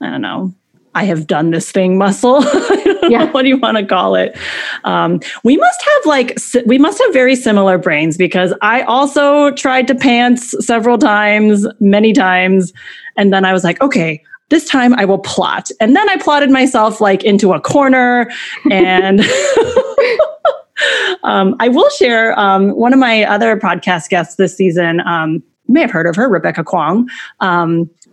I 0.00 0.10
don't 0.10 0.22
know, 0.22 0.54
I 0.94 1.04
have 1.04 1.26
done 1.26 1.50
this 1.50 1.70
thing 1.70 1.96
muscle. 1.96 2.42
yeah. 3.08 3.30
what 3.30 3.42
do 3.42 3.48
you 3.48 3.56
want 3.56 3.76
to 3.76 3.86
call 3.86 4.14
it? 4.14 4.36
Um, 4.84 5.20
we 5.44 5.56
must 5.56 5.82
have 5.82 6.06
like, 6.06 6.38
we 6.66 6.78
must 6.78 7.00
have 7.00 7.12
very 7.12 7.36
similar 7.36 7.78
brains 7.78 8.16
because 8.16 8.52
I 8.62 8.82
also 8.82 9.52
tried 9.52 9.86
to 9.88 9.94
pants 9.94 10.54
several 10.66 10.98
times, 10.98 11.66
many 11.78 12.12
times. 12.12 12.72
And 13.16 13.32
then 13.32 13.44
I 13.44 13.52
was 13.52 13.64
like, 13.64 13.80
okay, 13.80 14.22
this 14.48 14.68
time 14.68 14.94
I 14.94 15.04
will 15.04 15.18
plot. 15.18 15.70
And 15.80 15.94
then 15.94 16.08
I 16.08 16.16
plotted 16.16 16.50
myself 16.50 17.00
like 17.00 17.22
into 17.22 17.52
a 17.52 17.60
corner 17.60 18.30
and. 18.70 19.20
um, 21.22 21.54
I 21.60 21.68
will 21.68 21.90
share 21.90 22.38
um, 22.38 22.70
one 22.70 22.92
of 22.92 22.98
my 22.98 23.24
other 23.24 23.56
podcast 23.56 24.08
guests 24.08 24.36
this 24.36 24.56
season. 24.56 25.00
Um, 25.00 25.42
you 25.68 25.74
may 25.74 25.82
have 25.82 25.90
heard 25.90 26.06
of 26.06 26.16
her, 26.16 26.28
Rebecca 26.28 26.64
Kuang. 26.64 27.06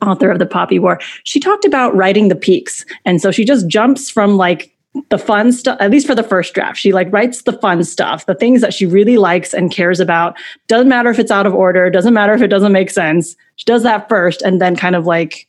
Author 0.02 0.30
of 0.30 0.40
the 0.40 0.46
Poppy 0.46 0.80
War, 0.80 1.00
she 1.24 1.40
talked 1.40 1.66
about 1.66 1.96
writing 1.96 2.28
the 2.28 2.36
peaks. 2.36 2.86
And 3.06 3.22
so 3.22 3.32
she 3.32 3.46
just 3.46 3.68
jumps 3.68 4.10
from 4.10 4.38
like 4.38 4.76
the 5.10 5.18
fun 5.18 5.52
stuff 5.52 5.78
at 5.82 5.92
least 5.92 6.08
for 6.08 6.16
the 6.16 6.24
first 6.24 6.54
draft 6.54 6.78
she 6.78 6.94
like 6.94 7.12
writes 7.12 7.42
the 7.42 7.52
fun 7.60 7.84
stuff 7.84 8.26
the 8.28 8.34
things 8.34 8.62
that 8.62 8.74
she 8.74 8.86
really 8.86 9.18
likes 9.18 9.54
and 9.54 9.72
cares 9.72 10.00
about. 10.00 10.38
Doesn't 10.68 10.88
matter 10.88 11.10
if 11.10 11.20
it's 11.20 11.32
out 11.32 11.46
of 11.46 11.54
order 11.54 11.90
doesn't 11.90 12.14
matter 12.14 12.34
if 12.34 12.42
it 12.42 12.48
doesn't 12.48 12.72
make 12.72 12.90
sense. 12.90 13.36
She 13.58 13.66
does 13.66 13.84
that 13.84 14.08
first 14.08 14.42
and 14.42 14.62
then 14.62 14.76
kind 14.76 14.96
of 14.96 15.06
like 15.06 15.48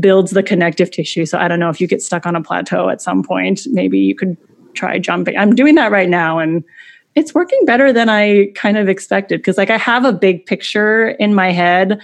builds 0.00 0.32
the 0.32 0.42
connective 0.42 0.90
tissue. 0.90 1.24
So 1.24 1.38
i 1.38 1.46
don't 1.46 1.60
know 1.60 1.70
if 1.70 1.80
you 1.80 1.86
get 1.86 2.02
stuck 2.02 2.26
on 2.26 2.34
a 2.34 2.42
plateau 2.42 2.88
at 2.88 3.00
some 3.00 3.22
point. 3.22 3.62
Maybe 3.70 3.98
you 3.98 4.14
could 4.14 4.36
try 4.74 4.98
jumping. 4.98 5.36
I'm 5.36 5.54
doing 5.54 5.76
that 5.76 5.92
right 5.92 6.08
now 6.08 6.38
and 6.38 6.64
it's 7.16 7.34
working 7.34 7.58
better 7.64 7.92
than 7.92 8.08
i 8.08 8.46
kind 8.54 8.76
of 8.78 8.88
expected 8.88 9.40
because 9.40 9.58
like 9.58 9.68
i 9.68 9.76
have 9.76 10.04
a 10.04 10.12
big 10.12 10.46
picture 10.46 11.08
in 11.08 11.34
my 11.34 11.50
head 11.50 12.00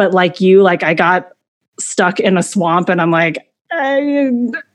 but 0.00 0.12
like 0.12 0.40
you 0.40 0.62
like 0.62 0.82
i 0.82 0.94
got 0.94 1.28
stuck 1.78 2.18
in 2.18 2.38
a 2.38 2.42
swamp 2.42 2.88
and 2.88 3.02
i'm 3.02 3.10
like 3.10 3.50
I, 3.72 4.30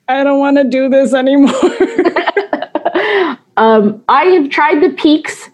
I 0.07 0.23
don't 0.23 0.39
want 0.39 0.57
to 0.57 0.63
do 0.63 0.89
this 0.89 1.13
anymore. 1.13 1.51
um, 3.57 4.03
I 4.07 4.26
have 4.26 4.49
tried 4.49 4.82
the 4.82 4.93
peaks. 4.97 5.49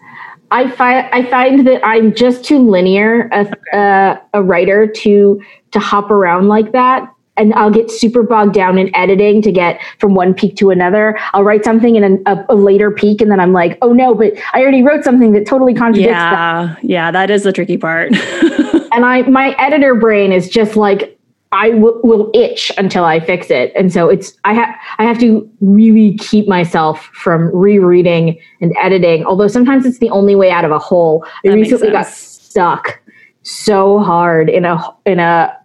I 0.50 0.70
find 0.70 1.08
I 1.12 1.28
find 1.30 1.66
that 1.66 1.84
I'm 1.84 2.14
just 2.14 2.44
too 2.44 2.58
linear 2.58 3.28
a, 3.32 3.40
okay. 3.40 3.54
uh, 3.72 4.16
a 4.34 4.42
writer 4.42 4.86
to 4.86 5.42
to 5.70 5.78
hop 5.78 6.10
around 6.10 6.48
like 6.48 6.72
that, 6.72 7.10
and 7.38 7.54
I'll 7.54 7.70
get 7.70 7.90
super 7.90 8.22
bogged 8.22 8.52
down 8.52 8.76
in 8.76 8.94
editing 8.94 9.40
to 9.42 9.50
get 9.50 9.80
from 9.98 10.14
one 10.14 10.34
peak 10.34 10.56
to 10.56 10.68
another. 10.68 11.18
I'll 11.32 11.42
write 11.42 11.64
something 11.64 11.96
in 11.96 12.22
a, 12.26 12.44
a 12.50 12.54
later 12.54 12.90
peak, 12.90 13.22
and 13.22 13.30
then 13.30 13.40
I'm 13.40 13.54
like, 13.54 13.78
oh 13.80 13.94
no, 13.94 14.14
but 14.14 14.34
I 14.52 14.60
already 14.60 14.82
wrote 14.82 15.04
something 15.04 15.32
that 15.32 15.46
totally 15.46 15.72
contradicts. 15.72 16.12
Yeah, 16.12 16.74
that. 16.74 16.84
yeah, 16.84 17.10
that 17.10 17.30
is 17.30 17.44
the 17.44 17.52
tricky 17.52 17.78
part. 17.78 18.12
and 18.92 19.04
I 19.04 19.22
my 19.22 19.54
editor 19.58 19.94
brain 19.94 20.32
is 20.32 20.48
just 20.48 20.76
like 20.76 21.18
I 21.52 21.70
w- 21.70 22.00
will 22.02 22.30
itch 22.32 22.72
until 22.78 23.04
I 23.04 23.20
fix 23.20 23.50
it. 23.50 23.72
And 23.76 23.92
so 23.92 24.08
it's 24.08 24.32
I 24.44 24.54
have 24.54 24.74
I 24.98 25.04
have 25.04 25.18
to 25.20 25.48
really 25.60 26.16
keep 26.16 26.48
myself 26.48 27.04
from 27.12 27.54
rereading 27.54 28.40
and 28.60 28.74
editing. 28.80 29.24
Although 29.24 29.48
sometimes 29.48 29.84
it's 29.84 29.98
the 29.98 30.10
only 30.10 30.34
way 30.34 30.50
out 30.50 30.64
of 30.64 30.70
a 30.70 30.78
hole. 30.78 31.24
I 31.44 31.48
that 31.48 31.54
recently 31.54 31.90
got 31.90 32.06
stuck 32.06 33.00
so 33.42 33.98
hard 33.98 34.48
in 34.48 34.64
a 34.64 34.82
in 35.04 35.18
a 35.18 35.56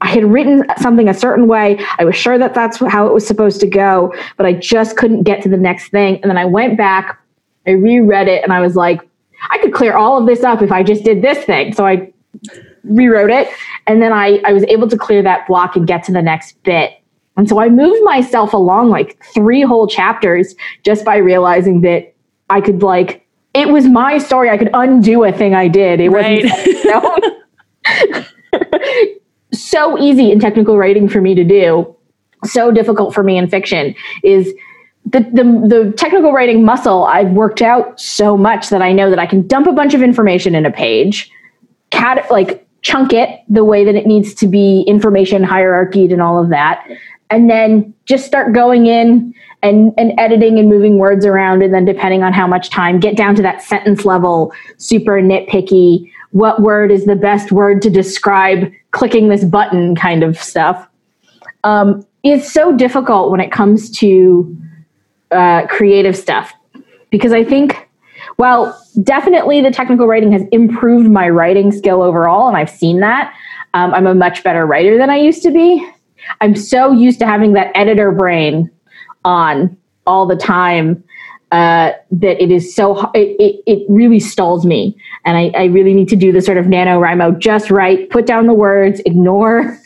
I 0.00 0.08
had 0.08 0.24
written 0.24 0.64
something 0.78 1.08
a 1.08 1.14
certain 1.14 1.48
way. 1.48 1.78
I 1.98 2.04
was 2.04 2.16
sure 2.16 2.38
that 2.38 2.54
that's 2.54 2.78
how 2.78 3.06
it 3.06 3.12
was 3.12 3.26
supposed 3.26 3.60
to 3.60 3.66
go, 3.66 4.14
but 4.36 4.44
I 4.46 4.52
just 4.52 4.96
couldn't 4.96 5.22
get 5.22 5.42
to 5.42 5.48
the 5.48 5.56
next 5.56 5.88
thing. 5.88 6.20
And 6.22 6.30
then 6.30 6.36
I 6.36 6.44
went 6.44 6.76
back, 6.76 7.18
I 7.66 7.72
reread 7.72 8.28
it, 8.28 8.42
and 8.42 8.52
I 8.52 8.60
was 8.60 8.76
like, 8.76 9.00
I 9.50 9.58
could 9.58 9.72
clear 9.72 9.94
all 9.94 10.18
of 10.20 10.26
this 10.26 10.44
up 10.44 10.60
if 10.60 10.70
I 10.70 10.82
just 10.82 11.02
did 11.02 11.22
this 11.22 11.44
thing. 11.44 11.72
So 11.72 11.86
I 11.86 12.12
rewrote 12.84 13.30
it. 13.30 13.48
And 13.86 14.02
then 14.02 14.12
I, 14.12 14.40
I 14.44 14.52
was 14.52 14.64
able 14.64 14.88
to 14.88 14.96
clear 14.96 15.22
that 15.22 15.46
block 15.46 15.76
and 15.76 15.86
get 15.86 16.04
to 16.04 16.12
the 16.12 16.22
next 16.22 16.62
bit. 16.62 16.92
And 17.36 17.48
so 17.48 17.60
I 17.60 17.68
moved 17.68 18.02
myself 18.02 18.52
along 18.52 18.90
like 18.90 19.22
three 19.34 19.62
whole 19.62 19.86
chapters 19.86 20.54
just 20.84 21.04
by 21.04 21.16
realizing 21.16 21.82
that 21.82 22.14
I 22.48 22.60
could 22.60 22.82
like 22.82 23.26
it 23.56 23.68
was 23.70 23.86
my 23.86 24.18
story. 24.18 24.50
I 24.50 24.58
could 24.58 24.68
undo 24.74 25.24
a 25.24 25.32
thing 25.32 25.54
I 25.54 25.66
did. 25.66 25.98
It 25.98 26.10
right. 26.10 26.44
wasn't 26.84 28.26
so 29.54 29.98
easy 29.98 30.30
in 30.30 30.40
technical 30.40 30.76
writing 30.76 31.08
for 31.08 31.22
me 31.22 31.34
to 31.34 31.42
do. 31.42 31.96
So 32.44 32.70
difficult 32.70 33.14
for 33.14 33.22
me 33.22 33.38
in 33.38 33.48
fiction 33.48 33.94
is 34.22 34.52
the, 35.06 35.20
the 35.20 35.44
the 35.68 35.94
technical 35.96 36.32
writing 36.32 36.64
muscle 36.64 37.04
I've 37.04 37.30
worked 37.30 37.62
out 37.62 37.98
so 37.98 38.36
much 38.36 38.68
that 38.68 38.82
I 38.82 38.92
know 38.92 39.08
that 39.08 39.18
I 39.18 39.26
can 39.26 39.46
dump 39.46 39.66
a 39.66 39.72
bunch 39.72 39.94
of 39.94 40.02
information 40.02 40.54
in 40.54 40.66
a 40.66 40.70
page, 40.70 41.30
cat 41.90 42.30
like 42.30 42.66
chunk 42.82 43.12
it 43.12 43.40
the 43.48 43.64
way 43.64 43.84
that 43.84 43.94
it 43.94 44.06
needs 44.06 44.34
to 44.34 44.46
be 44.46 44.82
information 44.86 45.42
hierarchied 45.42 46.12
and 46.12 46.22
all 46.22 46.42
of 46.42 46.50
that. 46.50 46.86
And 47.30 47.50
then 47.50 47.92
just 48.04 48.26
start 48.26 48.52
going 48.52 48.86
in 48.86 49.34
and, 49.62 49.92
and 49.98 50.12
editing 50.18 50.58
and 50.58 50.68
moving 50.68 50.98
words 50.98 51.26
around 51.26 51.62
and 51.62 51.74
then 51.74 51.84
depending 51.84 52.22
on 52.22 52.32
how 52.32 52.46
much 52.46 52.70
time 52.70 53.00
get 53.00 53.16
down 53.16 53.34
to 53.34 53.42
that 53.42 53.62
sentence 53.62 54.04
level 54.04 54.52
super 54.76 55.20
nitpicky 55.20 56.10
what 56.30 56.60
word 56.60 56.90
is 56.90 57.06
the 57.06 57.16
best 57.16 57.50
word 57.50 57.80
to 57.82 57.90
describe 57.90 58.70
clicking 58.90 59.28
this 59.28 59.42
button 59.42 59.96
kind 59.96 60.22
of 60.22 60.38
stuff. 60.38 60.86
Um, 61.64 62.06
it's 62.22 62.52
so 62.52 62.76
difficult 62.76 63.30
when 63.30 63.40
it 63.40 63.50
comes 63.50 63.90
to 63.98 64.56
uh, 65.30 65.66
creative 65.66 66.16
stuff 66.16 66.52
because 67.10 67.32
i 67.32 67.42
think 67.42 67.85
well, 68.38 68.78
definitely 69.02 69.60
the 69.60 69.70
technical 69.70 70.06
writing 70.06 70.32
has 70.32 70.42
improved 70.52 71.10
my 71.10 71.28
writing 71.28 71.72
skill 71.72 72.02
overall, 72.02 72.48
and 72.48 72.56
I've 72.56 72.70
seen 72.70 73.00
that. 73.00 73.34
Um, 73.74 73.94
I'm 73.94 74.06
a 74.06 74.14
much 74.14 74.42
better 74.42 74.66
writer 74.66 74.98
than 74.98 75.10
I 75.10 75.16
used 75.16 75.42
to 75.42 75.50
be. 75.50 75.86
I'm 76.40 76.56
so 76.56 76.92
used 76.92 77.18
to 77.20 77.26
having 77.26 77.52
that 77.54 77.70
editor 77.74 78.10
brain 78.12 78.70
on 79.24 79.76
all 80.06 80.26
the 80.26 80.36
time 80.36 81.02
uh, 81.52 81.92
that 82.10 82.42
it 82.42 82.50
is 82.50 82.74
so 82.74 83.10
it, 83.12 83.36
it, 83.38 83.62
it 83.66 83.86
really 83.88 84.18
stalls 84.18 84.66
me 84.66 84.96
and 85.24 85.36
I, 85.36 85.52
I, 85.56 85.64
really 85.66 85.94
need 85.94 86.08
to 86.08 86.16
do 86.16 86.32
the 86.32 86.42
sort 86.42 86.58
of 86.58 86.66
NaNoWriMo 86.66 87.38
just 87.38 87.70
right 87.70 88.10
put 88.10 88.26
down 88.26 88.46
the 88.46 88.52
words 88.52 89.00
ignore 89.06 89.78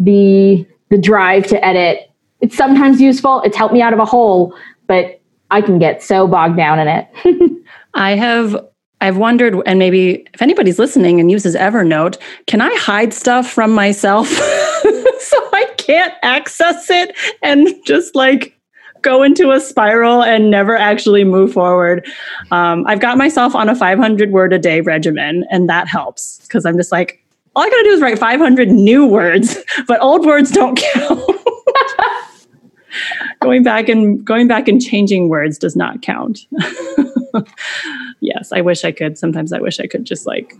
the 0.00 0.66
the 0.88 0.98
drive 0.98 1.46
to 1.46 1.64
edit 1.64 2.10
it's 2.40 2.56
sometimes 2.56 3.00
useful 3.00 3.40
it's 3.42 3.56
helped 3.56 3.72
me 3.72 3.82
out 3.82 3.92
of 3.92 4.00
a 4.00 4.04
hole 4.04 4.52
but 4.88 5.20
i 5.50 5.60
can 5.60 5.78
get 5.78 6.02
so 6.02 6.26
bogged 6.26 6.56
down 6.56 6.78
in 6.78 6.88
it 6.88 7.08
I 7.96 8.14
have 8.14 8.56
I've 9.00 9.18
wondered, 9.18 9.56
and 9.66 9.78
maybe 9.78 10.26
if 10.32 10.40
anybody's 10.40 10.78
listening 10.78 11.20
and 11.20 11.30
uses 11.30 11.54
Evernote, 11.54 12.16
can 12.46 12.62
I 12.62 12.74
hide 12.76 13.12
stuff 13.12 13.50
from 13.50 13.74
myself 13.74 14.28
so 14.28 15.36
I 15.52 15.70
can't 15.76 16.14
access 16.22 16.88
it 16.88 17.14
and 17.42 17.68
just 17.84 18.14
like 18.14 18.58
go 19.02 19.22
into 19.22 19.50
a 19.52 19.60
spiral 19.60 20.22
and 20.22 20.50
never 20.50 20.76
actually 20.76 21.24
move 21.24 21.52
forward? 21.52 22.06
Um, 22.50 22.86
I've 22.86 23.00
got 23.00 23.18
myself 23.18 23.54
on 23.54 23.68
a 23.68 23.74
500 23.74 24.30
word 24.30 24.54
a 24.54 24.58
day 24.58 24.80
regimen, 24.80 25.44
and 25.50 25.68
that 25.68 25.88
helps 25.88 26.38
because 26.40 26.64
I'm 26.64 26.76
just 26.76 26.92
like, 26.92 27.22
all 27.54 27.64
I 27.64 27.68
gotta 27.68 27.84
do 27.84 27.90
is 27.90 28.00
write 28.00 28.18
500 28.18 28.70
new 28.70 29.06
words, 29.06 29.58
but 29.86 30.00
old 30.02 30.24
words 30.24 30.50
don't 30.50 30.78
count. 30.78 31.20
going 33.42 33.62
back 33.62 33.88
and 33.88 34.24
going 34.24 34.48
back 34.48 34.68
and 34.68 34.80
changing 34.80 35.28
words 35.28 35.58
does 35.58 35.76
not 35.76 36.02
count. 36.02 36.40
yes, 38.20 38.52
I 38.52 38.60
wish 38.60 38.84
I 38.84 38.92
could. 38.92 39.18
Sometimes 39.18 39.52
I 39.52 39.60
wish 39.60 39.80
I 39.80 39.86
could 39.86 40.04
just 40.04 40.26
like 40.26 40.54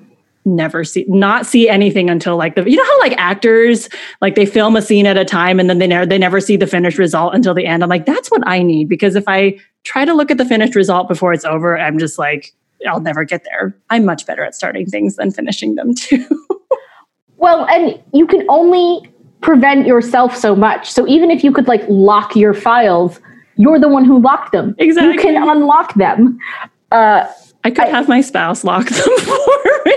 never 0.45 0.84
see 0.84 1.05
not 1.09 1.45
see 1.45 1.68
anything 1.68 2.09
until 2.09 2.37
like 2.37 2.55
the 2.55 2.70
you 2.70 2.76
know 2.76 2.84
how 2.84 3.01
like 3.01 3.14
actors 3.18 3.89
like 4.20 4.37
they 4.37 4.47
film 4.47 4.76
a 4.76 4.82
scene 4.82 5.05
at 5.05 5.16
a 5.16 5.24
time 5.24 5.59
and 5.59 5.68
then 5.68 5.78
they 5.78 5.89
never 5.89 6.07
they 6.07 6.18
never 6.18 6.41
see 6.41 6.57
the 6.57 6.68
finished 6.68 6.99
result 6.99 7.34
until 7.34 7.53
the 7.53 7.66
end. 7.66 7.82
I'm 7.82 7.89
like 7.89 8.07
that's 8.07 8.30
what 8.30 8.43
I 8.47 8.62
need 8.62 8.89
because 8.89 9.16
if 9.16 9.24
I 9.26 9.59
try 9.84 10.05
to 10.05 10.14
look 10.14 10.30
at 10.30 10.39
the 10.39 10.45
finished 10.45 10.76
result 10.76 11.09
before 11.09 11.32
it's 11.32 11.45
over, 11.45 11.76
I'm 11.78 11.99
just 11.99 12.18
like 12.18 12.55
I'll 12.87 13.01
never 13.01 13.24
get 13.24 13.45
there. 13.45 13.76
I'm 13.91 14.05
much 14.05 14.26
better 14.26 14.45
at 14.45 14.55
starting 14.55 14.87
things 14.87 15.16
than 15.16 15.30
finishing 15.30 15.74
them 15.74 15.95
too. 15.95 16.24
well, 17.37 17.66
and 17.66 18.01
you 18.12 18.26
can 18.26 18.45
only 18.49 19.09
prevent 19.41 19.87
yourself 19.87 20.37
so 20.37 20.57
much. 20.57 20.91
So 20.91 21.07
even 21.07 21.30
if 21.30 21.45
you 21.45 21.53
could 21.53 21.68
like 21.68 21.84
lock 21.89 22.34
your 22.37 22.55
files, 22.55 23.20
you're 23.57 23.78
the 23.78 23.89
one 23.89 24.05
who 24.05 24.20
locked 24.20 24.53
them. 24.53 24.74
Exactly. 24.78 25.14
You 25.14 25.20
can 25.20 25.49
unlock 25.49 25.95
them. 25.95 26.39
Uh, 26.91 27.26
I 27.64 27.70
could 27.70 27.84
I, 27.84 27.89
have 27.89 28.09
my 28.09 28.20
spouse 28.20 28.64
lock 28.64 28.89
them 28.89 29.18
for 29.18 29.82
me. 29.84 29.97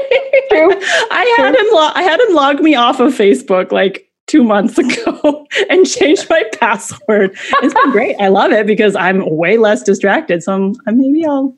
True. 0.49 0.71
I 1.11 1.35
had 1.37 1.55
him. 1.55 1.67
Lo- 1.71 1.91
I 1.93 2.03
had 2.03 2.19
him 2.19 2.33
log 2.33 2.61
me 2.61 2.75
off 2.75 2.99
of 2.99 3.13
Facebook 3.13 3.71
like 3.71 4.09
two 4.29 4.43
months 4.43 4.77
ago 4.77 5.45
and 5.69 5.85
changed 5.85 6.29
my 6.29 6.43
password. 6.59 7.37
It's 7.61 7.73
been 7.73 7.91
great. 7.91 8.15
I 8.19 8.29
love 8.29 8.51
it 8.51 8.65
because 8.65 8.95
I'm 8.95 9.27
way 9.37 9.57
less 9.57 9.83
distracted. 9.83 10.43
So 10.43 10.53
I'm, 10.53 10.71
uh, 10.87 10.91
maybe 10.91 11.25
I'll 11.25 11.55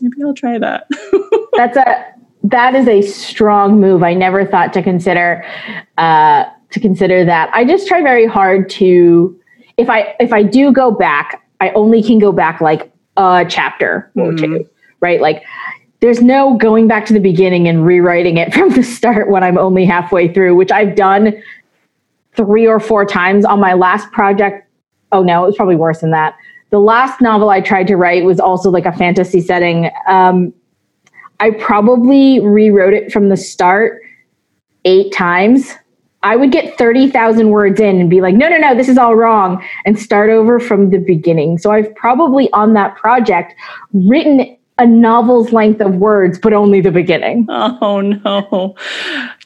maybe 0.00 0.16
I'll 0.22 0.34
try 0.34 0.58
that. 0.58 0.88
That's 1.56 1.76
a 1.76 2.06
that 2.44 2.74
is 2.74 2.86
a 2.88 3.02
strong 3.02 3.80
move. 3.80 4.02
I 4.02 4.14
never 4.14 4.44
thought 4.44 4.72
to 4.74 4.82
consider. 4.82 5.44
Uh, 5.98 6.44
to 6.76 6.80
consider 6.80 7.24
that. 7.24 7.48
I 7.54 7.64
just 7.64 7.88
try 7.88 8.02
very 8.02 8.26
hard 8.26 8.68
to 8.70 9.40
if 9.78 9.88
I 9.88 10.14
if 10.20 10.32
I 10.32 10.42
do 10.42 10.72
go 10.72 10.90
back, 10.90 11.42
I 11.60 11.70
only 11.70 12.02
can 12.02 12.18
go 12.18 12.32
back 12.32 12.60
like 12.60 12.92
a 13.16 13.46
chapter 13.48 14.10
or 14.14 14.32
mm-hmm. 14.32 14.56
two, 14.56 14.70
right? 15.00 15.22
Like 15.22 15.42
there's 16.00 16.20
no 16.20 16.58
going 16.58 16.86
back 16.86 17.06
to 17.06 17.14
the 17.14 17.20
beginning 17.20 17.66
and 17.66 17.86
rewriting 17.86 18.36
it 18.36 18.52
from 18.54 18.70
the 18.70 18.82
start 18.82 19.30
when 19.30 19.42
I'm 19.42 19.56
only 19.56 19.86
halfway 19.86 20.32
through, 20.32 20.54
which 20.54 20.70
I've 20.70 20.94
done 20.94 21.42
three 22.34 22.66
or 22.66 22.78
four 22.78 23.06
times 23.06 23.46
on 23.46 23.58
my 23.58 23.72
last 23.72 24.12
project. 24.12 24.68
Oh 25.12 25.22
no, 25.22 25.44
it 25.44 25.46
was 25.46 25.56
probably 25.56 25.76
worse 25.76 26.00
than 26.00 26.10
that. 26.10 26.36
The 26.70 26.78
last 26.78 27.22
novel 27.22 27.48
I 27.48 27.62
tried 27.62 27.86
to 27.86 27.96
write 27.96 28.24
was 28.24 28.38
also 28.38 28.70
like 28.70 28.84
a 28.84 28.92
fantasy 28.92 29.40
setting. 29.40 29.90
Um, 30.06 30.52
I 31.40 31.52
probably 31.52 32.40
rewrote 32.40 32.92
it 32.92 33.12
from 33.12 33.30
the 33.30 33.36
start 33.36 34.02
eight 34.84 35.12
times 35.14 35.74
I 36.26 36.34
would 36.34 36.50
get 36.50 36.76
30,000 36.76 37.50
words 37.50 37.78
in 37.78 38.00
and 38.00 38.10
be 38.10 38.20
like, 38.20 38.34
no, 38.34 38.48
no, 38.48 38.56
no, 38.58 38.74
this 38.74 38.88
is 38.88 38.98
all 38.98 39.14
wrong, 39.14 39.64
and 39.84 39.96
start 39.96 40.28
over 40.28 40.58
from 40.58 40.90
the 40.90 40.98
beginning. 40.98 41.56
So 41.56 41.70
I've 41.70 41.94
probably 41.94 42.50
on 42.52 42.72
that 42.72 42.96
project 42.96 43.54
written 43.92 44.56
a 44.78 44.86
novel's 44.86 45.52
length 45.52 45.80
of 45.80 45.94
words, 45.94 46.36
but 46.36 46.52
only 46.52 46.80
the 46.80 46.90
beginning. 46.90 47.46
Oh 47.80 48.00
no. 48.00 48.74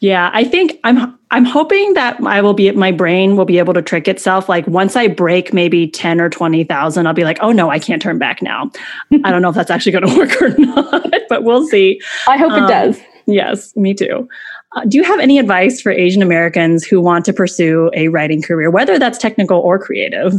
Yeah, 0.01 0.31
I 0.33 0.45
think 0.45 0.81
I'm 0.85 1.19
I'm 1.31 1.45
hoping 1.45 1.93
that 1.95 2.19
I 2.23 2.41
will 2.41 2.55
be 2.55 2.71
my 2.73 2.93
brain 2.93 3.37
will 3.37 3.45
be 3.45 3.59
able 3.59 3.75
to 3.75 3.83
trick 3.83 4.09
itself. 4.09 4.49
Like 4.49 4.67
once 4.67 4.97
I 4.97 5.09
break 5.09 5.53
maybe 5.53 5.87
10 5.87 6.21
or 6.21 6.31
20,000, 6.31 7.07
I'll 7.07 7.13
be 7.13 7.25
like, 7.25 7.39
oh 7.43 7.53
no, 7.53 7.71
I 7.71 7.79
can't 7.79 8.01
turn 8.01 8.19
back 8.19 8.41
now. 8.41 8.71
I 9.25 9.31
don't 9.31 9.43
know 9.43 9.51
if 9.51 9.55
that's 9.55 9.71
actually 9.71 9.93
going 9.93 10.07
to 10.09 10.17
work 10.17 10.41
or 10.41 10.49
not, 10.57 11.13
but 11.29 11.45
we'll 11.45 11.67
see. 11.67 12.01
I 12.27 12.39
hope 12.39 12.53
um, 12.53 12.65
it 12.65 12.69
does. 12.69 13.01
Yes, 13.27 13.77
me 13.77 13.95
too. 13.95 14.29
Uh, 14.77 14.85
do 14.85 14.97
you 14.97 15.05
have 15.05 15.19
any 15.19 15.39
advice 15.39 15.81
for 15.81 15.91
Asian 15.91 16.23
Americans 16.23 16.85
who 16.85 17.01
want 17.01 17.25
to 17.25 17.33
pursue 17.33 17.91
a 17.95 18.09
writing 18.09 18.41
career, 18.41 18.71
whether 18.71 18.99
that's 18.99 19.19
technical 19.19 19.59
or 19.59 19.79
creative? 19.79 20.35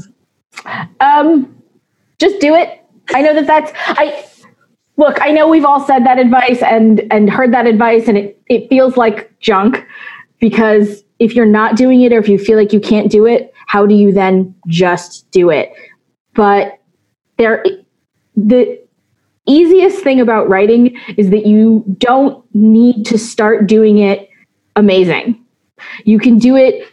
Um, 0.99 1.61
just 2.19 2.39
do 2.39 2.55
it. 2.55 2.81
I 3.13 3.21
know 3.21 3.33
that 3.33 3.47
that's 3.47 3.71
I 3.87 4.25
look. 4.97 5.21
I 5.21 5.31
know 5.31 5.47
we've 5.47 5.65
all 5.65 5.85
said 5.85 6.05
that 6.05 6.19
advice 6.19 6.61
and 6.61 7.01
and 7.11 7.29
heard 7.29 7.53
that 7.53 7.67
advice, 7.67 8.07
and 8.07 8.17
it 8.17 8.41
it 8.47 8.69
feels 8.69 8.95
like 8.95 9.37
junk 9.39 9.85
because 10.39 11.03
if 11.19 11.35
you're 11.35 11.45
not 11.45 11.75
doing 11.75 12.01
it 12.01 12.13
or 12.13 12.17
if 12.17 12.27
you 12.27 12.39
feel 12.39 12.57
like 12.57 12.73
you 12.73 12.79
can't 12.79 13.11
do 13.11 13.25
it, 13.25 13.53
how 13.67 13.85
do 13.85 13.95
you 13.95 14.11
then 14.11 14.55
just 14.67 15.29
do 15.31 15.49
it? 15.49 15.71
But 16.33 16.79
there, 17.37 17.63
the 18.35 18.80
easiest 19.47 20.03
thing 20.03 20.19
about 20.19 20.49
writing 20.49 20.97
is 21.17 21.29
that 21.31 21.45
you 21.45 21.83
don't 21.97 22.43
need 22.53 23.05
to 23.07 23.17
start 23.17 23.67
doing 23.67 23.97
it 23.99 24.29
amazing. 24.75 25.43
You 26.05 26.19
can 26.19 26.37
do 26.37 26.55
it 26.55 26.87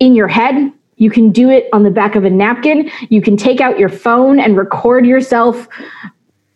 in 0.00 0.14
your 0.14 0.28
head. 0.28 0.72
You 0.96 1.10
can 1.10 1.30
do 1.30 1.50
it 1.50 1.68
on 1.72 1.82
the 1.82 1.90
back 1.90 2.14
of 2.14 2.24
a 2.24 2.30
napkin. 2.30 2.90
You 3.08 3.20
can 3.20 3.36
take 3.36 3.60
out 3.60 3.78
your 3.78 3.88
phone 3.88 4.38
and 4.38 4.56
record 4.56 5.06
yourself 5.06 5.68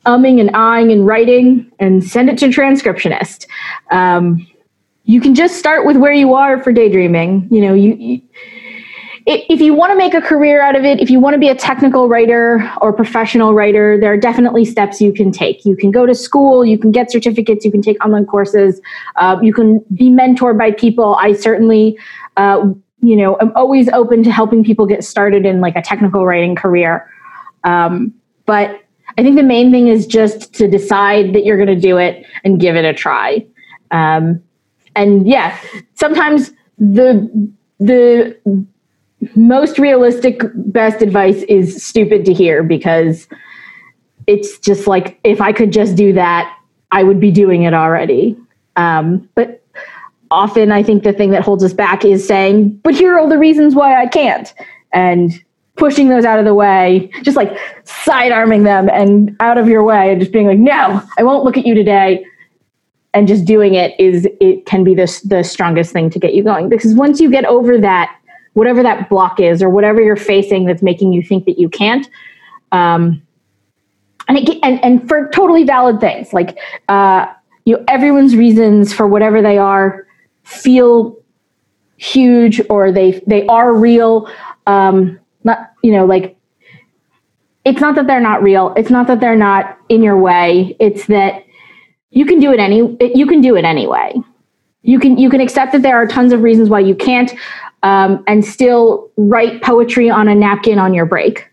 umming 0.06 0.40
and 0.40 0.50
ahhing 0.50 0.92
and 0.92 1.06
writing 1.06 1.70
and 1.78 2.02
send 2.02 2.30
it 2.30 2.38
to 2.38 2.46
transcriptionist. 2.46 3.46
Um, 3.90 4.46
you 5.04 5.20
can 5.20 5.34
just 5.34 5.56
start 5.56 5.86
with 5.86 5.96
where 5.96 6.12
you 6.12 6.34
are 6.34 6.62
for 6.62 6.72
daydreaming. 6.72 7.48
You 7.50 7.60
know, 7.62 7.74
you, 7.74 7.94
you 7.94 8.22
if 9.30 9.60
you 9.60 9.74
want 9.74 9.92
to 9.92 9.96
make 9.96 10.14
a 10.14 10.22
career 10.22 10.62
out 10.62 10.74
of 10.74 10.84
it, 10.84 11.00
if 11.00 11.10
you 11.10 11.20
want 11.20 11.34
to 11.34 11.38
be 11.38 11.50
a 11.50 11.54
technical 11.54 12.08
writer 12.08 12.72
or 12.80 12.94
professional 12.94 13.52
writer, 13.52 13.98
there 14.00 14.10
are 14.10 14.16
definitely 14.16 14.64
steps 14.64 15.02
you 15.02 15.12
can 15.12 15.30
take. 15.30 15.66
You 15.66 15.76
can 15.76 15.90
go 15.90 16.06
to 16.06 16.14
school, 16.14 16.64
you 16.64 16.78
can 16.78 16.92
get 16.92 17.10
certificates, 17.10 17.62
you 17.62 17.70
can 17.70 17.82
take 17.82 18.02
online 18.02 18.24
courses, 18.24 18.80
uh, 19.16 19.38
you 19.42 19.52
can 19.52 19.84
be 19.94 20.08
mentored 20.08 20.56
by 20.58 20.70
people. 20.70 21.14
I 21.16 21.34
certainly, 21.34 21.98
uh, 22.38 22.72
you 23.02 23.16
know, 23.16 23.36
I'm 23.38 23.52
always 23.54 23.90
open 23.90 24.22
to 24.22 24.32
helping 24.32 24.64
people 24.64 24.86
get 24.86 25.04
started 25.04 25.44
in 25.44 25.60
like 25.60 25.76
a 25.76 25.82
technical 25.82 26.24
writing 26.24 26.54
career. 26.54 27.06
Um, 27.64 28.14
but 28.46 28.80
I 29.18 29.22
think 29.22 29.36
the 29.36 29.42
main 29.42 29.70
thing 29.70 29.88
is 29.88 30.06
just 30.06 30.54
to 30.54 30.68
decide 30.68 31.34
that 31.34 31.44
you're 31.44 31.58
going 31.58 31.68
to 31.68 31.78
do 31.78 31.98
it 31.98 32.24
and 32.44 32.58
give 32.58 32.76
it 32.76 32.86
a 32.86 32.94
try. 32.94 33.46
Um, 33.90 34.42
and 34.96 35.28
yeah, 35.28 35.58
sometimes 35.94 36.50
the 36.78 37.52
the 37.78 38.36
most 39.34 39.78
realistic 39.78 40.42
best 40.54 41.02
advice 41.02 41.42
is 41.44 41.84
stupid 41.84 42.24
to 42.24 42.32
hear 42.32 42.62
because 42.62 43.26
it's 44.26 44.58
just 44.58 44.86
like 44.86 45.18
if 45.24 45.40
I 45.40 45.52
could 45.52 45.72
just 45.72 45.96
do 45.96 46.12
that, 46.12 46.54
I 46.90 47.02
would 47.02 47.20
be 47.20 47.30
doing 47.30 47.62
it 47.62 47.74
already. 47.74 48.36
Um, 48.76 49.28
but 49.34 49.62
often 50.30 50.70
I 50.70 50.82
think 50.82 51.02
the 51.02 51.12
thing 51.12 51.30
that 51.30 51.42
holds 51.42 51.64
us 51.64 51.72
back 51.72 52.04
is 52.04 52.26
saying, 52.26 52.70
but 52.82 52.94
here 52.94 53.14
are 53.14 53.18
all 53.18 53.28
the 53.28 53.38
reasons 53.38 53.74
why 53.74 54.00
I 54.00 54.06
can't. 54.06 54.52
And 54.92 55.32
pushing 55.76 56.08
those 56.08 56.24
out 56.24 56.38
of 56.38 56.44
the 56.44 56.54
way, 56.54 57.10
just 57.22 57.36
like 57.36 57.56
side 57.84 58.32
arming 58.32 58.64
them 58.64 58.88
and 58.90 59.34
out 59.40 59.58
of 59.58 59.68
your 59.68 59.82
way 59.82 60.10
and 60.10 60.20
just 60.20 60.32
being 60.32 60.46
like, 60.46 60.58
no, 60.58 61.02
I 61.18 61.22
won't 61.22 61.44
look 61.44 61.56
at 61.56 61.66
you 61.66 61.74
today. 61.74 62.24
And 63.14 63.26
just 63.26 63.46
doing 63.46 63.74
it 63.74 63.98
is 63.98 64.28
it 64.40 64.66
can 64.66 64.84
be 64.84 64.94
the 64.94 65.20
the 65.24 65.42
strongest 65.42 65.92
thing 65.92 66.10
to 66.10 66.18
get 66.18 66.34
you 66.34 66.44
going 66.44 66.68
because 66.68 66.94
once 66.94 67.20
you 67.20 67.30
get 67.30 67.46
over 67.46 67.78
that 67.78 68.14
whatever 68.58 68.82
that 68.82 69.08
block 69.08 69.38
is 69.38 69.62
or 69.62 69.70
whatever 69.70 70.02
you're 70.02 70.16
facing 70.16 70.66
that's 70.66 70.82
making 70.82 71.12
you 71.12 71.22
think 71.22 71.44
that 71.44 71.58
you 71.58 71.68
can't. 71.68 72.10
Um, 72.72 73.22
and, 74.26 74.36
it, 74.36 74.58
and, 74.62 74.84
and 74.84 75.08
for 75.08 75.28
totally 75.30 75.64
valid 75.64 76.00
things 76.00 76.32
like, 76.32 76.58
uh, 76.88 77.26
you 77.64 77.76
know, 77.76 77.84
everyone's 77.86 78.34
reasons 78.36 78.92
for 78.92 79.06
whatever 79.06 79.40
they 79.40 79.58
are 79.58 80.06
feel 80.42 81.16
huge 81.96 82.60
or 82.68 82.90
they, 82.90 83.22
they 83.26 83.46
are 83.46 83.72
real. 83.74 84.28
Um, 84.66 85.20
not, 85.44 85.72
you 85.82 85.92
know, 85.92 86.04
like 86.04 86.36
it's 87.64 87.80
not 87.80 87.94
that 87.94 88.06
they're 88.06 88.20
not 88.20 88.42
real. 88.42 88.74
It's 88.76 88.90
not 88.90 89.06
that 89.06 89.20
they're 89.20 89.36
not 89.36 89.78
in 89.88 90.02
your 90.02 90.18
way. 90.18 90.76
It's 90.80 91.06
that 91.06 91.44
you 92.10 92.26
can 92.26 92.40
do 92.40 92.52
it 92.52 92.58
any, 92.58 92.96
you 93.14 93.26
can 93.26 93.40
do 93.40 93.56
it 93.56 93.64
anyway. 93.64 94.14
You 94.82 94.98
can, 94.98 95.18
you 95.18 95.30
can 95.30 95.40
accept 95.40 95.72
that 95.72 95.82
there 95.82 95.96
are 95.96 96.06
tons 96.06 96.32
of 96.32 96.42
reasons 96.42 96.70
why 96.70 96.80
you 96.80 96.94
can't 96.94 97.32
um, 97.82 98.22
and 98.26 98.44
still 98.44 99.10
write 99.16 99.62
poetry 99.62 100.10
on 100.10 100.28
a 100.28 100.34
napkin 100.34 100.78
on 100.78 100.94
your 100.94 101.06
break 101.06 101.48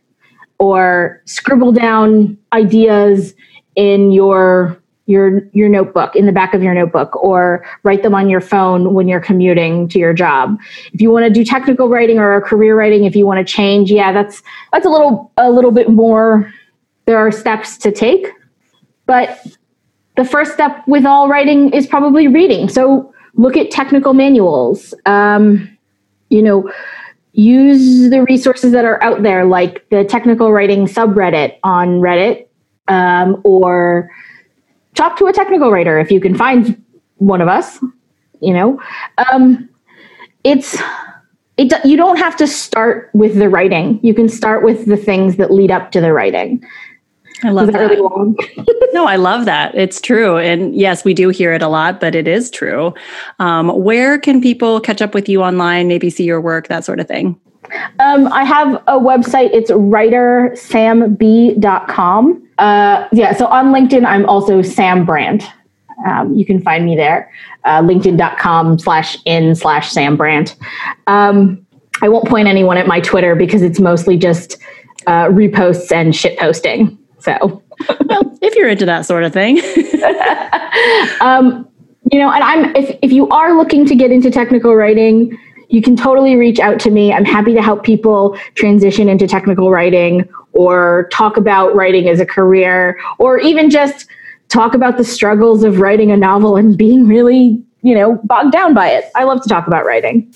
or 0.59 1.21
scribble 1.25 1.71
down 1.71 2.37
ideas 2.53 3.33
in 3.75 4.11
your 4.11 4.79
your 5.07 5.41
your 5.51 5.69
notebook 5.69 6.15
in 6.15 6.25
the 6.25 6.31
back 6.31 6.55
of 6.55 6.63
your 6.63 6.73
notebook 6.73 7.15
or 7.23 7.63
write 7.83 8.01
them 8.01 8.15
on 8.15 8.27
your 8.27 8.41
phone 8.41 8.95
when 8.95 9.07
you're 9.07 9.19
commuting 9.19 9.87
to 9.87 9.99
your 9.99 10.13
job. 10.13 10.57
If 10.93 11.01
you 11.01 11.11
want 11.11 11.25
to 11.25 11.29
do 11.29 11.45
technical 11.45 11.89
writing 11.89 12.17
or 12.17 12.41
career 12.41 12.75
writing 12.75 13.03
if 13.03 13.15
you 13.15 13.25
want 13.27 13.45
to 13.45 13.53
change 13.53 13.91
yeah 13.91 14.11
that's 14.11 14.41
that's 14.71 14.85
a 14.85 14.89
little 14.89 15.31
a 15.37 15.51
little 15.51 15.71
bit 15.71 15.89
more 15.89 16.51
there 17.05 17.17
are 17.17 17.31
steps 17.31 17.77
to 17.77 17.91
take. 17.91 18.27
But 19.05 19.39
the 20.17 20.25
first 20.25 20.53
step 20.53 20.83
with 20.87 21.05
all 21.05 21.27
writing 21.27 21.71
is 21.71 21.85
probably 21.87 22.27
reading. 22.27 22.69
So 22.69 23.13
look 23.35 23.57
at 23.57 23.69
technical 23.69 24.13
manuals 24.13 24.93
um, 25.05 25.74
you 26.35 26.41
know, 26.41 26.69
use 27.31 28.09
the 28.09 28.23
resources 28.23 28.71
that 28.73 28.85
are 28.85 29.01
out 29.01 29.23
there, 29.23 29.45
like 29.45 29.87
the 29.89 30.03
technical 30.03 30.51
writing 30.51 30.85
subreddit 30.85 31.57
on 31.63 31.99
Reddit, 32.01 32.47
um, 32.87 33.41
or 33.43 34.09
talk 34.95 35.17
to 35.17 35.25
a 35.27 35.33
technical 35.33 35.71
writer 35.71 35.97
if 35.97 36.11
you 36.11 36.19
can 36.19 36.35
find 36.35 36.81
one 37.17 37.41
of 37.41 37.47
us. 37.47 37.79
You 38.41 38.53
know, 38.53 38.81
um, 39.31 39.69
it's 40.43 40.77
it. 41.57 41.73
You 41.85 41.95
don't 41.95 42.17
have 42.17 42.35
to 42.37 42.47
start 42.47 43.09
with 43.13 43.35
the 43.35 43.49
writing. 43.49 43.99
You 44.03 44.13
can 44.13 44.27
start 44.27 44.63
with 44.63 44.85
the 44.85 44.97
things 44.97 45.37
that 45.37 45.51
lead 45.51 45.71
up 45.71 45.91
to 45.93 46.01
the 46.01 46.11
writing. 46.11 46.63
I 47.43 47.49
love 47.49 47.71
that. 47.71 47.79
Really 47.79 48.01
long? 48.01 48.37
no, 48.93 49.05
I 49.05 49.17
love 49.17 49.45
that. 49.45 49.75
It's 49.75 49.99
true. 49.99 50.37
And 50.37 50.75
yes, 50.75 51.03
we 51.03 51.13
do 51.13 51.29
hear 51.29 51.53
it 51.53 51.61
a 51.61 51.67
lot, 51.67 51.99
but 51.99 52.15
it 52.15 52.27
is 52.27 52.49
true. 52.49 52.93
Um, 53.39 53.69
where 53.69 54.17
can 54.17 54.41
people 54.41 54.79
catch 54.79 55.01
up 55.01 55.13
with 55.13 55.27
you 55.27 55.43
online, 55.43 55.87
maybe 55.87 56.09
see 56.09 56.23
your 56.23 56.41
work, 56.41 56.67
that 56.69 56.85
sort 56.85 56.99
of 56.99 57.07
thing? 57.07 57.39
Um, 57.99 58.31
I 58.31 58.43
have 58.43 58.75
a 58.87 58.99
website. 58.99 59.49
It's 59.53 59.71
writersamb.com. 59.71 62.49
Uh, 62.57 63.07
yeah, 63.11 63.33
so 63.33 63.47
on 63.47 63.73
LinkedIn, 63.73 64.05
I'm 64.05 64.25
also 64.27 64.61
Sam 64.61 65.05
Brandt. 65.05 65.43
Um, 66.05 66.33
you 66.33 66.45
can 66.45 66.61
find 66.61 66.85
me 66.85 66.95
there, 66.95 67.31
uh, 67.63 67.81
linkedin.com 67.81 68.79
slash 68.79 69.17
in 69.25 69.55
slash 69.55 69.91
Sam 69.91 70.15
Brandt. 70.15 70.55
Um, 71.07 71.65
I 72.01 72.09
won't 72.09 72.27
point 72.27 72.47
anyone 72.47 72.77
at 72.77 72.87
my 72.87 72.99
Twitter 72.99 73.35
because 73.35 73.61
it's 73.61 73.79
mostly 73.79 74.17
just 74.17 74.57
uh, 75.07 75.27
reposts 75.27 75.91
and 75.91 76.15
shit 76.15 76.37
posting. 76.37 76.97
So, 77.25 77.63
well, 78.05 78.37
if 78.41 78.55
you're 78.55 78.69
into 78.69 78.85
that 78.85 79.05
sort 79.05 79.23
of 79.23 79.33
thing, 79.33 79.57
um, 81.21 81.67
you 82.11 82.19
know, 82.19 82.31
and 82.31 82.43
I'm 82.43 82.75
if 82.75 82.97
if 83.01 83.11
you 83.11 83.27
are 83.29 83.57
looking 83.57 83.85
to 83.87 83.95
get 83.95 84.11
into 84.11 84.29
technical 84.29 84.75
writing, 84.75 85.37
you 85.69 85.81
can 85.81 85.95
totally 85.95 86.35
reach 86.35 86.59
out 86.59 86.79
to 86.81 86.91
me. 86.91 87.11
I'm 87.11 87.25
happy 87.25 87.55
to 87.55 87.63
help 87.63 87.83
people 87.83 88.37
transition 88.53 89.09
into 89.09 89.27
technical 89.27 89.71
writing 89.71 90.29
or 90.53 91.09
talk 91.11 91.35
about 91.35 91.75
writing 91.75 92.07
as 92.07 92.19
a 92.19 92.25
career 92.27 92.99
or 93.17 93.39
even 93.39 93.71
just 93.71 94.07
talk 94.49 94.75
about 94.75 94.97
the 94.97 95.03
struggles 95.03 95.63
of 95.63 95.79
writing 95.79 96.11
a 96.11 96.17
novel 96.17 96.55
and 96.55 96.77
being 96.77 97.07
really 97.07 97.61
you 97.85 97.93
know, 97.93 98.19
bogged 98.23 98.51
down 98.51 98.73
by 98.73 98.89
it. 98.89 99.11
I 99.13 99.25
love 99.25 99.43
to 99.43 99.47
talk 99.47 99.67
about 99.67 99.85
writing. 99.85 100.33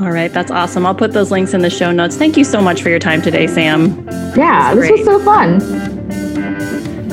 All 0.00 0.12
right, 0.12 0.32
that's 0.32 0.50
awesome. 0.50 0.86
I'll 0.86 0.94
put 0.94 1.12
those 1.12 1.32
links 1.32 1.54
in 1.54 1.60
the 1.60 1.68
show 1.68 1.90
notes. 1.90 2.16
Thank 2.16 2.36
you 2.36 2.44
so 2.44 2.62
much 2.62 2.82
for 2.82 2.88
your 2.88 3.00
time 3.00 3.20
today, 3.20 3.48
Sam. 3.48 4.06
Yeah, 4.36 4.72
this, 4.72 4.88
was 4.88 5.04
so 5.04 5.18
fun. 5.24 5.60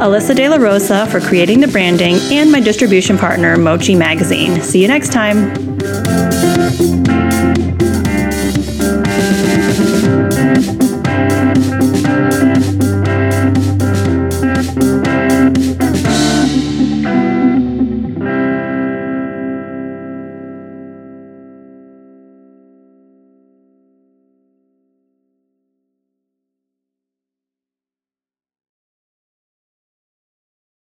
Alyssa 0.00 0.34
De 0.34 0.48
La 0.48 0.56
Rosa 0.56 1.06
for 1.06 1.20
creating 1.20 1.60
the 1.60 1.68
branding, 1.68 2.16
and 2.32 2.50
my 2.50 2.58
distribution 2.58 3.16
partner, 3.16 3.56
Mochi 3.56 3.94
Magazine. 3.94 4.60
See 4.60 4.82
you 4.82 4.88
next 4.88 5.12
time. 5.12 5.71